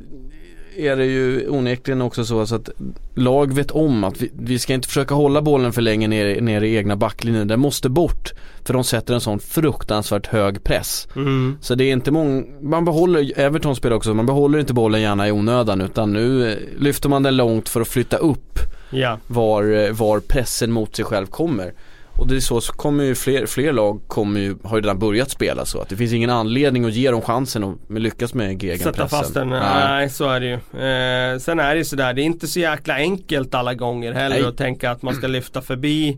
är 0.78 0.96
det 0.96 1.06
ju 1.06 1.50
onekligen 1.50 2.02
också 2.02 2.26
så 2.26 2.46
så 2.46 2.56
att 2.56 2.70
lag 3.14 3.54
vet 3.54 3.72
om 3.72 4.04
att 4.04 4.22
vi, 4.22 4.32
vi 4.40 4.60
ska 4.60 4.74
inte 4.74 4.88
försöka 4.88 5.16
hålla 5.16 5.42
bollen 5.42 5.74
för 5.74 5.82
länge 5.82 6.08
ner, 6.08 6.42
ner 6.42 6.62
i 6.62 6.76
egna 6.76 6.96
backlinjen. 6.96 7.48
Den 7.48 7.60
måste 7.60 7.90
bort. 7.90 8.34
För 8.64 8.74
de 8.74 8.84
sätter 8.84 9.14
en 9.14 9.22
sån 9.22 9.40
fruktansvärt 9.40 10.28
hög 10.28 10.64
press. 10.64 11.08
Mm. 11.16 11.58
Så 11.62 11.76
det 11.76 11.84
är 11.84 11.92
inte 11.92 12.12
många, 12.12 12.44
man 12.62 12.86
behåller, 12.86 13.40
Everton 13.40 13.76
spelar 13.76 13.96
också, 13.96 14.14
man 14.14 14.26
behåller 14.26 14.60
inte 14.60 14.74
bollen 14.74 15.02
gärna 15.02 15.28
i 15.28 15.32
onödan 15.32 15.82
utan 15.82 16.14
nu 16.14 16.52
eh, 16.52 16.58
lyfter 16.80 17.10
man 17.10 17.24
den 17.24 17.38
långt 17.38 17.70
för 17.70 17.82
att 17.82 17.88
flytta 17.88 18.18
upp 18.18 18.60
Ja. 18.90 19.20
var, 19.28 19.64
eh, 19.64 19.92
var 19.92 20.20
pressen 20.20 20.72
mot 20.72 20.96
sig 20.96 21.06
själv 21.06 21.26
kommer. 21.26 21.74
Och 22.18 22.28
det 22.28 22.36
är 22.36 22.40
så, 22.40 22.62
så 22.62 22.74
kommer 22.74 23.04
ju 23.04 23.16
fler, 23.16 23.46
fler 23.46 23.74
lag 23.74 24.02
kommer 24.08 24.40
ju, 24.40 24.56
har 24.64 24.78
ju 24.78 24.82
redan 24.82 25.00
börjat 25.00 25.32
spela 25.32 25.66
så 25.66 25.82
att 25.82 25.90
det 25.90 25.96
finns 25.96 26.14
ingen 26.14 26.30
anledning 26.30 26.86
att 26.86 26.94
ge 26.94 27.12
dem 27.12 27.22
chansen 27.22 27.64
att 27.64 28.00
lyckas 28.00 28.34
med 28.34 28.64
gegenpressen. 28.64 28.94
Sätta 28.94 29.08
fast 29.08 29.34
den. 29.34 29.50
Nej. 29.50 29.60
Nej, 29.62 30.10
så 30.10 30.30
är 30.30 30.40
det 30.40 30.46
ju. 30.46 30.54
Eh, 30.54 31.40
sen 31.40 31.60
är 31.60 31.72
det 31.72 31.78
ju 31.78 31.86
sådär, 31.86 32.14
det 32.14 32.22
är 32.22 32.24
inte 32.24 32.48
så 32.48 32.60
jäkla 32.60 32.96
enkelt 32.96 33.56
alla 33.56 33.74
gånger 33.74 34.14
heller 34.14 34.36
Nej. 34.36 34.46
att 34.46 34.58
tänka 34.58 34.92
att 34.92 35.02
man 35.02 35.16
ska 35.16 35.28
lyfta 35.28 35.62
förbi 35.62 36.18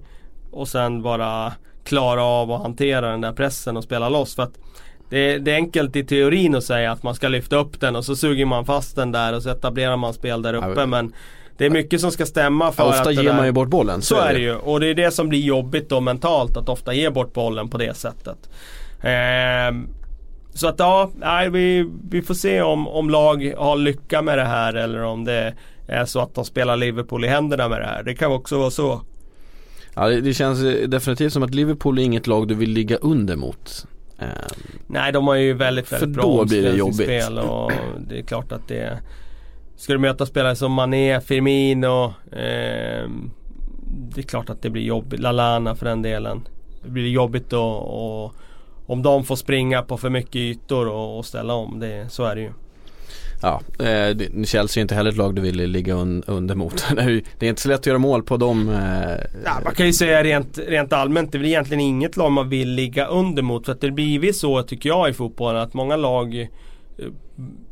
och 0.52 0.68
sen 0.68 1.02
bara 1.02 1.54
klara 1.84 2.24
av 2.24 2.52
att 2.52 2.62
hantera 2.62 3.12
den 3.12 3.22
där 3.22 3.34
pressen 3.34 3.78
och 3.78 3.84
spela 3.84 4.10
loss. 4.10 4.36
För 4.36 4.44
att 4.44 4.54
det, 5.10 5.38
det 5.38 5.52
är 5.52 5.56
enkelt 5.56 5.96
i 5.96 6.04
teorin 6.04 6.56
att 6.56 6.64
säga 6.64 6.92
att 6.92 7.04
man 7.04 7.16
ska 7.16 7.28
lyfta 7.28 7.56
upp 7.56 7.80
den 7.80 7.96
och 7.96 8.06
så 8.06 8.16
suger 8.16 8.46
man 8.46 8.66
fast 8.66 8.96
den 8.96 9.12
där 9.12 9.34
och 9.34 9.44
så 9.44 9.50
etablerar 9.50 9.98
man 9.98 10.14
spel 10.14 10.42
där 10.42 10.54
uppe. 10.54 10.86
Men 10.86 11.14
det 11.58 11.66
är 11.66 11.70
mycket 11.70 12.02
som 12.02 12.12
ska 12.12 12.26
stämma 12.26 12.72
för 12.72 12.84
Ja, 12.84 12.90
att 12.90 13.00
ofta 13.00 13.12
ger 13.12 13.34
man 13.34 13.46
ju 13.46 13.52
bort 13.52 13.70
bollen. 13.70 14.02
Så 14.02 14.16
är 14.16 14.34
det 14.34 14.40
ju 14.40 14.56
och 14.56 14.80
det 14.80 14.88
är 14.88 14.94
det 14.94 15.12
som 15.12 15.30
blir 15.30 15.40
jobbigt 15.40 15.90
då 15.90 16.00
mentalt 16.00 16.58
att 16.58 16.70
ofta 16.70 16.94
ge 16.94 17.10
bort 17.10 17.34
bollen 17.34 17.70
på 17.70 17.78
det 17.78 17.98
sättet. 17.98 18.38
Ehm, 19.02 19.88
så 20.54 20.68
att 20.68 20.80
ja, 20.80 21.12
nej, 21.20 21.50
vi, 21.50 21.90
vi 22.10 22.22
får 22.22 22.34
se 22.34 22.62
om, 22.62 22.88
om 22.88 23.10
lag 23.10 23.54
har 23.58 23.76
lycka 23.76 24.22
med 24.22 24.38
det 24.38 24.46
här 24.46 24.74
eller 24.74 25.04
om 25.04 25.24
det 25.24 25.54
är 25.88 26.06
så 26.06 26.20
att 26.20 26.36
de 26.36 26.46
spelar 26.46 26.78
Liverpool 26.78 27.26
i 27.26 27.28
händerna 27.28 27.70
med 27.70 27.82
det 27.82 27.86
här. 27.86 28.04
Det 28.04 28.16
kan 28.16 28.32
också 28.32 28.58
vara 28.58 28.72
så. 28.72 29.02
Ja 29.94 30.08
det, 30.08 30.22
det 30.22 30.34
känns 30.34 30.60
definitivt 30.88 31.34
som 31.34 31.44
att 31.44 31.56
Liverpool 31.56 32.00
är 32.00 32.04
inget 32.04 32.28
lag 32.28 32.48
du 32.48 32.56
vill 32.56 32.70
ligga 32.70 32.96
under 32.96 33.36
mot. 33.36 33.86
Eh, 34.20 34.26
Nej, 34.88 35.12
de 35.12 35.28
har 35.28 35.36
ju 35.36 35.54
väldigt, 35.54 35.88
För 35.88 36.00
väldigt 36.00 36.16
bra 36.16 36.26
då 36.26 36.46
blir 36.46 36.62
det 36.62 36.82
omställningsspel 36.82 37.40
och 37.40 37.72
det 38.08 38.20
är 38.20 38.24
klart 38.24 38.52
att 38.52 38.68
det 38.68 39.00
Ska 39.78 39.94
du 39.94 40.00
möta 40.00 40.26
spelare 40.26 40.56
som 40.56 40.72
Mané, 40.72 41.22
Firmino 41.22 42.14
ehm, 42.32 43.32
Det 44.16 44.22
är 44.22 44.24
klart 44.24 44.50
att 44.50 44.62
det 44.62 44.70
blir 44.70 44.84
jobbigt, 44.84 45.20
Lalana 45.20 45.76
för 45.76 45.86
den 45.86 46.02
delen 46.02 46.48
Det 46.84 46.90
blir 46.90 47.08
jobbigt 47.08 47.50
då 47.50 47.64
och 47.64 48.34
om 48.86 49.02
de 49.04 49.24
får 49.24 49.36
springa 49.36 49.82
på 49.82 49.98
för 49.98 50.10
mycket 50.10 50.36
ytor 50.36 50.88
och, 50.88 51.18
och 51.18 51.26
ställa 51.26 51.54
om, 51.54 51.80
det, 51.80 52.06
så 52.10 52.24
är 52.24 52.36
det 52.36 52.42
ju. 52.42 52.52
Ja, 53.42 53.62
eh, 53.86 54.44
Chelsea 54.46 54.82
är 54.82 54.82
inte 54.82 54.96
heller 54.96 55.10
ett 55.10 55.18
lag 55.18 55.36
du 55.36 55.42
vill 55.42 55.72
ligga 55.72 55.94
un, 55.94 56.24
under 56.28 56.56
mot. 56.56 56.86
Det 57.40 57.46
är 57.46 57.50
inte 57.50 57.62
så 57.62 57.70
lätt 57.70 57.80
att 57.80 57.86
göra 57.86 57.98
mål 57.98 58.24
på 58.24 58.38
dem. 58.38 58.70
Eh, 58.70 59.26
Ja, 59.46 59.60
man 59.64 59.74
kan 59.74 59.86
ju 59.86 59.94
säga 59.94 60.24
rent, 60.24 60.60
rent 60.68 60.94
allmänt, 60.94 61.32
det 61.32 61.38
är 61.38 61.40
väl 61.40 61.48
egentligen 61.48 61.82
inget 61.82 62.18
lag 62.18 62.32
man 62.32 62.50
vill 62.50 62.70
ligga 62.70 63.06
under 63.06 63.42
mot. 63.42 63.66
För 63.66 63.72
att 63.72 63.82
det 63.82 63.92
blir 63.92 64.34
så 64.34 64.64
tycker 64.64 64.90
jag 64.90 65.10
i 65.10 65.14
fotbollen 65.14 65.62
att 65.62 65.74
många 65.74 65.96
lag 65.96 66.42
eh, 66.42 66.48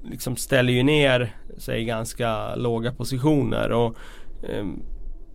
liksom 0.03 0.35
ställer 0.35 0.73
ju 0.73 0.83
ner 0.83 1.35
sig 1.57 1.81
i 1.81 1.85
ganska 1.85 2.55
låga 2.55 2.93
positioner. 2.93 3.71
Och 3.71 3.97
eh, 4.49 4.65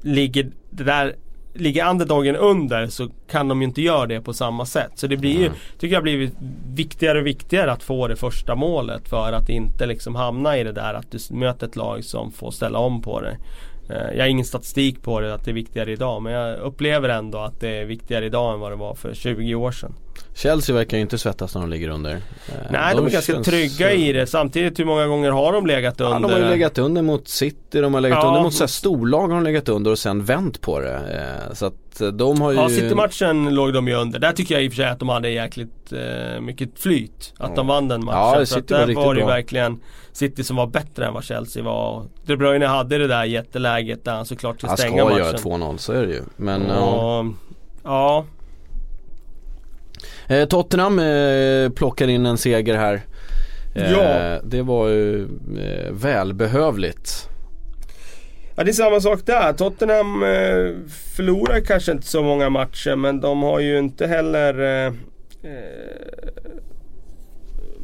ligger 0.02 0.50
det 0.70 0.84
där 0.84 1.16
Ligger 1.54 1.90
underdogen 1.90 2.36
under 2.36 2.86
så 2.86 3.08
kan 3.30 3.48
de 3.48 3.62
ju 3.62 3.68
inte 3.68 3.82
göra 3.82 4.06
det 4.06 4.20
på 4.20 4.32
samma 4.32 4.66
sätt. 4.66 4.92
Så 4.94 5.06
det 5.06 5.16
blir 5.16 5.40
ju, 5.40 5.50
tycker 5.78 5.94
jag, 5.94 6.02
blivit 6.02 6.34
viktigare 6.74 7.18
och 7.18 7.26
viktigare 7.26 7.72
att 7.72 7.82
få 7.82 8.08
det 8.08 8.16
första 8.16 8.54
målet 8.54 9.08
för 9.08 9.32
att 9.32 9.48
inte 9.48 9.86
liksom 9.86 10.14
hamna 10.14 10.58
i 10.58 10.64
det 10.64 10.72
där 10.72 10.94
att 10.94 11.10
du 11.10 11.18
möter 11.34 11.66
ett 11.66 11.76
lag 11.76 12.04
som 12.04 12.32
får 12.32 12.50
ställa 12.50 12.78
om 12.78 13.02
på 13.02 13.20
det. 13.20 13.36
Eh, 13.90 14.16
Jag 14.16 14.22
har 14.24 14.28
ingen 14.28 14.44
statistik 14.44 15.02
på 15.02 15.20
det 15.20 15.34
att 15.34 15.44
det 15.44 15.50
är 15.50 15.52
viktigare 15.54 15.92
idag 15.92 16.22
men 16.22 16.32
jag 16.32 16.58
upplever 16.58 17.08
ändå 17.08 17.38
att 17.38 17.60
det 17.60 17.68
är 17.68 17.84
viktigare 17.84 18.26
idag 18.26 18.54
än 18.54 18.60
vad 18.60 18.72
det 18.72 18.76
var 18.76 18.94
för 18.94 19.14
20 19.14 19.54
år 19.54 19.72
sedan. 19.72 19.94
Chelsea 20.34 20.76
verkar 20.76 20.96
ju 20.96 21.00
inte 21.02 21.18
svettas 21.18 21.54
när 21.54 21.60
de 21.60 21.70
ligger 21.70 21.88
under. 21.88 22.10
Eh, 22.12 22.18
Nej, 22.70 22.94
de 22.96 23.06
är 23.06 23.10
ganska 23.10 23.32
känns- 23.32 23.46
trygga 23.46 23.92
i 23.92 24.12
det. 24.12 24.26
Samtidigt 24.26 24.78
hur 24.78 24.84
många 24.84 25.06
gånger 25.06 25.30
har 25.30 25.52
de 25.52 25.66
legat 25.66 25.94
Ja, 25.98 26.04
under? 26.06 26.28
de 26.28 26.34
har 26.34 26.40
ju 26.40 26.48
legat 26.56 26.78
under 26.78 27.02
mot 27.02 27.28
City, 27.28 27.80
de 27.80 27.94
har 27.94 28.00
legat 28.00 28.18
Ja. 28.22 28.28
under 28.28 28.42
mot 28.42 28.54
så 28.54 28.62
här 28.62 28.68
storlag 28.68 29.28
har 29.28 29.34
de 29.34 29.42
legat 29.44 29.68
under 29.68 29.90
och 29.90 29.98
sen 29.98 30.24
vänt 30.24 30.60
på 30.60 30.80
det. 30.80 30.94
Eh, 31.48 31.54
Så 31.54 31.66
att 31.66 31.74
de 32.18 32.40
har 32.40 32.50
ju... 32.52 32.56
Ja, 32.58 32.68
City-matchen 32.68 33.54
låg 33.54 33.72
de 33.72 33.88
ju 33.88 33.94
under. 33.94 34.18
Där 34.18 34.32
tycker 34.32 34.54
jag 34.54 34.64
i 34.64 34.68
och 34.68 34.72
för 34.72 34.76
sig 34.76 34.86
att 34.88 34.98
de 34.98 35.08
hade 35.08 35.30
jäkligt 35.30 35.92
mycket 36.40 36.78
flyt. 36.78 37.34
Att 37.38 37.56
de 37.56 37.66
vann 37.66 37.88
den 37.88 38.04
matchen. 38.04 38.38
Ja, 38.38 38.46
City 38.46 38.74
att 38.74 38.80
var 38.80 38.86
där 38.86 38.94
var 38.94 39.14
det 39.14 39.20
ju 39.20 39.26
verkligen 39.26 39.80
City 40.12 40.44
som 40.44 40.56
var 40.56 40.66
bättre 40.66 41.06
än 41.06 41.14
vad 41.14 41.24
Chelsea 41.24 41.62
var. 41.62 42.04
De 42.24 42.36
Bruyne 42.36 42.66
hade 42.66 42.98
det 42.98 43.06
där 43.06 43.24
jätteläget 43.24 44.04
där 44.04 44.12
han 44.12 44.26
såklart 44.26 44.58
ska 44.58 44.68
Han 44.68 44.76
ska 44.76 44.86
stänga 44.86 45.04
matchen. 45.04 45.18
göra 45.18 45.36
2-0, 45.36 45.76
så 45.76 45.92
är 45.92 46.06
det 46.06 46.12
ju. 46.12 46.22
Men 46.36 46.62
ja. 46.68 47.18
Och, 47.20 47.26
ja, 47.84 48.24
Eh, 50.28 50.44
Tottenham 50.48 50.98
eh, 50.98 51.70
plockar 51.70 52.08
in 52.08 52.26
en 52.26 52.38
seger 52.38 52.76
här. 52.76 53.00
Eh, 53.74 53.92
Ja. 53.92 54.38
Det 54.44 54.62
var 54.62 54.88
ju 54.88 55.22
eh, 55.58 55.92
välbehövligt. 55.92 57.28
Ja 58.56 58.64
det 58.64 58.70
är 58.70 58.72
samma 58.72 59.00
sak 59.00 59.20
där. 59.26 59.52
Tottenham 59.52 60.22
eh, 60.22 60.90
förlorar 61.16 61.60
kanske 61.60 61.92
inte 61.92 62.06
så 62.06 62.22
många 62.22 62.50
matcher 62.50 62.96
men 62.96 63.20
de 63.20 63.42
har 63.42 63.60
ju 63.60 63.78
inte 63.78 64.06
heller 64.06 64.60
eh, 64.86 64.92
eh, 65.42 65.72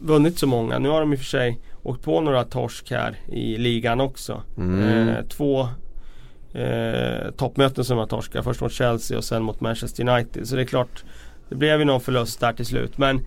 vunnit 0.02 0.38
så 0.38 0.46
många. 0.46 0.78
Nu 0.78 0.88
har 0.88 1.00
de 1.00 1.12
i 1.12 1.16
och 1.16 1.20
för 1.20 1.26
sig 1.26 1.58
åkt 1.86 2.02
på 2.02 2.20
några 2.20 2.44
torsk 2.44 2.90
här 2.90 3.16
i 3.32 3.56
ligan 3.56 4.00
också. 4.00 4.42
Mm. 4.58 5.08
Eh, 5.08 5.24
två 5.24 5.68
eh, 6.52 7.30
toppmöten 7.36 7.84
som 7.84 7.98
har 7.98 8.06
torskat. 8.06 8.44
Först 8.44 8.60
mot 8.60 8.72
Chelsea 8.72 9.18
och 9.18 9.24
sen 9.24 9.42
mot 9.42 9.60
Manchester 9.60 10.08
United. 10.08 10.48
Så 10.48 10.56
det 10.56 10.62
är 10.62 10.66
klart, 10.66 11.04
det 11.48 11.54
blev 11.54 11.78
ju 11.78 11.84
någon 11.84 12.00
förlust 12.00 12.40
där 12.40 12.52
till 12.52 12.66
slut. 12.66 12.98
Men 12.98 13.20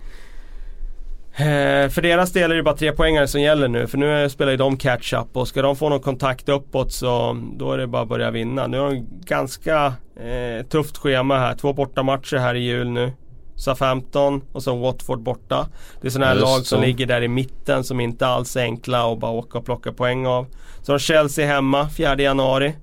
Eh, 1.32 1.88
för 1.88 2.02
deras 2.02 2.32
del 2.32 2.52
är 2.52 2.56
det 2.56 2.62
bara 2.62 2.76
tre 2.76 2.92
poängare 2.92 3.28
som 3.28 3.40
gäller 3.40 3.68
nu 3.68 3.86
för 3.86 3.98
nu 3.98 4.28
spelar 4.30 4.50
ju 4.50 4.56
de 4.56 4.76
catch-up 4.76 5.36
och 5.36 5.48
ska 5.48 5.62
de 5.62 5.76
få 5.76 5.88
någon 5.88 6.00
kontakt 6.00 6.48
uppåt 6.48 6.92
så 6.92 7.36
då 7.56 7.72
är 7.72 7.78
det 7.78 7.86
bara 7.86 8.02
att 8.02 8.08
börja 8.08 8.30
vinna. 8.30 8.66
Nu 8.66 8.78
har 8.78 8.90
de 8.90 9.06
ganska 9.24 9.92
eh, 10.16 10.66
tufft 10.66 10.96
schema 10.96 11.38
här. 11.38 11.54
Två 11.54 11.72
bortamatcher 11.72 12.36
här 12.36 12.54
i 12.54 12.58
jul 12.58 12.90
nu. 12.90 13.12
Southampton 13.60 14.42
och 14.52 14.62
så 14.62 14.76
Watford 14.76 15.22
borta. 15.22 15.68
Det 16.00 16.08
är 16.08 16.10
sådana 16.10 16.26
här 16.26 16.34
Just 16.34 16.46
lag 16.46 16.66
som 16.66 16.78
så. 16.78 16.84
ligger 16.84 17.06
där 17.06 17.22
i 17.22 17.28
mitten 17.28 17.84
som 17.84 18.00
inte 18.00 18.26
alls 18.26 18.56
är 18.56 18.62
enkla 18.62 19.12
att 19.12 19.18
bara 19.18 19.30
åka 19.32 19.58
och 19.58 19.64
plocka 19.64 19.92
poäng 19.92 20.26
av. 20.26 20.46
Så 20.82 20.92
har 20.92 20.98
Chelsea 20.98 21.46
hemma 21.46 21.88
4 21.88 22.20
januari. 22.20 22.74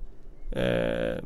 Eh, 0.52 1.24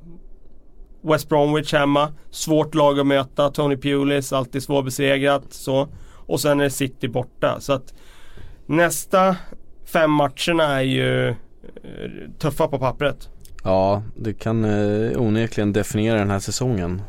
West 1.02 1.28
Bromwich 1.28 1.72
hemma. 1.72 2.12
Svårt 2.30 2.74
lag 2.74 3.00
att 3.00 3.06
möta. 3.06 3.50
Tony 3.50 3.76
Pulis 3.76 4.32
alltid 4.32 4.62
svårbesegrat. 4.62 5.44
Så. 5.50 5.88
Och 6.26 6.40
sen 6.40 6.60
är 6.60 6.68
City 6.68 7.08
borta. 7.08 7.60
Så 7.60 7.72
att 7.72 7.94
nästa 8.66 9.36
fem 9.84 10.10
matcherna 10.10 10.64
är 10.64 10.82
ju 10.82 11.28
eh, 11.28 11.34
tuffa 12.38 12.68
på 12.68 12.78
pappret. 12.78 13.28
Ja, 13.64 14.02
det 14.16 14.34
kan 14.34 14.64
eh, 14.64 15.20
onekligen 15.20 15.72
definiera 15.72 16.18
den 16.18 16.30
här 16.30 16.40
säsongen. 16.40 17.02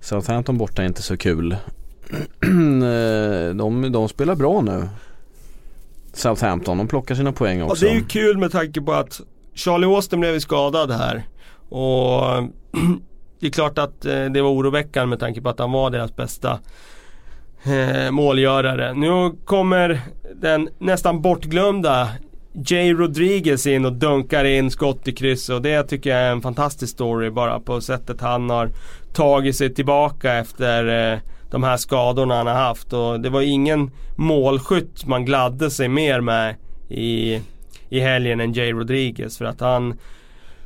Southampton 0.00 0.58
borta 0.58 0.82
är 0.82 0.86
inte 0.86 1.02
så 1.02 1.16
kul. 1.16 1.56
Eh, 2.82 3.54
de, 3.54 3.92
de 3.92 4.08
spelar 4.08 4.34
bra 4.34 4.60
nu. 4.60 4.88
Southampton, 6.12 6.78
de 6.78 6.88
plockar 6.88 7.14
sina 7.14 7.32
poäng 7.32 7.62
också. 7.62 7.84
det 7.84 7.90
är 7.90 7.94
ju 7.94 8.04
kul 8.04 8.38
med 8.38 8.52
tanke 8.52 8.80
på 8.80 8.92
att 8.92 9.20
Charlie 9.54 9.86
Austin 9.86 10.20
blev 10.20 10.38
skadad 10.38 10.90
här. 10.90 11.24
Och 11.68 12.22
det 13.40 13.46
är 13.46 13.50
klart 13.50 13.78
att 13.78 14.04
eh, 14.04 14.24
det 14.24 14.42
var 14.42 14.50
oroväckande 14.50 15.06
med 15.06 15.20
tanke 15.20 15.40
på 15.40 15.48
att 15.48 15.58
han 15.58 15.72
var 15.72 15.90
deras 15.90 16.16
bästa 16.16 16.58
eh, 17.64 18.10
målgörare. 18.10 18.94
Nu 18.94 19.32
kommer 19.44 20.00
den 20.34 20.68
nästan 20.78 21.22
bortglömda 21.22 22.08
Jay 22.52 22.92
Rodriguez 22.92 23.66
in 23.66 23.84
och 23.84 23.92
dunkar 23.92 24.44
in 24.44 24.70
skott 24.70 25.08
i 25.08 25.12
kryss 25.12 25.48
och 25.48 25.62
det 25.62 25.82
tycker 25.82 26.10
jag 26.10 26.18
är 26.18 26.32
en 26.32 26.42
fantastisk 26.42 26.92
story 26.92 27.30
bara 27.30 27.60
på 27.60 27.80
sättet 27.80 28.20
han 28.20 28.50
har 28.50 28.70
tagit 29.12 29.56
sig 29.56 29.74
tillbaka 29.74 30.32
efter 30.32 31.12
eh, 31.12 31.18
de 31.50 31.62
här 31.62 31.76
skadorna 31.76 32.36
han 32.36 32.46
har 32.46 32.54
haft. 32.54 32.92
Och 32.92 33.20
det 33.20 33.30
var 33.30 33.42
ingen 33.42 33.90
målskytt 34.16 35.06
man 35.06 35.24
gladde 35.24 35.70
sig 35.70 35.88
mer 35.88 36.20
med 36.20 36.54
i, 36.88 37.40
i 37.88 38.00
helgen 38.00 38.40
än 38.40 38.52
Jay 38.52 38.72
Rodriguez. 38.72 39.38
För 39.38 39.44
att 39.44 39.60
han 39.60 39.98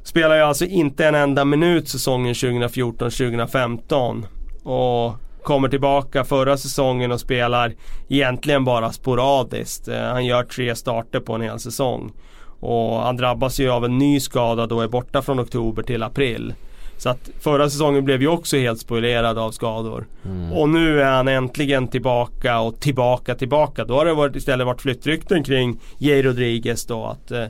spelar 0.02 0.36
ju 0.36 0.42
alltså 0.42 0.64
inte 0.64 1.06
en 1.06 1.14
enda 1.14 1.44
minut 1.44 1.88
säsongen 1.88 2.34
2014-2015. 2.34 4.24
Och 4.62 5.14
kommer 5.44 5.68
tillbaka 5.68 6.24
förra 6.24 6.56
säsongen 6.56 7.12
och 7.12 7.20
spelar 7.20 7.74
egentligen 8.08 8.64
bara 8.64 8.92
sporadiskt. 8.92 9.88
Eh, 9.88 10.00
han 10.00 10.24
gör 10.24 10.42
tre 10.42 10.74
starter 10.74 11.20
på 11.20 11.34
en 11.34 11.40
hel 11.40 11.58
säsong. 11.58 12.12
Och 12.60 13.00
han 13.00 13.16
drabbas 13.16 13.60
ju 13.60 13.70
av 13.70 13.84
en 13.84 13.98
ny 13.98 14.20
skada 14.20 14.66
då 14.66 14.80
är 14.80 14.88
borta 14.88 15.22
från 15.22 15.40
oktober 15.40 15.82
till 15.82 16.02
april. 16.02 16.54
Så 16.96 17.08
att 17.08 17.30
förra 17.40 17.70
säsongen 17.70 18.04
blev 18.04 18.22
ju 18.22 18.28
också 18.28 18.56
helt 18.56 18.80
spoilerad 18.80 19.38
av 19.38 19.50
skador. 19.50 20.06
Mm. 20.24 20.52
Och 20.52 20.68
nu 20.68 21.00
är 21.00 21.10
han 21.10 21.28
äntligen 21.28 21.88
tillbaka 21.88 22.60
och 22.60 22.80
tillbaka 22.80 23.34
tillbaka. 23.34 23.84
Då 23.84 23.94
har 23.94 24.04
det 24.04 24.14
varit, 24.14 24.36
istället 24.36 24.66
varit 24.66 24.82
flyttrykten 24.82 25.44
kring 25.44 25.80
Jay 25.98 26.22
Rodriguez 26.22 26.86
då. 26.86 27.04
Att 27.04 27.30
eh, 27.30 27.44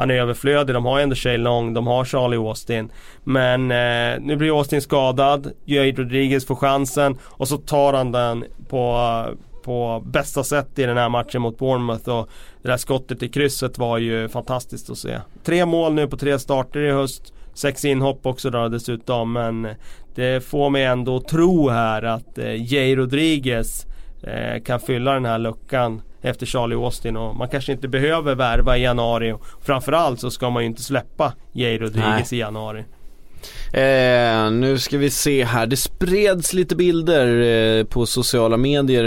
han 0.00 0.10
är 0.10 0.14
överflödig. 0.14 0.74
De 0.74 0.84
har 0.84 1.00
ändå 1.00 1.14
Shay 1.16 1.36
Long, 1.36 1.74
de 1.74 1.86
har 1.86 2.04
Charlie 2.04 2.36
Austin. 2.36 2.92
Men 3.24 3.70
eh, 3.70 4.20
nu 4.20 4.36
blir 4.36 4.58
Austin 4.58 4.82
skadad. 4.82 5.52
Jade 5.64 5.92
Rodriguez 5.92 6.46
får 6.46 6.54
chansen 6.54 7.18
och 7.22 7.48
så 7.48 7.56
tar 7.56 7.92
han 7.92 8.12
den 8.12 8.44
på 8.68 9.24
på 9.62 10.02
bästa 10.06 10.44
sätt 10.44 10.78
i 10.78 10.82
den 10.82 10.96
här 10.96 11.08
matchen 11.08 11.42
mot 11.42 11.58
Bournemouth 11.58 12.08
och 12.08 12.28
det 12.62 12.68
där 12.68 12.76
skottet 12.76 13.22
i 13.22 13.28
krysset 13.28 13.78
var 13.78 13.98
ju 13.98 14.28
fantastiskt 14.28 14.90
att 14.90 14.98
se. 14.98 15.18
Tre 15.44 15.66
mål 15.66 15.94
nu 15.94 16.06
på 16.06 16.16
tre 16.16 16.38
starter 16.38 16.80
i 16.80 16.90
höst. 16.90 17.32
Sex 17.54 17.84
inhopp 17.84 18.26
också 18.26 18.50
då 18.50 18.68
dessutom 18.68 19.32
men 19.32 19.68
det 20.14 20.44
får 20.44 20.70
mig 20.70 20.84
ändå 20.84 21.16
att 21.16 21.28
tro 21.28 21.68
här 21.68 22.02
att 22.02 22.38
eh, 22.38 22.72
Jay 22.72 22.96
Rodriguez 22.96 23.86
kan 24.64 24.80
fylla 24.80 25.12
den 25.12 25.24
här 25.24 25.38
luckan 25.38 26.02
efter 26.22 26.46
Charlie 26.46 26.74
Austin 26.76 27.16
och 27.16 27.36
man 27.36 27.48
kanske 27.48 27.72
inte 27.72 27.88
behöver 27.88 28.34
värva 28.34 28.76
i 28.76 28.82
januari. 28.82 29.32
Och 29.32 29.44
framförallt 29.62 30.20
så 30.20 30.30
ska 30.30 30.50
man 30.50 30.62
ju 30.62 30.66
inte 30.66 30.82
släppa 30.82 31.34
Jay 31.52 31.78
Rodriguez 31.78 32.30
Nej. 32.30 32.38
i 32.38 32.40
januari. 32.40 32.84
Eh, 33.72 34.50
nu 34.50 34.78
ska 34.78 34.98
vi 34.98 35.10
se 35.10 35.44
här, 35.44 35.66
det 35.66 35.76
spreds 35.76 36.52
lite 36.52 36.76
bilder 36.76 37.40
eh, 37.40 37.84
på 37.84 38.06
sociala 38.06 38.56
medier 38.56 39.04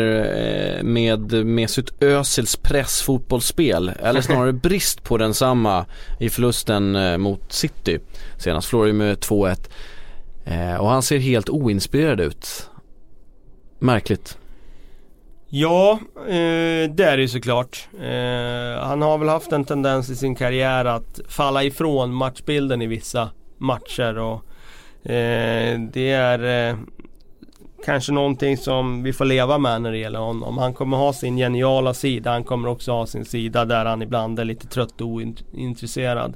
eh, 0.77 0.83
med 0.83 1.45
Mesut 1.45 2.03
Özils 2.03 2.55
pressfotbollsspel, 2.55 3.91
eller 3.99 4.21
snarare 4.21 4.53
brist 4.53 5.03
på 5.03 5.17
densamma 5.17 5.85
i 6.19 6.29
förlusten 6.29 6.95
eh, 6.95 7.17
mot 7.17 7.53
City. 7.53 7.99
Senast 8.37 8.67
förlorade 8.67 8.93
med 8.93 9.17
2-1. 9.17 9.69
Eh, 10.45 10.75
och 10.75 10.89
han 10.89 11.01
ser 11.01 11.17
helt 11.17 11.49
oinspirerad 11.49 12.19
ut. 12.19 12.69
Märkligt. 13.79 14.37
Ja, 15.55 15.99
eh, 16.15 16.89
det 16.89 17.03
är 17.03 17.17
det 17.17 17.21
ju 17.21 17.27
såklart. 17.27 17.87
Eh, 17.99 18.83
han 18.85 19.01
har 19.01 19.17
väl 19.17 19.29
haft 19.29 19.51
en 19.51 19.65
tendens 19.65 20.09
i 20.09 20.15
sin 20.15 20.35
karriär 20.35 20.85
att 20.85 21.19
falla 21.27 21.63
ifrån 21.63 22.13
matchbilden 22.13 22.81
i 22.81 22.87
vissa 22.87 23.29
matcher. 23.57 24.17
Och, 24.17 24.35
eh, 25.11 25.79
det 25.79 26.11
är 26.11 26.69
eh, 26.69 26.77
kanske 27.85 28.11
någonting 28.11 28.57
som 28.57 29.03
vi 29.03 29.13
får 29.13 29.25
leva 29.25 29.57
med 29.57 29.81
när 29.81 29.91
det 29.91 29.97
gäller 29.97 30.19
honom. 30.19 30.57
Han 30.57 30.73
kommer 30.73 30.97
ha 30.97 31.13
sin 31.13 31.37
geniala 31.37 31.93
sida. 31.93 32.31
Han 32.31 32.43
kommer 32.43 32.69
också 32.69 32.91
ha 32.91 33.05
sin 33.05 33.25
sida 33.25 33.65
där 33.65 33.85
han 33.85 34.01
ibland 34.01 34.39
är 34.39 34.45
lite 34.45 34.67
trött 34.67 35.01
och 35.01 35.07
ointresserad. 35.07 36.33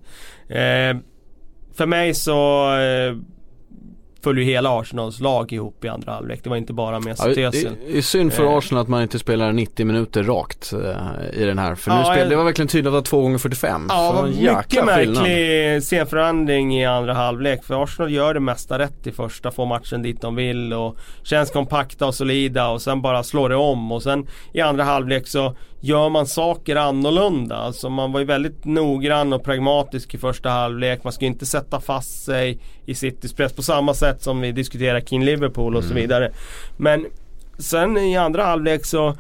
Eh, 0.48 0.98
för 1.74 1.86
mig 1.86 2.14
så 2.14 2.72
eh, 2.78 3.16
föll 4.24 4.38
ju 4.38 4.44
hela 4.44 4.80
Arsenals 4.80 5.20
lag 5.20 5.54
ihop 5.54 5.86
i 5.86 5.88
andra 5.88 6.12
halvlek. 6.12 6.40
Det 6.44 6.50
var 6.50 6.58
inte 6.58 6.74
bara 6.74 7.00
Mesut 7.00 7.38
ja, 7.38 7.48
Özil. 7.48 7.72
Det 7.88 7.98
är 7.98 8.02
synd 8.02 8.34
för 8.34 8.44
eh. 8.44 8.58
Arsenal 8.58 8.82
att 8.82 8.88
man 8.88 9.02
inte 9.02 9.20
spelar 9.20 9.54
90 9.54 9.86
minuter 9.86 10.24
rakt 10.24 10.74
eh, 10.74 11.42
i 11.42 11.46
den 11.46 11.60
här. 11.60 11.76
För 11.76 11.92
nu 11.92 11.98
ja, 11.98 12.14
spel, 12.14 12.30
det 12.30 12.36
var 12.36 12.44
verkligen 12.44 12.68
tydligt 12.68 12.88
att 12.88 12.92
det 12.92 12.98
var 12.98 13.02
2 13.02 13.22
gånger 13.22 13.38
45 13.38 13.86
Ja, 13.90 14.12
det 14.12 14.22
var 14.22 14.58
mycket 14.58 14.86
märklig 14.86 15.84
scenförändring 15.84 16.78
i 16.78 16.86
andra 16.86 17.14
halvlek. 17.14 17.64
För 17.64 17.84
Arsenal 17.84 18.12
gör 18.12 18.34
det 18.34 18.40
mesta 18.40 18.80
rätt 18.80 19.08
i 19.08 19.12
första, 19.12 19.52
får 19.52 19.66
matchen 19.66 20.02
dit 20.02 20.22
de 20.22 20.36
vill 20.36 20.74
och 20.74 20.98
känns 21.24 21.52
kompakta 21.52 22.06
och 22.06 22.16
solida 22.16 22.68
och 22.70 22.82
sen 22.82 23.02
bara 23.02 23.24
slår 23.24 23.50
det 23.50 23.56
om. 23.56 23.92
Och 23.92 24.04
sen 24.04 24.28
i 24.54 24.62
andra 24.62 24.84
halvlek 24.84 25.28
så 25.28 25.56
gör 25.80 26.10
man 26.10 26.28
saker 26.28 26.76
annorlunda. 26.76 27.56
Alltså 27.56 27.90
man 27.90 28.12
var 28.12 28.20
ju 28.20 28.26
väldigt 28.26 28.66
noggrann 28.66 29.34
och 29.34 29.44
pragmatisk 29.44 30.14
i 30.14 30.18
första 30.18 30.50
halvlek. 30.50 31.04
Man 31.04 31.14
ska 31.14 31.26
inte 31.26 31.46
sätta 31.46 31.80
fast 31.80 32.24
sig 32.24 32.60
i 32.86 32.96
Citys 32.96 33.34
press 33.34 33.54
på 33.54 33.62
samma 33.62 33.94
sätt 33.94 34.24
som 34.24 34.42
vi 34.42 34.52
diskuterar 34.52 35.00
kring 35.00 35.24
Liverpool 35.24 35.76
och 35.76 35.82
mm. 35.82 35.90
så 35.90 35.96
vidare. 35.96 36.32
Men 36.78 37.06
sen 37.58 37.98
i 37.98 38.18
andra 38.18 38.44
halvlek 38.44 38.86
så 38.86 39.16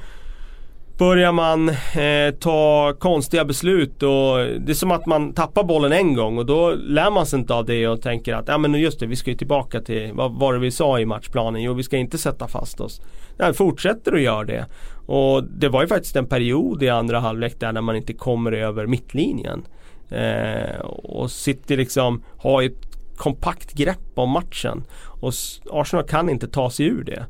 börjar 0.98 1.32
man 1.32 1.70
eh, 1.70 2.36
ta 2.40 2.94
konstiga 3.00 3.46
beslut 3.46 4.04
och 4.04 4.38
det 4.38 4.70
är 4.70 4.74
som 4.74 4.92
att 4.92 5.06
man 5.06 5.34
tappar 5.34 5.64
bollen 5.64 5.92
en 5.92 6.14
gång 6.14 6.38
och 6.38 6.46
då 6.46 6.72
lär 6.72 7.12
man 7.12 7.26
sig 7.26 7.40
inte 7.40 7.54
av 7.54 7.66
det 7.66 7.88
och 7.88 8.02
tänker 8.02 8.34
att 8.34 8.48
ja 8.48 8.58
men 8.58 8.74
just 8.74 9.00
det, 9.00 9.06
vi 9.06 9.16
ska 9.16 9.32
ju 9.32 9.38
tillbaka 9.38 9.82
till 9.82 10.12
vad 10.14 10.32
var 10.32 10.54
det 10.54 10.60
vi 10.60 10.72
sa 10.72 11.00
i 11.00 11.06
matchplanen? 11.06 11.62
Jo, 11.62 11.74
vi 11.74 11.84
ska 11.84 11.98
inte 11.98 12.18
sätta 12.18 12.48
fast 12.48 12.82
oss. 12.82 13.02
Nej, 13.38 13.54
fortsätter 13.54 14.14
att 14.14 14.22
göra 14.22 14.44
det. 14.44 14.66
Och 15.06 15.44
det 15.44 15.70
var 15.70 15.82
ju 15.82 15.88
faktiskt 15.88 16.16
en 16.16 16.28
period 16.28 16.84
i 16.84 16.90
andra 16.90 17.20
halvlek 17.20 17.60
där 17.60 17.72
när 17.72 17.82
man 17.82 17.96
inte 17.96 18.14
kommer 18.14 18.52
över 18.52 18.88
mittlinjen. 18.88 19.66
Eh, 20.10 20.80
och 20.86 21.32
City 21.32 21.76
liksom 21.76 22.24
har 22.38 22.64
ett 22.64 22.88
kompakt 23.18 23.74
grepp 23.74 24.12
om 24.16 24.30
matchen. 24.30 24.84
Och 25.04 25.34
Arsenal 25.72 26.08
kan 26.08 26.30
inte 26.30 26.48
ta 26.48 26.70
sig 26.70 26.86
ur 26.86 27.04
det. 27.04 27.26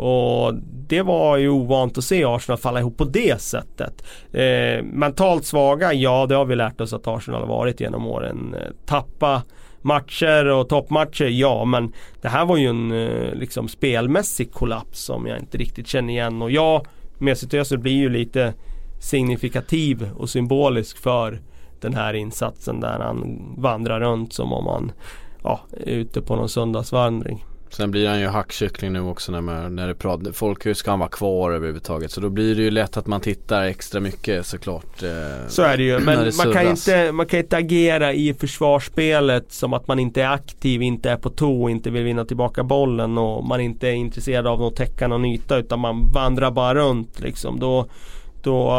Och 0.00 0.54
det 0.88 1.02
var 1.02 1.36
ju 1.36 1.48
ovant 1.48 1.98
att 1.98 2.04
se 2.04 2.24
Arsenal 2.24 2.58
falla 2.58 2.80
ihop 2.80 2.96
på 2.96 3.04
det 3.04 3.40
sättet. 3.40 4.04
Eh, 4.32 4.84
mentalt 4.84 5.44
svaga, 5.44 5.92
ja 5.92 6.26
det 6.26 6.34
har 6.34 6.44
vi 6.44 6.56
lärt 6.56 6.80
oss 6.80 6.92
att 6.92 7.06
Arsenal 7.06 7.40
har 7.40 7.48
varit 7.48 7.80
genom 7.80 8.06
åren. 8.06 8.54
Eh, 8.54 8.86
tappa 8.86 9.42
matcher 9.82 10.46
och 10.46 10.68
toppmatcher, 10.68 11.24
ja 11.24 11.64
men 11.64 11.92
det 12.20 12.28
här 12.28 12.44
var 12.44 12.56
ju 12.56 12.66
en 12.66 12.92
eh, 12.92 13.34
liksom 13.34 13.68
spelmässig 13.68 14.52
kollaps 14.52 15.04
som 15.04 15.26
jag 15.26 15.38
inte 15.38 15.58
riktigt 15.58 15.86
känner 15.86 16.12
igen. 16.12 16.42
Och 16.42 16.50
ja, 16.50 16.82
Mesut 17.18 17.54
Özil 17.54 17.78
blir 17.78 17.96
ju 17.96 18.08
lite 18.08 18.54
signifikativ 19.00 20.10
och 20.16 20.30
symbolisk 20.30 20.98
för 20.98 21.40
den 21.80 21.94
här 21.94 22.14
insatsen 22.14 22.80
där 22.80 22.98
han 22.98 23.40
vandrar 23.56 24.00
runt 24.00 24.32
som 24.32 24.52
om 24.52 24.66
han 24.66 24.92
ja, 25.42 25.60
är 25.86 25.92
ute 25.92 26.22
på 26.22 26.36
någon 26.36 26.48
söndagsvandring. 26.48 27.44
Sen 27.70 27.90
blir 27.90 28.08
han 28.08 28.20
ju 28.20 28.26
hackkyckling 28.26 28.92
nu 28.92 29.00
också 29.00 29.32
när, 29.32 29.40
man, 29.40 29.76
när 29.76 29.88
det 29.88 29.94
pratar, 29.94 30.32
folk 30.32 30.76
ska 30.76 30.90
han 30.90 30.98
vara 30.98 31.08
kvar 31.08 31.50
överhuvudtaget. 31.50 32.10
Så 32.10 32.20
då 32.20 32.28
blir 32.28 32.54
det 32.54 32.62
ju 32.62 32.70
lätt 32.70 32.96
att 32.96 33.06
man 33.06 33.20
tittar 33.20 33.62
extra 33.62 34.00
mycket 34.00 34.46
såklart. 34.46 35.02
Eh, 35.02 35.48
så 35.48 35.62
är 35.62 35.76
det 35.76 35.82
ju, 35.82 35.98
men 35.98 36.24
det 36.24 36.36
man, 36.36 36.52
kan 36.52 36.66
inte, 36.66 37.12
man 37.12 37.26
kan 37.26 37.40
inte 37.40 37.56
agera 37.56 38.12
i 38.12 38.34
försvarsspelet 38.34 39.52
som 39.52 39.72
att 39.72 39.88
man 39.88 39.98
inte 39.98 40.22
är 40.22 40.28
aktiv, 40.28 40.82
inte 40.82 41.10
är 41.10 41.16
på 41.16 41.30
tå, 41.30 41.68
inte 41.68 41.90
vill 41.90 42.04
vinna 42.04 42.24
tillbaka 42.24 42.62
bollen 42.62 43.18
och 43.18 43.44
man 43.44 43.60
inte 43.60 43.88
är 43.88 43.92
intresserad 43.92 44.46
av 44.46 44.62
att 44.62 44.76
täcka 44.76 45.08
någon 45.08 45.24
yta 45.24 45.58
utan 45.58 45.78
man 45.80 46.12
vandrar 46.12 46.50
bara 46.50 46.74
runt 46.74 47.20
liksom. 47.20 47.60
Då, 47.60 47.86
då, 48.42 48.74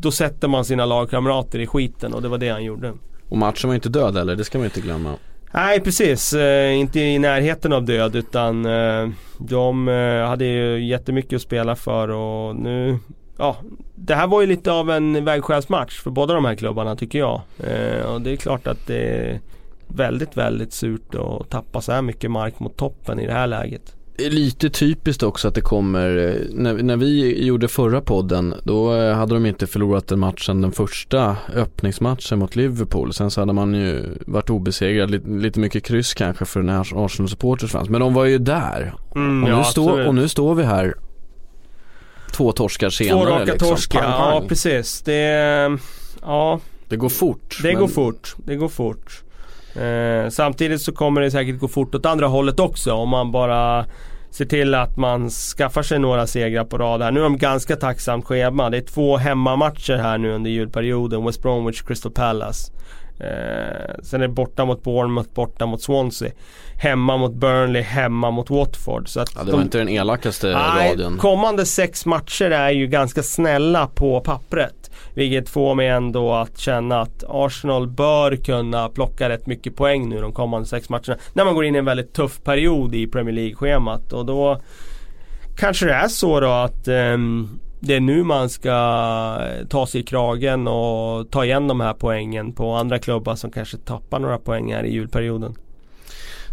då 0.00 0.10
sätter 0.10 0.48
man 0.48 0.64
sina 0.64 0.86
lagkamrater 0.86 1.58
i 1.58 1.66
skiten 1.66 2.14
och 2.14 2.22
det 2.22 2.28
var 2.28 2.38
det 2.38 2.48
han 2.48 2.64
gjorde. 2.64 2.92
Och 3.28 3.38
matchen 3.38 3.68
var 3.68 3.74
inte 3.74 3.88
död 3.88 4.16
eller, 4.16 4.36
det 4.36 4.44
ska 4.44 4.58
man 4.58 4.64
inte 4.64 4.80
glömma. 4.80 5.14
Nej 5.52 5.80
precis, 5.80 6.32
eh, 6.32 6.74
inte 6.74 7.00
i 7.00 7.18
närheten 7.18 7.72
av 7.72 7.84
död 7.84 8.16
utan 8.16 8.66
eh, 8.66 9.08
de 9.38 9.88
eh, 9.88 10.26
hade 10.26 10.44
ju 10.44 10.86
jättemycket 10.86 11.36
att 11.36 11.42
spela 11.42 11.76
för 11.76 12.08
och 12.08 12.56
nu 12.56 12.98
Ja, 13.38 13.56
det 13.94 14.14
här 14.14 14.26
var 14.26 14.40
ju 14.40 14.46
lite 14.46 14.72
av 14.72 14.90
en 14.90 15.24
vägskälsmatch 15.24 16.00
för 16.00 16.10
båda 16.10 16.34
de 16.34 16.44
här 16.44 16.54
klubbarna 16.54 16.96
tycker 16.96 17.18
jag. 17.18 17.40
Eh, 17.64 18.02
och 18.02 18.20
det 18.20 18.30
är 18.30 18.36
klart 18.36 18.66
att 18.66 18.86
det 18.86 18.98
är 18.98 19.40
väldigt, 19.88 20.36
väldigt 20.36 20.72
surt 20.72 21.14
att 21.14 21.50
tappa 21.50 21.80
så 21.80 21.92
här 21.92 22.02
mycket 22.02 22.30
mark 22.30 22.60
mot 22.60 22.76
toppen 22.76 23.20
i 23.20 23.26
det 23.26 23.32
här 23.32 23.46
läget 23.46 23.94
lite 24.18 24.70
typiskt 24.70 25.22
också 25.22 25.48
att 25.48 25.54
det 25.54 25.60
kommer, 25.60 26.16
eh, 26.16 26.34
när, 26.50 26.74
när 26.74 26.96
vi 26.96 27.44
gjorde 27.44 27.68
förra 27.68 28.00
podden 28.00 28.54
då 28.62 28.94
eh, 28.94 29.14
hade 29.14 29.34
de 29.34 29.46
inte 29.46 29.66
förlorat 29.66 30.08
den 30.08 30.18
matchen 30.18 30.60
den 30.60 30.72
första 30.72 31.36
öppningsmatchen 31.54 32.38
mot 32.38 32.56
Liverpool. 32.56 33.12
Sen 33.12 33.30
så 33.30 33.40
hade 33.40 33.52
man 33.52 33.74
ju 33.74 34.04
varit 34.26 34.50
obesegrad, 34.50 35.10
lite, 35.10 35.28
lite 35.28 35.60
mycket 35.60 35.84
kryss 35.84 36.14
kanske 36.14 36.44
för 36.44 36.60
den 36.60 36.68
här 36.68 37.04
Arsenal 37.04 37.28
supporters 37.28 37.70
fanns. 37.70 37.88
Men 37.88 38.00
de 38.00 38.14
var 38.14 38.24
ju 38.24 38.38
där. 38.38 38.94
Mm, 39.14 39.42
och, 39.42 39.50
nu 39.50 39.56
ja, 39.56 39.64
stå, 39.64 40.06
och 40.06 40.14
nu 40.14 40.28
står 40.28 40.54
vi 40.54 40.62
här 40.62 40.94
två 42.32 42.52
torskar 42.52 42.90
senare. 42.90 43.24
Två 43.24 43.30
raka 43.30 43.44
liksom. 43.44 43.68
torskar, 43.68 44.02
ja 44.02 44.44
precis. 44.48 45.02
Det, 45.02 45.78
ja. 46.22 46.60
Det 46.88 46.96
går 46.96 47.08
fort. 47.08 47.58
Det 47.62 47.68
men... 47.68 47.80
går 47.80 47.88
fort, 47.88 48.34
det 48.36 48.56
går 48.56 48.68
fort. 48.68 49.22
Eh, 49.80 50.28
samtidigt 50.30 50.82
så 50.82 50.92
kommer 50.92 51.20
det 51.20 51.30
säkert 51.30 51.58
gå 51.60 51.68
fort 51.68 51.94
åt 51.94 52.06
andra 52.06 52.26
hållet 52.26 52.60
också 52.60 52.92
om 52.92 53.08
man 53.08 53.32
bara 53.32 53.86
se 54.30 54.44
till 54.46 54.74
att 54.74 54.96
man 54.96 55.30
skaffar 55.30 55.82
sig 55.82 55.98
några 55.98 56.26
segrar 56.26 56.64
på 56.64 56.78
rad 56.78 57.02
här. 57.02 57.10
Nu 57.10 57.20
är 57.20 57.24
de 57.24 57.38
ganska 57.38 57.76
tacksamt 57.76 58.24
schema. 58.24 58.70
Det 58.70 58.76
är 58.76 58.80
två 58.80 59.16
hemmamatcher 59.16 59.96
här 59.96 60.18
nu 60.18 60.32
under 60.32 60.50
julperioden. 60.50 61.24
West 61.26 61.42
Bromwich, 61.42 61.82
Crystal 61.82 62.12
Palace. 62.12 62.72
Eh, 63.20 63.94
sen 64.02 64.22
är 64.22 64.28
det 64.28 64.34
borta 64.34 64.64
mot 64.64 64.82
Bournemouth, 64.82 65.28
borta 65.34 65.66
mot 65.66 65.82
Swansea. 65.82 66.30
Hemma 66.82 67.16
mot 67.16 67.34
Burnley, 67.34 67.82
hemma 67.82 68.30
mot 68.30 68.50
Watford. 68.50 69.08
Så 69.08 69.20
att 69.20 69.32
Ja, 69.36 69.44
det 69.44 69.52
var 69.52 69.62
inte 69.62 69.78
den 69.78 69.88
elakaste 69.88 70.46
Nej, 70.46 70.90
radion. 70.92 71.18
kommande 71.18 71.66
sex 71.66 72.06
matcher 72.06 72.50
är 72.50 72.70
ju 72.70 72.86
ganska 72.86 73.22
snälla 73.22 73.86
på 73.86 74.20
pappret. 74.20 74.74
Vilket 75.14 75.48
får 75.48 75.74
mig 75.74 75.88
ändå 75.88 76.34
att 76.34 76.58
känna 76.58 77.00
att 77.00 77.24
Arsenal 77.28 77.88
bör 77.88 78.36
kunna 78.36 78.88
plocka 78.88 79.28
rätt 79.28 79.46
mycket 79.46 79.76
poäng 79.76 80.08
nu 80.08 80.20
de 80.20 80.32
kommande 80.32 80.68
sex 80.68 80.88
matcherna. 80.88 81.16
När 81.32 81.44
man 81.44 81.54
går 81.54 81.64
in 81.64 81.74
i 81.74 81.78
en 81.78 81.84
väldigt 81.84 82.12
tuff 82.12 82.42
period 82.44 82.94
i 82.94 83.06
Premier 83.06 83.34
League-schemat. 83.34 84.12
Och 84.12 84.26
då 84.26 84.60
kanske 85.56 85.86
det 85.86 85.94
är 85.94 86.08
så 86.08 86.40
då 86.40 86.48
att 86.48 86.88
ehm, 86.88 87.48
det 87.80 87.94
är 87.94 88.00
nu 88.00 88.24
man 88.24 88.48
ska 88.48 88.72
ta 89.68 89.86
sig 89.86 90.00
i 90.00 90.04
kragen 90.04 90.68
och 90.68 91.30
ta 91.30 91.44
igen 91.44 91.68
de 91.68 91.80
här 91.80 91.94
poängen 91.94 92.52
på 92.52 92.74
andra 92.74 92.98
klubbar 92.98 93.34
som 93.34 93.50
kanske 93.50 93.76
tappar 93.76 94.18
några 94.18 94.38
poäng 94.38 94.72
här 94.72 94.84
i 94.84 94.92
julperioden. 94.92 95.54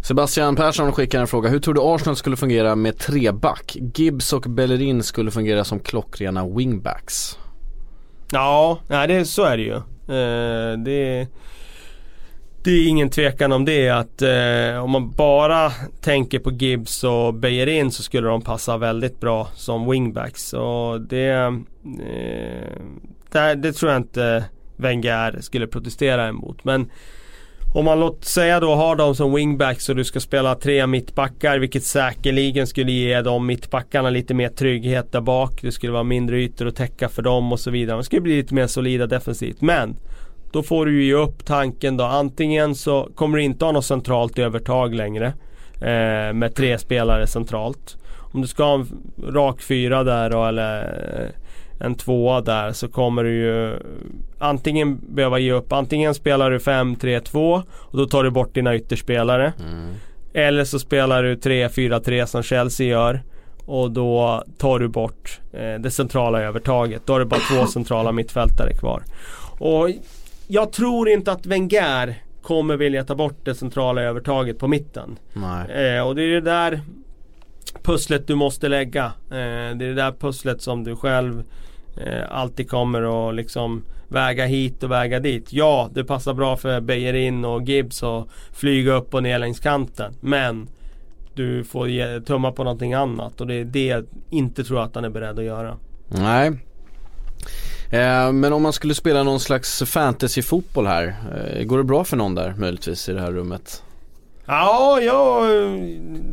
Sebastian 0.02 0.56
Persson 0.56 0.92
skickar 0.92 1.20
en 1.20 1.26
fråga. 1.26 1.48
Hur 1.48 1.58
tror 1.58 1.74
du 1.74 1.80
Arsenal 1.84 2.16
skulle 2.16 2.36
fungera 2.36 2.76
med 2.76 2.98
treback? 2.98 3.76
Gibbs 3.94 4.32
och 4.32 4.42
Bellerin 4.42 5.02
skulle 5.02 5.30
fungera 5.30 5.64
som 5.64 5.80
klockrena 5.80 6.46
wingbacks. 6.46 7.38
Ja, 8.32 8.78
nej, 8.88 9.08
det, 9.08 9.24
så 9.24 9.44
är 9.44 9.56
det 9.56 9.62
ju. 9.62 9.76
Eh, 10.16 10.78
det, 10.78 11.28
det 12.64 12.70
är 12.70 12.88
ingen 12.88 13.10
tvekan 13.10 13.52
om 13.52 13.64
det 13.64 13.88
att 13.88 14.22
eh, 14.22 14.84
om 14.84 14.90
man 14.90 15.10
bara 15.10 15.70
tänker 16.00 16.38
på 16.38 16.50
Gibbs 16.50 17.04
och 17.04 17.34
Bejerin 17.34 17.90
så 17.90 18.02
skulle 18.02 18.28
de 18.28 18.42
passa 18.42 18.76
väldigt 18.76 19.20
bra 19.20 19.48
som 19.54 19.90
wingbacks. 19.90 20.52
Och 20.52 21.00
det, 21.00 21.28
eh, 21.28 21.52
det, 23.32 23.54
det 23.54 23.72
tror 23.72 23.92
jag 23.92 24.00
inte 24.00 24.44
Wenger 24.76 25.38
skulle 25.40 25.66
protestera 25.66 26.28
emot. 26.28 26.64
Men 26.64 26.90
om 27.76 27.84
man 27.84 28.00
låt 28.00 28.24
säga 28.24 28.60
då 28.60 28.74
har 28.74 28.96
dem 28.96 29.14
som 29.14 29.34
wingbacks 29.34 29.88
och 29.88 29.96
du 29.96 30.04
ska 30.04 30.20
spela 30.20 30.54
tre 30.54 30.86
mittbackar 30.86 31.58
vilket 31.58 31.84
säkerligen 31.84 32.66
skulle 32.66 32.92
ge 32.92 33.22
de 33.22 33.46
mittbackarna 33.46 34.10
lite 34.10 34.34
mer 34.34 34.48
trygghet 34.48 35.12
där 35.12 35.20
bak. 35.20 35.62
Det 35.62 35.72
skulle 35.72 35.92
vara 35.92 36.02
mindre 36.02 36.42
ytor 36.42 36.66
att 36.66 36.76
täcka 36.76 37.08
för 37.08 37.22
dem 37.22 37.52
och 37.52 37.60
så 37.60 37.70
vidare. 37.70 37.96
De 37.96 38.04
skulle 38.04 38.22
bli 38.22 38.36
lite 38.36 38.54
mer 38.54 38.66
solida 38.66 39.06
defensivt. 39.06 39.60
Men 39.60 39.96
då 40.52 40.62
får 40.62 40.86
du 40.86 41.02
ju 41.02 41.06
ge 41.06 41.14
upp 41.14 41.44
tanken 41.44 41.96
då. 41.96 42.04
Antingen 42.04 42.74
så 42.74 43.08
kommer 43.14 43.38
du 43.38 43.44
inte 43.44 43.64
ha 43.64 43.72
något 43.72 43.84
centralt 43.84 44.38
övertag 44.38 44.94
längre. 44.94 45.26
Eh, 45.74 46.32
med 46.32 46.54
tre 46.56 46.78
spelare 46.78 47.26
centralt. 47.26 47.96
Om 48.32 48.40
du 48.40 48.48
ska 48.48 48.64
ha 48.64 48.74
en 48.74 48.88
rak 49.34 49.62
fyra 49.62 50.04
där 50.04 50.30
då 50.30 50.44
eller 50.44 50.82
eh, 51.20 51.86
en 51.86 51.94
tvåa 51.94 52.40
där 52.40 52.72
så 52.72 52.88
kommer 52.88 53.24
du 53.24 53.30
ju 53.30 53.76
antingen 54.38 55.00
behöva 55.14 55.38
ge 55.38 55.52
upp. 55.52 55.72
Antingen 55.72 56.14
spelar 56.14 56.50
du 56.50 56.58
5-3-2 56.58 57.62
och 57.72 57.98
då 57.98 58.06
tar 58.06 58.24
du 58.24 58.30
bort 58.30 58.54
dina 58.54 58.76
ytterspelare. 58.76 59.52
Eller 60.32 60.64
så 60.64 60.78
spelar 60.78 61.22
du 61.22 61.34
3-4-3 61.34 62.26
som 62.26 62.42
Chelsea 62.42 62.86
gör. 62.86 63.22
Och 63.66 63.90
då 63.90 64.44
tar 64.58 64.78
du 64.78 64.88
bort 64.88 65.40
eh, 65.52 65.74
det 65.80 65.90
centrala 65.90 66.42
övertaget. 66.42 67.02
Då 67.06 67.12
har 67.12 67.20
du 67.20 67.26
bara 67.26 67.40
två 67.40 67.66
centrala 67.72 68.12
mittfältare 68.12 68.74
kvar. 68.74 69.02
Och 69.58 69.90
jag 70.46 70.72
tror 70.72 71.08
inte 71.08 71.32
att 71.32 71.46
Wenger 71.46 72.22
kommer 72.42 72.76
vilja 72.76 73.04
ta 73.04 73.14
bort 73.14 73.44
det 73.44 73.54
centrala 73.54 74.02
övertaget 74.02 74.58
på 74.58 74.68
mitten. 74.68 75.18
Eh, 75.70 76.06
och 76.06 76.14
det 76.14 76.22
är 76.22 76.28
det 76.28 76.40
där 76.40 76.80
pusslet 77.82 78.26
du 78.26 78.34
måste 78.34 78.68
lägga. 78.68 79.04
Eh, 79.30 79.76
det 79.76 79.84
är 79.84 79.88
det 79.88 79.94
där 79.94 80.12
pusslet 80.12 80.62
som 80.62 80.84
du 80.84 80.96
själv 80.96 81.44
eh, 81.96 82.22
alltid 82.30 82.70
kommer 82.70 83.28
att 83.28 83.34
liksom 83.34 83.82
väga 84.08 84.46
hit 84.46 84.82
och 84.82 84.90
väga 84.90 85.20
dit. 85.20 85.52
Ja, 85.52 85.90
det 85.94 86.04
passar 86.04 86.34
bra 86.34 86.56
för 86.56 86.80
Bejerin 86.80 87.44
och 87.44 87.62
Gibbs 87.62 88.02
att 88.02 88.28
flyga 88.52 88.92
upp 88.92 89.14
och 89.14 89.22
ner 89.22 89.38
längs 89.38 89.60
kanten. 89.60 90.14
Men 90.20 90.68
du 91.34 91.64
får 91.64 91.88
ge, 91.88 92.20
tumma 92.20 92.52
på 92.52 92.64
någonting 92.64 92.94
annat 92.94 93.40
och 93.40 93.46
det 93.46 93.54
är 93.54 93.64
det 93.64 93.86
jag 93.86 94.06
inte 94.30 94.64
tror 94.64 94.82
att 94.82 94.94
han 94.94 95.04
är 95.04 95.10
beredd 95.10 95.38
att 95.38 95.44
göra. 95.44 95.76
Nej. 96.08 96.52
Eh, 97.90 98.32
men 98.32 98.52
om 98.52 98.62
man 98.62 98.72
skulle 98.72 98.94
spela 98.94 99.22
någon 99.22 99.40
slags 99.40 99.82
fantasyfotboll 99.82 100.86
här. 100.86 101.14
Eh, 101.36 101.64
går 101.64 101.78
det 101.78 101.84
bra 101.84 102.04
för 102.04 102.16
någon 102.16 102.34
där 102.34 102.54
möjligtvis 102.58 103.08
i 103.08 103.12
det 103.12 103.20
här 103.20 103.32
rummet? 103.32 103.82
Ja, 104.48 104.98
ja, 105.02 105.40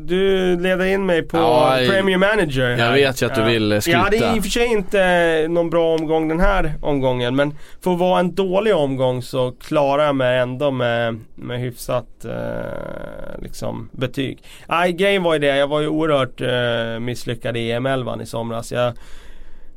du 0.05 0.55
leder 0.59 0.85
in 0.85 1.05
mig 1.05 1.21
på 1.23 1.37
Ja, 1.37 1.81
jag- 1.81 1.89
Premier 1.91 2.17
Manager. 2.17 2.69
jag 2.77 2.91
vet 2.93 3.21
ju 3.21 3.25
att 3.25 3.35
du 3.35 3.43
vill, 3.43 3.71
eh, 3.71 3.79
Jag 3.85 3.97
hade 3.99 4.17
skryta. 4.17 4.35
i 4.35 4.39
och 4.39 4.43
för 4.43 4.49
sig 4.51 4.65
inte 4.67 5.47
någon 5.49 5.69
bra 5.69 5.95
omgång 5.95 6.27
den 6.27 6.39
här 6.39 6.73
omgången. 6.81 7.35
Men 7.35 7.57
för 7.83 7.93
att 7.93 7.99
vara 7.99 8.19
en 8.19 8.35
dålig 8.35 8.75
omgång 8.75 9.21
så 9.21 9.51
klarar 9.51 10.05
jag 10.05 10.15
mig 10.15 10.39
ändå 10.39 10.71
med, 10.71 11.19
med 11.35 11.59
hyfsat 11.59 12.25
eh, 12.25 13.41
liksom, 13.41 13.89
betyg. 13.91 14.43
Nej, 14.67 14.93
grejen 14.93 15.23
var 15.23 15.33
ju 15.33 15.39
det. 15.39 15.57
Jag 15.57 15.67
var 15.67 15.81
ju 15.81 15.87
oerhört 15.87 16.41
eh, 16.41 16.99
misslyckad 16.99 17.57
i 17.57 17.71
EM11 17.71 18.21
i 18.21 18.25
somras. 18.25 18.71
Jag 18.71 18.93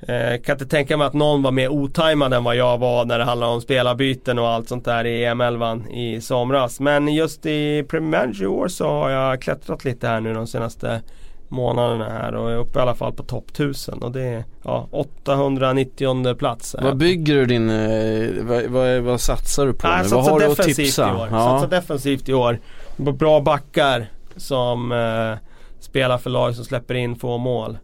eh, 0.00 0.40
kan 0.40 0.54
inte 0.54 0.66
tänka 0.66 0.96
mig 0.96 1.06
att 1.06 1.14
någon 1.14 1.42
var 1.42 1.50
mer 1.50 1.68
otajmad 1.68 2.34
än 2.34 2.44
vad 2.44 2.56
jag 2.56 2.78
var 2.78 3.04
när 3.04 3.18
det 3.18 3.24
handlar 3.24 3.46
om 3.46 3.60
spelarbyten 3.60 4.38
och 4.38 4.48
allt 4.48 4.68
sånt 4.68 4.84
där 4.84 5.04
i 5.06 5.24
EM11 5.24 5.88
i 5.90 6.20
somras. 6.20 6.80
Men 6.80 7.08
just 7.08 7.46
i 7.46 7.84
Premier 7.88 8.20
Manager 8.20 8.44
i 8.44 8.46
år 8.46 8.68
så 8.68 8.88
har 8.88 9.10
jag 9.10 9.42
klättrat 9.42 9.84
lite 9.84 10.08
här 10.08 10.20
nu 10.20 10.34
de 10.34 10.46
senaste 10.46 11.02
månaderna 11.48 12.08
här 12.08 12.34
och 12.34 12.50
är 12.50 12.56
uppe 12.56 12.78
i 12.78 12.82
alla 12.82 12.94
fall 12.94 13.12
på 13.12 13.22
topp 13.22 13.50
1000 13.50 14.02
och 14.02 14.12
det 14.12 14.22
är 14.22 14.44
ja, 14.62 14.88
890 14.90 16.34
plats. 16.34 16.74
jag 16.78 16.84
Vad 16.84 16.96
bygger 16.96 17.34
du 17.34 17.46
din, 17.46 17.70
eh, 17.70 18.44
vad, 18.44 18.64
vad, 18.64 19.00
vad 19.00 19.20
satsar 19.20 19.66
du 19.66 19.72
på 19.72 19.88
Nej, 19.88 20.00
jag 20.02 20.10
Vad 20.10 20.24
har 20.24 20.40
du 20.40 20.46
att 20.46 20.56
defensivt 20.56 20.76
tipsa? 20.76 21.10
i 21.10 21.14
år. 21.14 21.28
Ja. 21.30 21.40
Satsar 21.40 21.68
defensivt 21.68 22.28
i 22.28 22.34
år. 22.34 22.58
Bra 22.96 23.40
backar 23.40 24.06
som 24.36 24.92
eh, 24.92 25.38
spelar 25.80 26.18
för 26.18 26.30
lag 26.30 26.54
som 26.54 26.64
släpper 26.64 26.94
in 26.94 27.16
få 27.16 27.38
mål. 27.38 27.78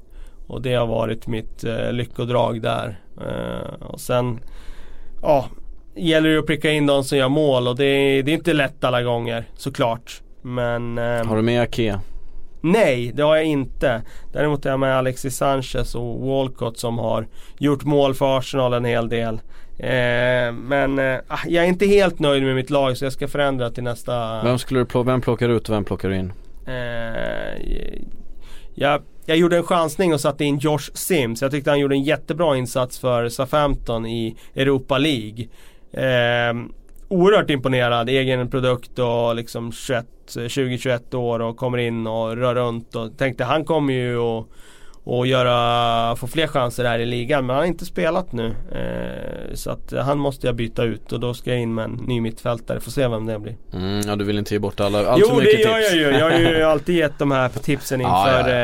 Och 0.46 0.62
det 0.62 0.74
har 0.74 0.86
varit 0.86 1.26
mitt 1.26 1.64
eh, 1.64 1.92
lyckodrag 1.92 2.62
där. 2.62 3.00
Eh, 3.20 3.86
och 3.86 4.00
sen, 4.00 4.40
ja, 5.22 5.46
gäller 5.96 6.28
det 6.28 6.38
att 6.38 6.46
pricka 6.46 6.70
in 6.70 6.86
de 6.86 7.04
som 7.04 7.18
gör 7.18 7.28
mål 7.28 7.68
och 7.68 7.76
det 7.76 7.84
är, 7.84 8.22
det 8.22 8.32
är 8.32 8.34
inte 8.34 8.52
lätt 8.52 8.84
alla 8.84 9.02
gånger 9.02 9.44
såklart. 9.54 10.22
Men 10.42 10.98
eh, 10.98 11.24
Har 11.24 11.36
du 11.36 11.42
med 11.42 11.62
Ake? 11.62 12.00
Nej, 12.60 13.12
det 13.14 13.22
har 13.22 13.36
jag 13.36 13.44
inte. 13.44 14.02
Däremot 14.32 14.66
är 14.66 14.70
jag 14.70 14.80
med 14.80 14.96
Alexis 14.96 15.36
Sanchez 15.36 15.94
och 15.94 16.20
Walcott 16.20 16.78
som 16.78 16.98
har 16.98 17.26
gjort 17.58 17.84
mål 17.84 18.14
för 18.14 18.38
Arsenal 18.38 18.72
en 18.72 18.84
hel 18.84 19.08
del. 19.08 19.34
Eh, 19.78 20.52
men 20.52 20.98
eh, 20.98 21.18
ah, 21.28 21.38
jag 21.46 21.64
är 21.64 21.68
inte 21.68 21.86
helt 21.86 22.18
nöjd 22.18 22.42
med 22.42 22.54
mitt 22.54 22.70
lag 22.70 22.96
så 22.96 23.04
jag 23.04 23.12
ska 23.12 23.28
förändra 23.28 23.70
till 23.70 23.84
nästa... 23.84 24.42
Vem 24.42 24.58
skulle 24.58 24.80
du 24.80 24.86
plocka, 24.86 25.10
vem 25.10 25.20
plockar 25.20 25.48
du 25.48 25.54
ut 25.54 25.68
och 25.68 25.74
vem 25.74 25.84
plockar 25.84 26.08
du 26.08 26.16
in? 26.16 26.32
Eh, 26.66 28.02
jag, 28.74 29.02
jag 29.26 29.36
gjorde 29.36 29.56
en 29.56 29.62
chansning 29.62 30.14
och 30.14 30.20
satte 30.20 30.44
in 30.44 30.58
Josh 30.58 30.90
Sims. 30.94 31.42
Jag 31.42 31.50
tyckte 31.50 31.70
han 31.70 31.80
gjorde 31.80 31.94
en 31.94 32.02
jättebra 32.02 32.56
insats 32.56 32.98
för 32.98 33.28
Southampton 33.28 34.06
i 34.06 34.36
Europa 34.54 34.98
League. 34.98 35.48
Eh, 35.92 36.54
oerhört 37.08 37.50
imponerad, 37.50 38.08
egen 38.08 38.50
produkt 38.50 38.98
och 38.98 39.34
liksom 39.36 39.70
20-21 39.70 41.00
eh, 41.14 41.20
år 41.20 41.40
och 41.40 41.56
kommer 41.56 41.78
in 41.78 42.06
och 42.06 42.36
rör 42.36 42.54
runt 42.54 42.96
och 42.96 43.18
tänkte 43.18 43.44
han 43.44 43.64
kommer 43.64 43.92
ju 43.92 44.18
att 44.18 44.46
och 45.04 45.26
göra, 45.26 46.16
få 46.16 46.26
fler 46.26 46.46
chanser 46.46 46.84
här 46.84 46.98
i 46.98 47.06
ligan 47.06 47.46
men 47.46 47.56
han 47.56 47.62
har 47.62 47.66
inte 47.66 47.84
spelat 47.84 48.32
nu. 48.32 48.46
Eh, 48.72 49.54
så 49.54 49.70
att 49.70 49.92
han 50.02 50.18
måste 50.18 50.46
jag 50.46 50.56
byta 50.56 50.84
ut 50.84 51.12
och 51.12 51.20
då 51.20 51.34
ska 51.34 51.50
jag 51.50 51.60
in 51.60 51.74
med 51.74 51.84
en 51.84 51.92
ny 51.92 52.20
mittfältare. 52.20 52.80
Får 52.80 52.90
se 52.90 53.08
vem 53.08 53.26
det 53.26 53.38
blir. 53.38 53.56
Mm, 53.72 54.00
ja 54.06 54.16
du 54.16 54.24
vill 54.24 54.38
inte 54.38 54.54
ge 54.54 54.58
bort 54.58 54.80
alla, 54.80 54.98
allt 55.06 55.26
för 55.26 55.30
Jo 55.34 55.38
mycket 55.40 55.56
det 55.56 55.62
gör 55.62 55.78
tips. 55.78 55.92
jag 55.92 56.12
ju. 56.12 56.18
Jag 56.18 56.30
har 56.30 56.38
ju 56.38 56.62
alltid 56.72 56.96
gett 56.96 57.18
de 57.18 57.30
här 57.30 57.48
tipsen 57.48 58.00
Ja, 58.00 58.26
inför, 58.28 58.50
ja, 58.50 58.56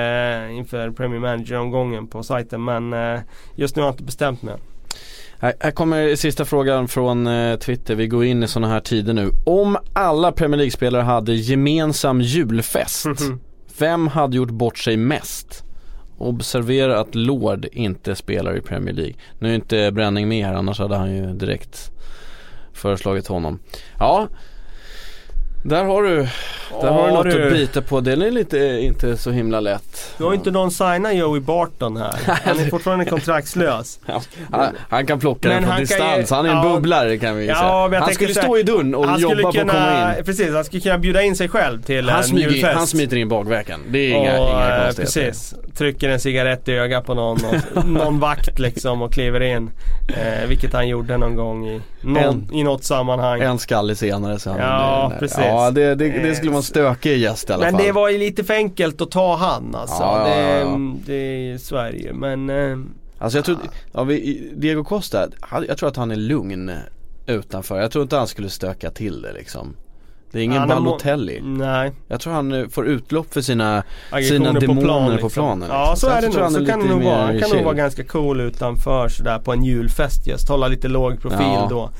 Eh, 0.48 0.56
inför 0.56 0.90
Premier 0.90 1.20
Manager-omgången 1.20 2.06
på 2.06 2.22
sajten. 2.22 2.64
Men 2.64 2.92
eh, 2.92 3.20
just 3.54 3.76
nu 3.76 3.82
har 3.82 3.88
jag 3.88 3.92
inte 3.94 4.02
bestämt 4.04 4.42
mig. 4.42 4.54
Här, 5.40 5.54
här 5.60 5.70
kommer 5.70 6.16
sista 6.16 6.44
frågan 6.44 6.88
från 6.88 7.26
eh, 7.26 7.56
Twitter, 7.58 7.94
vi 7.94 8.06
går 8.06 8.24
in 8.24 8.42
i 8.42 8.48
sådana 8.48 8.72
här 8.72 8.80
tider 8.80 9.12
nu. 9.14 9.30
Om 9.46 9.76
alla 9.92 10.32
Premier 10.32 10.56
League-spelare 10.56 11.02
hade 11.02 11.34
gemensam 11.34 12.20
julfest, 12.20 13.06
vem 13.78 14.08
hade 14.08 14.36
gjort 14.36 14.50
bort 14.50 14.78
sig 14.78 14.96
mest? 14.96 15.64
Observera 16.18 17.00
att 17.00 17.14
Lord 17.14 17.66
inte 17.72 18.14
spelar 18.14 18.56
i 18.56 18.60
Premier 18.60 18.94
League. 18.94 19.14
Nu 19.38 19.50
är 19.50 19.54
inte 19.54 19.92
Bränning 19.92 20.28
med 20.28 20.46
här, 20.46 20.54
annars 20.54 20.78
hade 20.78 20.96
han 20.96 21.16
ju 21.16 21.26
direkt 21.32 21.90
föreslagit 22.72 23.26
honom. 23.26 23.58
Ja, 23.98 24.28
där 25.68 25.84
har 25.84 26.02
du, 26.02 26.16
där 26.80 26.88
har 26.90 27.02
du 27.08 27.08
Ja, 27.08 27.14
något 27.14 27.24
du. 27.30 27.46
att 27.46 27.52
bita 27.52 27.82
på. 27.82 28.00
Den 28.00 28.22
är 28.22 28.30
lite, 28.30 28.58
inte 28.58 29.16
så 29.16 29.30
himla 29.30 29.60
lätt. 29.60 30.14
Nu 30.18 30.24
har 30.24 30.34
inte 30.34 30.50
någon 30.50 30.70
signat 30.70 31.14
Joey 31.14 31.40
Barton 31.40 31.96
här. 31.96 32.14
Han 32.44 32.58
är 32.58 32.70
fortfarande 32.70 33.04
kontraktslös. 33.04 34.00
Han, 34.50 34.66
han 34.88 35.06
kan 35.06 35.20
plocka 35.20 35.48
Men 35.48 35.56
den 35.56 35.64
från 35.64 35.72
kan 35.72 35.80
distans. 35.80 36.30
ju- 36.30 36.34
Han 36.34 36.46
är 36.46 36.50
en 36.50 36.56
ja. 36.56 36.62
bubblare 36.74 37.18
kan 37.18 37.36
vi 37.36 37.42
ju 37.42 37.48
Ja, 37.48 37.54
säga. 37.88 37.98
jag 37.98 38.04
Han 38.06 38.14
skulle 38.14 38.34
så 38.34 38.40
stå 38.42 38.58
i 38.58 38.62
dörren 38.62 38.94
och 38.94 39.04
jobba 39.04 39.18
skulle 39.18 39.42
på 39.42 39.48
att 39.48 39.54
komma 39.54 39.72
kunna, 39.72 40.18
in. 40.18 40.24
precis, 40.24 40.54
han 40.54 40.64
skulle 40.64 40.80
kunna 40.80 40.98
bjuda 40.98 41.22
in 41.22 41.36
sig 41.36 41.48
själv 41.48 41.82
till 41.82 42.08
Han 42.08 42.18
en 42.18 42.24
smyger, 42.24 42.50
julfest. 42.50 42.76
han 42.78 42.86
smiter 42.86 43.16
in 43.16 43.28
bakvägen. 43.28 43.80
Det 43.88 43.98
är 43.98 44.10
inga, 44.10 44.40
och, 44.40 44.50
inga 44.50 44.76
eh, 44.76 44.84
konstigheter. 44.84 45.26
Precis. 45.30 45.54
Trycker 45.78 46.08
en 46.08 46.20
cigarett 46.20 46.68
i 46.68 46.72
ögat 46.72 47.06
på 47.06 47.14
någon, 47.14 47.38
och, 47.74 47.86
någon 47.88 48.20
vakt 48.20 48.58
liksom 48.58 49.02
och 49.02 49.12
kliver 49.12 49.42
in. 49.42 49.70
Eh, 50.08 50.48
vilket 50.48 50.72
han 50.72 50.88
gjorde 50.88 51.16
någon 51.16 51.36
gång 51.36 51.68
i, 51.68 51.80
någon, 52.00 52.16
En- 52.24 52.48
i 52.52 52.62
något 52.64 52.84
sammanhang. 52.84 53.40
En 53.40 53.58
skalle 53.58 53.94
senare 53.94 54.38
så 54.38 54.50
han 54.50 54.58
Ja, 54.58 55.12
precis. 55.18 55.38
Ja, 55.64 55.70
det, 55.70 55.94
det, 55.94 56.08
det 56.08 56.34
skulle 56.34 56.50
vara 56.50 56.58
en 56.58 56.62
stökig 56.62 57.18
gäst 57.18 57.50
i 57.50 57.52
alla 57.52 57.64
Men 57.64 57.74
fall. 57.74 57.82
det 57.86 57.92
var 57.92 58.08
ju 58.08 58.18
lite 58.18 58.44
för 58.44 58.54
enkelt 58.54 59.00
att 59.00 59.10
ta 59.10 59.36
han 59.36 59.74
alltså. 59.74 60.02
Ja, 60.02 60.28
ja, 60.28 60.34
det, 60.34 60.58
ja. 60.60 60.78
det 61.06 61.50
är 61.52 61.58
Sverige 61.58 62.12
men... 62.12 62.50
Eh, 62.50 62.78
Alltså 63.20 63.38
jag 63.38 63.44
tror, 63.44 63.56
ja, 63.92 64.04
vi, 64.04 64.50
Diego 64.56 64.84
Costa, 64.84 65.26
han- 65.40 65.64
jag 65.68 65.78
tror 65.78 65.88
att 65.88 65.96
han 65.96 66.10
är 66.10 66.16
lugn 66.16 66.72
utanför. 67.26 67.80
Jag 67.80 67.90
tror 67.90 68.02
inte 68.02 68.16
han 68.16 68.26
skulle 68.26 68.48
stöka 68.50 68.90
till 68.90 69.22
det 69.22 69.32
liksom. 69.32 69.76
Det 70.32 70.38
är 70.38 70.42
ingen 70.42 70.58
han 70.58 70.68
må- 70.68 70.74
Balotelli. 70.74 71.40
Nej. 71.42 71.92
Jag 72.08 72.20
tror 72.20 72.32
han 72.32 72.52
eh, 72.52 72.68
får 72.68 72.86
utlopp 72.86 73.32
för 73.34 73.40
sina, 73.40 73.82
aggressioner 74.10 74.46
sina 74.46 74.60
demoner 74.60 74.82
plan, 74.82 75.06
på 75.06 75.12
liksom. 75.12 75.30
planen. 75.30 75.68
Ja 75.72 75.94
så 75.96 76.06
Så 76.06 76.12
är 76.12 76.20
det 76.20 76.28
nog. 76.28 76.36
är 76.38 76.48
Så 76.50 76.66
kan 76.66 76.80
det 76.80 76.86
nog 76.88 77.02
vara. 77.02 77.16
Han 77.26 77.38
kan 77.40 77.50
nog 77.50 77.64
vara 77.64 77.74
ganska 77.74 78.04
cool 78.04 78.40
utanför 78.40 79.08
sådär 79.08 79.38
på 79.38 79.52
en 79.52 79.64
julfest 79.64 80.26
just. 80.26 80.48
Hålla 80.48 80.68
lite 80.68 80.88
låg 80.88 81.20
profil 81.22 81.38
Ja. 81.40 81.66
då. 81.70 81.90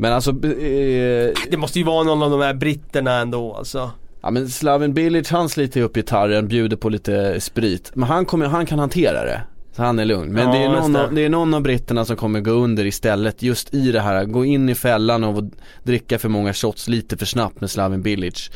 Men 0.00 0.12
alltså, 0.12 0.30
eh, 0.30 1.34
det 1.50 1.56
måste 1.56 1.78
ju 1.78 1.84
vara 1.84 2.04
någon 2.04 2.22
av 2.22 2.30
de 2.30 2.40
här 2.40 2.54
britterna 2.54 3.14
ändå 3.14 3.54
alltså. 3.54 3.90
ja 4.20 4.30
men 4.30 4.48
Slaven 4.48 4.94
Bilic 4.94 5.30
han 5.30 5.48
sliter 5.48 5.80
upp 5.82 5.94
gitarren, 5.94 6.48
bjuder 6.48 6.76
på 6.76 6.88
lite 6.88 7.40
sprit. 7.40 7.90
Men 7.94 8.08
han, 8.08 8.24
kommer, 8.24 8.46
han 8.46 8.66
kan 8.66 8.78
hantera 8.78 9.24
det. 9.24 9.42
Så 9.72 9.82
han 9.82 9.98
är 9.98 10.04
lugn. 10.04 10.32
Men 10.32 10.46
Ja, 10.46 10.52
det, 10.52 10.58
är 10.58 10.68
någon, 10.68 10.92
det. 10.92 11.04
Av, 11.04 11.14
det 11.14 11.24
är 11.24 11.28
någon 11.28 11.54
av 11.54 11.62
britterna 11.62 12.04
som 12.04 12.16
kommer 12.16 12.40
gå 12.40 12.50
under 12.50 12.86
istället 12.86 13.42
just 13.42 13.74
i 13.74 13.92
det 13.92 14.00
här, 14.00 14.24
gå 14.24 14.44
in 14.44 14.68
i 14.68 14.74
fällan 14.74 15.24
och 15.24 15.44
dricka 15.82 16.18
för 16.18 16.28
många 16.28 16.52
shots 16.52 16.88
lite 16.88 17.16
för 17.16 17.26
snabbt 17.26 17.60
med 17.60 17.70
Slaven 17.70 18.02
Bilic. 18.02 18.50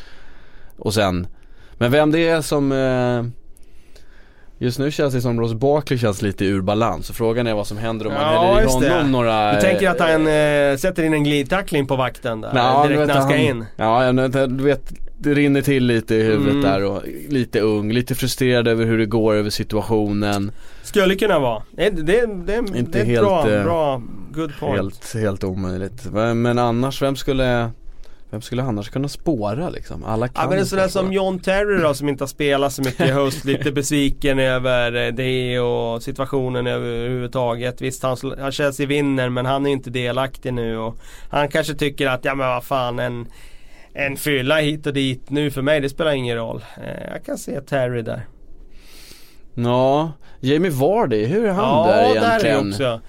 Och 0.77 0.93
sen, 0.93 1.27
men 1.73 1.91
vem 1.91 2.11
det 2.11 2.27
är 2.27 2.41
som 2.41 2.71
eh, 2.71 3.42
Just 4.63 4.79
nu 4.79 4.91
känns 4.91 5.13
det 5.13 5.21
som 5.21 5.39
Ross 5.39 5.53
Barkley 5.53 5.99
känns 5.99 6.21
lite 6.21 6.45
ur 6.45 6.61
balans. 6.61 7.07
Så 7.07 7.13
frågan 7.13 7.47
är 7.47 7.53
vad 7.53 7.67
som 7.67 7.77
händer 7.77 8.07
om 8.07 8.13
man 8.13 8.21
Ja, 8.21 8.41
häller 8.41 8.59
i 8.59 8.63
just 8.63 8.79
det. 8.81 8.89
honom 8.89 9.11
några 9.11 9.53
Du 9.55 9.61
tänker 9.61 9.89
att 9.89 9.99
han 9.99 10.27
eh, 10.27 10.77
sätter 10.77 11.03
in 11.03 11.13
en 11.13 11.23
glidtackling 11.23 11.87
på 11.87 11.95
vakten 11.95 12.41
där 12.41 12.51
Ja, 12.55 12.85
direkt 12.87 13.07
när 13.07 13.13
han 13.13 13.23
ska 13.29 13.35
in. 13.37 13.65
Ja, 13.75 14.11
du 14.47 14.63
vet 14.63 14.93
det 15.17 15.33
rinner 15.33 15.61
till 15.61 15.85
lite 15.85 16.15
i 16.15 16.23
huvudet 16.23 16.51
Mm. 16.53 16.61
där 16.61 16.83
och 16.83 17.01
lite 17.29 17.59
ung, 17.59 17.91
lite 17.91 18.15
frustrerad 18.15 18.67
över 18.67 18.85
hur 18.85 18.97
det 18.97 19.05
går, 19.05 19.33
över 19.35 19.49
situationen. 19.49 20.51
Skulle 20.83 21.15
kunna 21.15 21.39
vara. 21.39 21.63
Det, 21.71 21.89
det, 21.89 22.01
det, 22.03 22.25
det, 22.45 22.77
Inte 22.77 22.91
det 22.91 22.99
är 22.99 23.05
helt, 23.05 23.21
bra, 23.27 23.51
eh, 23.51 23.63
bra, 23.63 24.01
good 24.31 24.51
point. 24.59 24.75
Helt, 24.75 25.13
helt 25.13 25.43
omöjligt. 25.43 26.05
Men, 26.11 26.41
men 26.41 26.59
annars, 26.59 27.01
vem 27.01 27.15
skulle, 27.15 27.69
vem 28.33 28.41
skulle 28.41 28.63
annars 28.63 28.89
kunna 28.89 29.07
spåra 29.07 29.69
liksom? 29.69 30.03
Alla 30.03 30.27
kan 30.27 30.43
Ja 30.43 30.49
men 30.49 30.53
en 30.53 30.59
inte 30.59 30.69
sån 30.69 30.79
där 30.79 30.87
spåra. 30.87 31.03
som 31.03 31.13
John 31.13 31.39
Terry 31.39 31.81
då 31.81 31.93
som 31.93 32.09
inte 32.09 32.23
har 32.23 32.27
spelat 32.27 32.73
så 32.73 32.81
mycket 32.81 33.07
i 33.07 33.11
höst. 33.11 33.45
lite 33.45 33.71
besviken 33.71 34.39
över 34.39 34.95
eh, 35.07 35.13
det 35.13 35.59
och 35.59 36.03
situationen 36.03 36.67
överhuvudtaget. 36.67 37.81
Visst 37.81 38.03
han, 38.03 38.17
han 38.39 38.51
Chelsea 38.51 38.87
vinner 38.87 39.29
men 39.29 39.45
han 39.45 39.65
är 39.65 39.69
inte 39.71 39.89
delaktig 39.89 40.53
nu 40.53 40.77
och 40.77 40.97
han 41.29 41.47
kanske 41.49 41.73
tycker 41.73 42.07
att 42.07 42.25
ja 42.25 42.35
men 42.35 42.47
vad 42.47 42.63
fan 42.63 42.99
en 42.99 43.27
en 43.93 44.17
fylla 44.17 44.57
hit 44.59 44.87
och 44.87 44.93
dit 44.93 45.29
nu 45.29 45.51
för 45.51 45.61
mig 45.61 45.81
det 45.81 45.89
spelar 45.89 46.11
ingen 46.11 46.37
roll. 46.37 46.63
Eh, 46.77 47.11
Jag 47.13 47.25
kan 47.25 47.37
se 47.37 47.61
Terry 47.61 48.01
där. 48.01 48.25
Ja, 49.55 50.11
Jamie 50.39 50.71
Vardy, 50.71 51.25
hur 51.25 51.45
är 51.45 51.51
han 51.51 51.63
ja 51.65 51.87
där 51.87 52.21
där 52.21 52.39
är 52.39 52.45
egentligen? 52.45 52.69
också. 52.69 53.01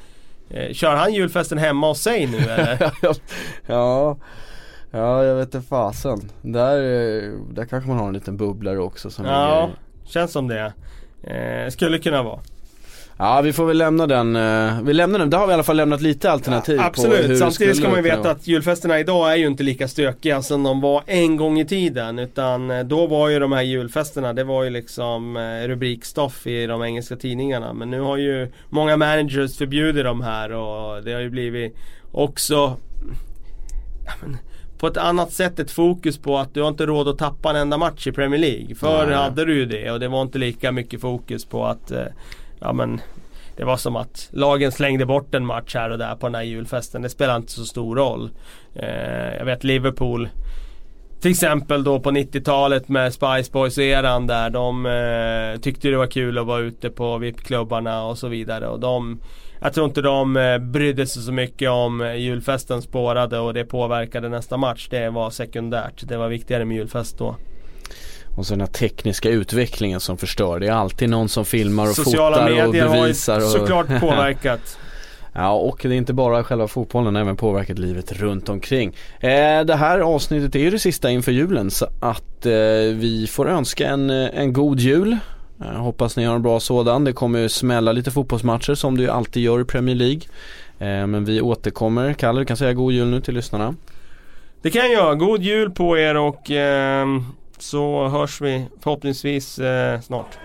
Eh, 0.51 0.72
Kör 0.72 0.97
han 0.97 1.14
julfesten 1.14 1.59
hemma 1.59 1.89
hos 1.89 2.01
sig 2.03 2.27
nu 2.27 2.39
eller? 2.39 2.93
ja, 3.66 4.16
ja 4.95 5.24
jag 5.24 5.34
vet 5.34 5.55
inte 5.55 5.68
fasen. 5.68 6.30
Där, 6.42 6.76
eh, 6.76 7.32
där 7.51 7.64
kanske 7.64 7.88
man 7.88 7.99
har 7.99 8.09
en 8.09 8.14
liten 8.14 8.36
bubblare 8.36 8.78
också 8.78 9.11
som 9.11 9.24
ja, 9.24 9.61
ligger 9.61 9.78
känns 10.05 10.32
som 10.32 10.49
det. 10.49 10.72
Eh, 11.22 11.70
skulle 11.70 11.99
kunna 11.99 12.22
vara. 12.22 12.40
Ja 13.16 13.40
vi 13.40 13.53
får 13.53 13.66
väl 13.66 13.78
lämna 13.78 14.07
den, 14.07 14.36
eh, 14.36 14.82
vi 14.82 14.92
lämnar 14.92 15.18
den, 15.18 15.30
där 15.30 15.38
har 15.38 15.47
vi 15.47 15.51
i 15.51 15.55
alla 15.55 15.62
fall 15.62 15.76
lämnat 15.76 16.01
lite 16.01 16.30
alternativ 16.30 16.76
på 16.76 16.82
hur 16.82 16.88
Absolut, 16.88 17.28
det 17.28 17.36
samtidigt 17.36 17.76
ska 17.76 17.88
man 17.88 17.97
ju 17.97 18.03
veta 18.03 18.30
att 18.30 18.47
julfesterna 18.47 18.99
idag 18.99 19.32
är 19.32 19.36
ju 19.36 19.47
inte 19.47 19.62
lika 19.62 19.88
stökiga 19.88 20.42
som 20.42 20.62
de 20.62 20.80
var 20.80 21.03
en 21.07 21.36
gång 21.36 21.61
i 21.61 21.64
tiden. 21.64 22.18
Utan 22.18 22.70
eh, 22.70 22.84
då 22.84 23.07
var 23.07 23.28
ju 23.28 23.38
de 23.38 23.53
här 23.53 23.62
julfesterna, 23.62 24.32
det 24.32 24.45
var 24.45 24.64
ju 24.64 24.70
liksom 24.70 25.38
rubrikstoff 25.66 26.47
i 26.47 26.66
de 26.66 26.82
engelska 26.82 27.16
tidningarna. 27.16 27.72
Men 27.72 27.90
nu 27.90 28.01
har 28.01 28.16
ju 28.16 28.53
många 28.68 28.97
managers 28.97 29.59
förbjudit 29.59 30.05
de 30.05 30.20
här 30.20 30.53
och 30.53 31.05
det 31.05 31.12
har 31.12 31.20
ju 31.20 31.30
blivit 31.30 31.76
också 32.12 32.76
ja, 34.05 34.12
men, 34.20 34.38
på 34.85 34.89
ett 34.89 34.97
annat 34.97 35.32
sätt 35.32 35.59
ett 35.59 35.70
fokus 35.70 36.18
på 36.18 36.39
att 36.39 36.55
du 36.55 36.62
har 36.62 36.68
inte 36.68 36.87
råd 36.87 37.09
att 37.09 37.18
tappa 37.18 37.51
en 37.51 37.57
enda 37.57 37.78
match 37.78 38.07
i 38.07 38.12
Premier 38.12 38.41
League. 38.41 38.74
Förr 38.74 39.07
Nej. 39.07 39.16
hade 39.16 39.45
du 39.45 39.55
ju 39.55 39.66
det 39.66 39.91
och 39.91 40.01
det 40.01 40.09
var 40.09 40.22
inte 40.22 40.39
lika 40.39 40.72
mycket 40.72 41.01
fokus 41.01 41.45
på 41.45 41.66
att 41.66 41.91
eh, 41.91 42.05
Ja 42.61 42.72
men 42.72 43.01
Det 43.57 43.64
var 43.64 43.76
som 43.76 43.97
att 43.97 44.28
lagen 44.32 44.72
slängde 44.72 45.07
bort 45.07 45.35
en 45.35 45.47
match 45.47 45.74
här 45.74 45.91
och 45.91 45.99
där 45.99 46.14
på 46.14 46.26
den 46.26 46.35
här 46.35 46.43
julfesten. 46.43 47.03
Det 47.03 47.09
spelar 47.09 47.37
inte 47.37 47.53
så 47.53 47.64
stor 47.64 47.97
roll. 47.97 48.30
Eh, 48.74 49.35
jag 49.39 49.45
vet 49.45 49.64
Liverpool 49.64 50.28
till 51.20 51.30
exempel 51.30 51.85
då 51.85 52.01
på 52.01 52.11
90-talet 52.11 52.89
med 52.89 53.12
Spice 53.12 53.53
Boys-eran 53.53 54.26
där. 54.26 54.51
De 54.51 54.87
eh, 54.87 55.61
tyckte 55.61 55.89
det 55.89 55.97
var 55.97 56.07
kul 56.07 56.39
att 56.39 56.47
vara 56.47 56.61
ute 56.61 56.91
på 56.91 57.18
VIP-klubbarna 57.18 58.05
och 58.05 58.18
så 58.18 58.28
vidare. 58.28 58.68
Och 58.68 58.80
de, 58.80 59.20
jag 59.65 59.73
tror 59.75 59.87
inte 59.87 60.03
de 60.03 60.37
eh, 60.37 60.59
brydde 60.59 61.07
sig 61.07 61.23
så 61.23 61.33
mycket 61.33 61.71
om 61.71 62.01
eh, 62.01 62.15
julfesten 62.15 62.83
spårade 62.83 63.39
och 63.39 63.55
det 63.55 63.65
påverkade 63.65 64.29
nästa 64.29 64.57
match. 64.57 64.89
Det 64.91 65.11
var 65.11 65.31
sekundärt. 65.31 66.09
Det 66.09 66.17
var 66.17 66.29
viktigare 66.29 66.65
med 66.65 66.77
julfest 66.77 67.19
då. 67.19 67.37
Och 68.37 68.47
så 68.47 68.53
den 68.53 68.61
här 68.61 68.67
tekniska 68.67 69.29
utvecklingen 69.29 70.01
som 70.01 70.17
förstör. 70.17 70.61
Det 70.61 70.67
är 70.67 70.73
alltid 70.73 71.11
någon 71.11 71.29
som 71.29 71.45
filmar 71.45 71.83
och 71.83 71.97
Sociala 71.97 72.37
fotar 72.37 72.51
och 72.51 72.57
medier 72.57 72.87
har 72.87 72.97
ju 72.97 73.03
bevisar. 73.03 73.37
Och... 73.37 73.43
såklart 73.43 73.87
påverkat. 74.01 74.79
Ja 75.33 75.53
och 75.53 75.81
det 75.83 75.89
är 75.89 75.93
inte 75.93 76.12
bara 76.12 76.45
själva 76.45 76.69
fotbollen, 76.69 77.17
även 77.17 77.37
påverkat 77.37 77.79
livet 77.79 78.12
runt 78.12 78.49
omkring. 78.49 78.97
Eh, 79.21 79.65
det 79.65 79.77
här 79.77 79.99
avsnittet 80.01 80.55
är 80.55 80.61
ju 80.61 80.71
det 80.71 80.79
sista 80.79 81.11
inför 81.11 81.33
julen 81.33 81.71
så 81.71 81.87
att 82.01 82.47
eh, 82.47 82.53
vi 82.93 83.29
får 83.31 83.49
önska 83.49 83.89
en, 83.89 84.11
eh, 84.11 84.31
en 84.35 84.53
god 84.53 84.81
jul. 84.81 85.19
Eh, 85.61 85.66
hoppas 85.66 86.16
ni 86.16 86.24
har 86.24 86.34
en 86.34 86.42
bra 86.42 86.61
sådan. 86.61 87.05
Det 87.05 87.12
kommer 87.12 87.38
ju 87.38 87.48
smälla 87.48 87.92
lite 87.92 88.11
fotbollsmatcher 88.11 88.74
som 88.74 88.96
det 88.96 89.02
ju 89.02 89.11
alltid 89.11 89.42
gör 89.42 89.61
i 89.61 89.64
Premier 89.64 89.96
League. 89.96 90.20
Eh, 90.78 91.07
men 91.07 91.24
vi 91.24 91.40
återkommer. 91.40 92.12
Kalle 92.12 92.40
du 92.40 92.44
kan 92.44 92.57
säga 92.57 92.72
god 92.72 92.92
jul 92.92 93.09
nu 93.09 93.20
till 93.20 93.34
lyssnarna. 93.34 93.74
Det 94.62 94.70
kan 94.70 94.82
jag 94.82 94.92
göra. 94.92 95.14
God 95.14 95.42
jul 95.42 95.70
på 95.70 95.98
er 95.98 96.16
och 96.16 96.50
ehm, 96.50 97.24
så 97.59 98.09
hörs 98.09 98.40
vi 98.40 98.66
förhoppningsvis 98.82 99.59
eh, 99.59 100.00
snart. 100.00 100.38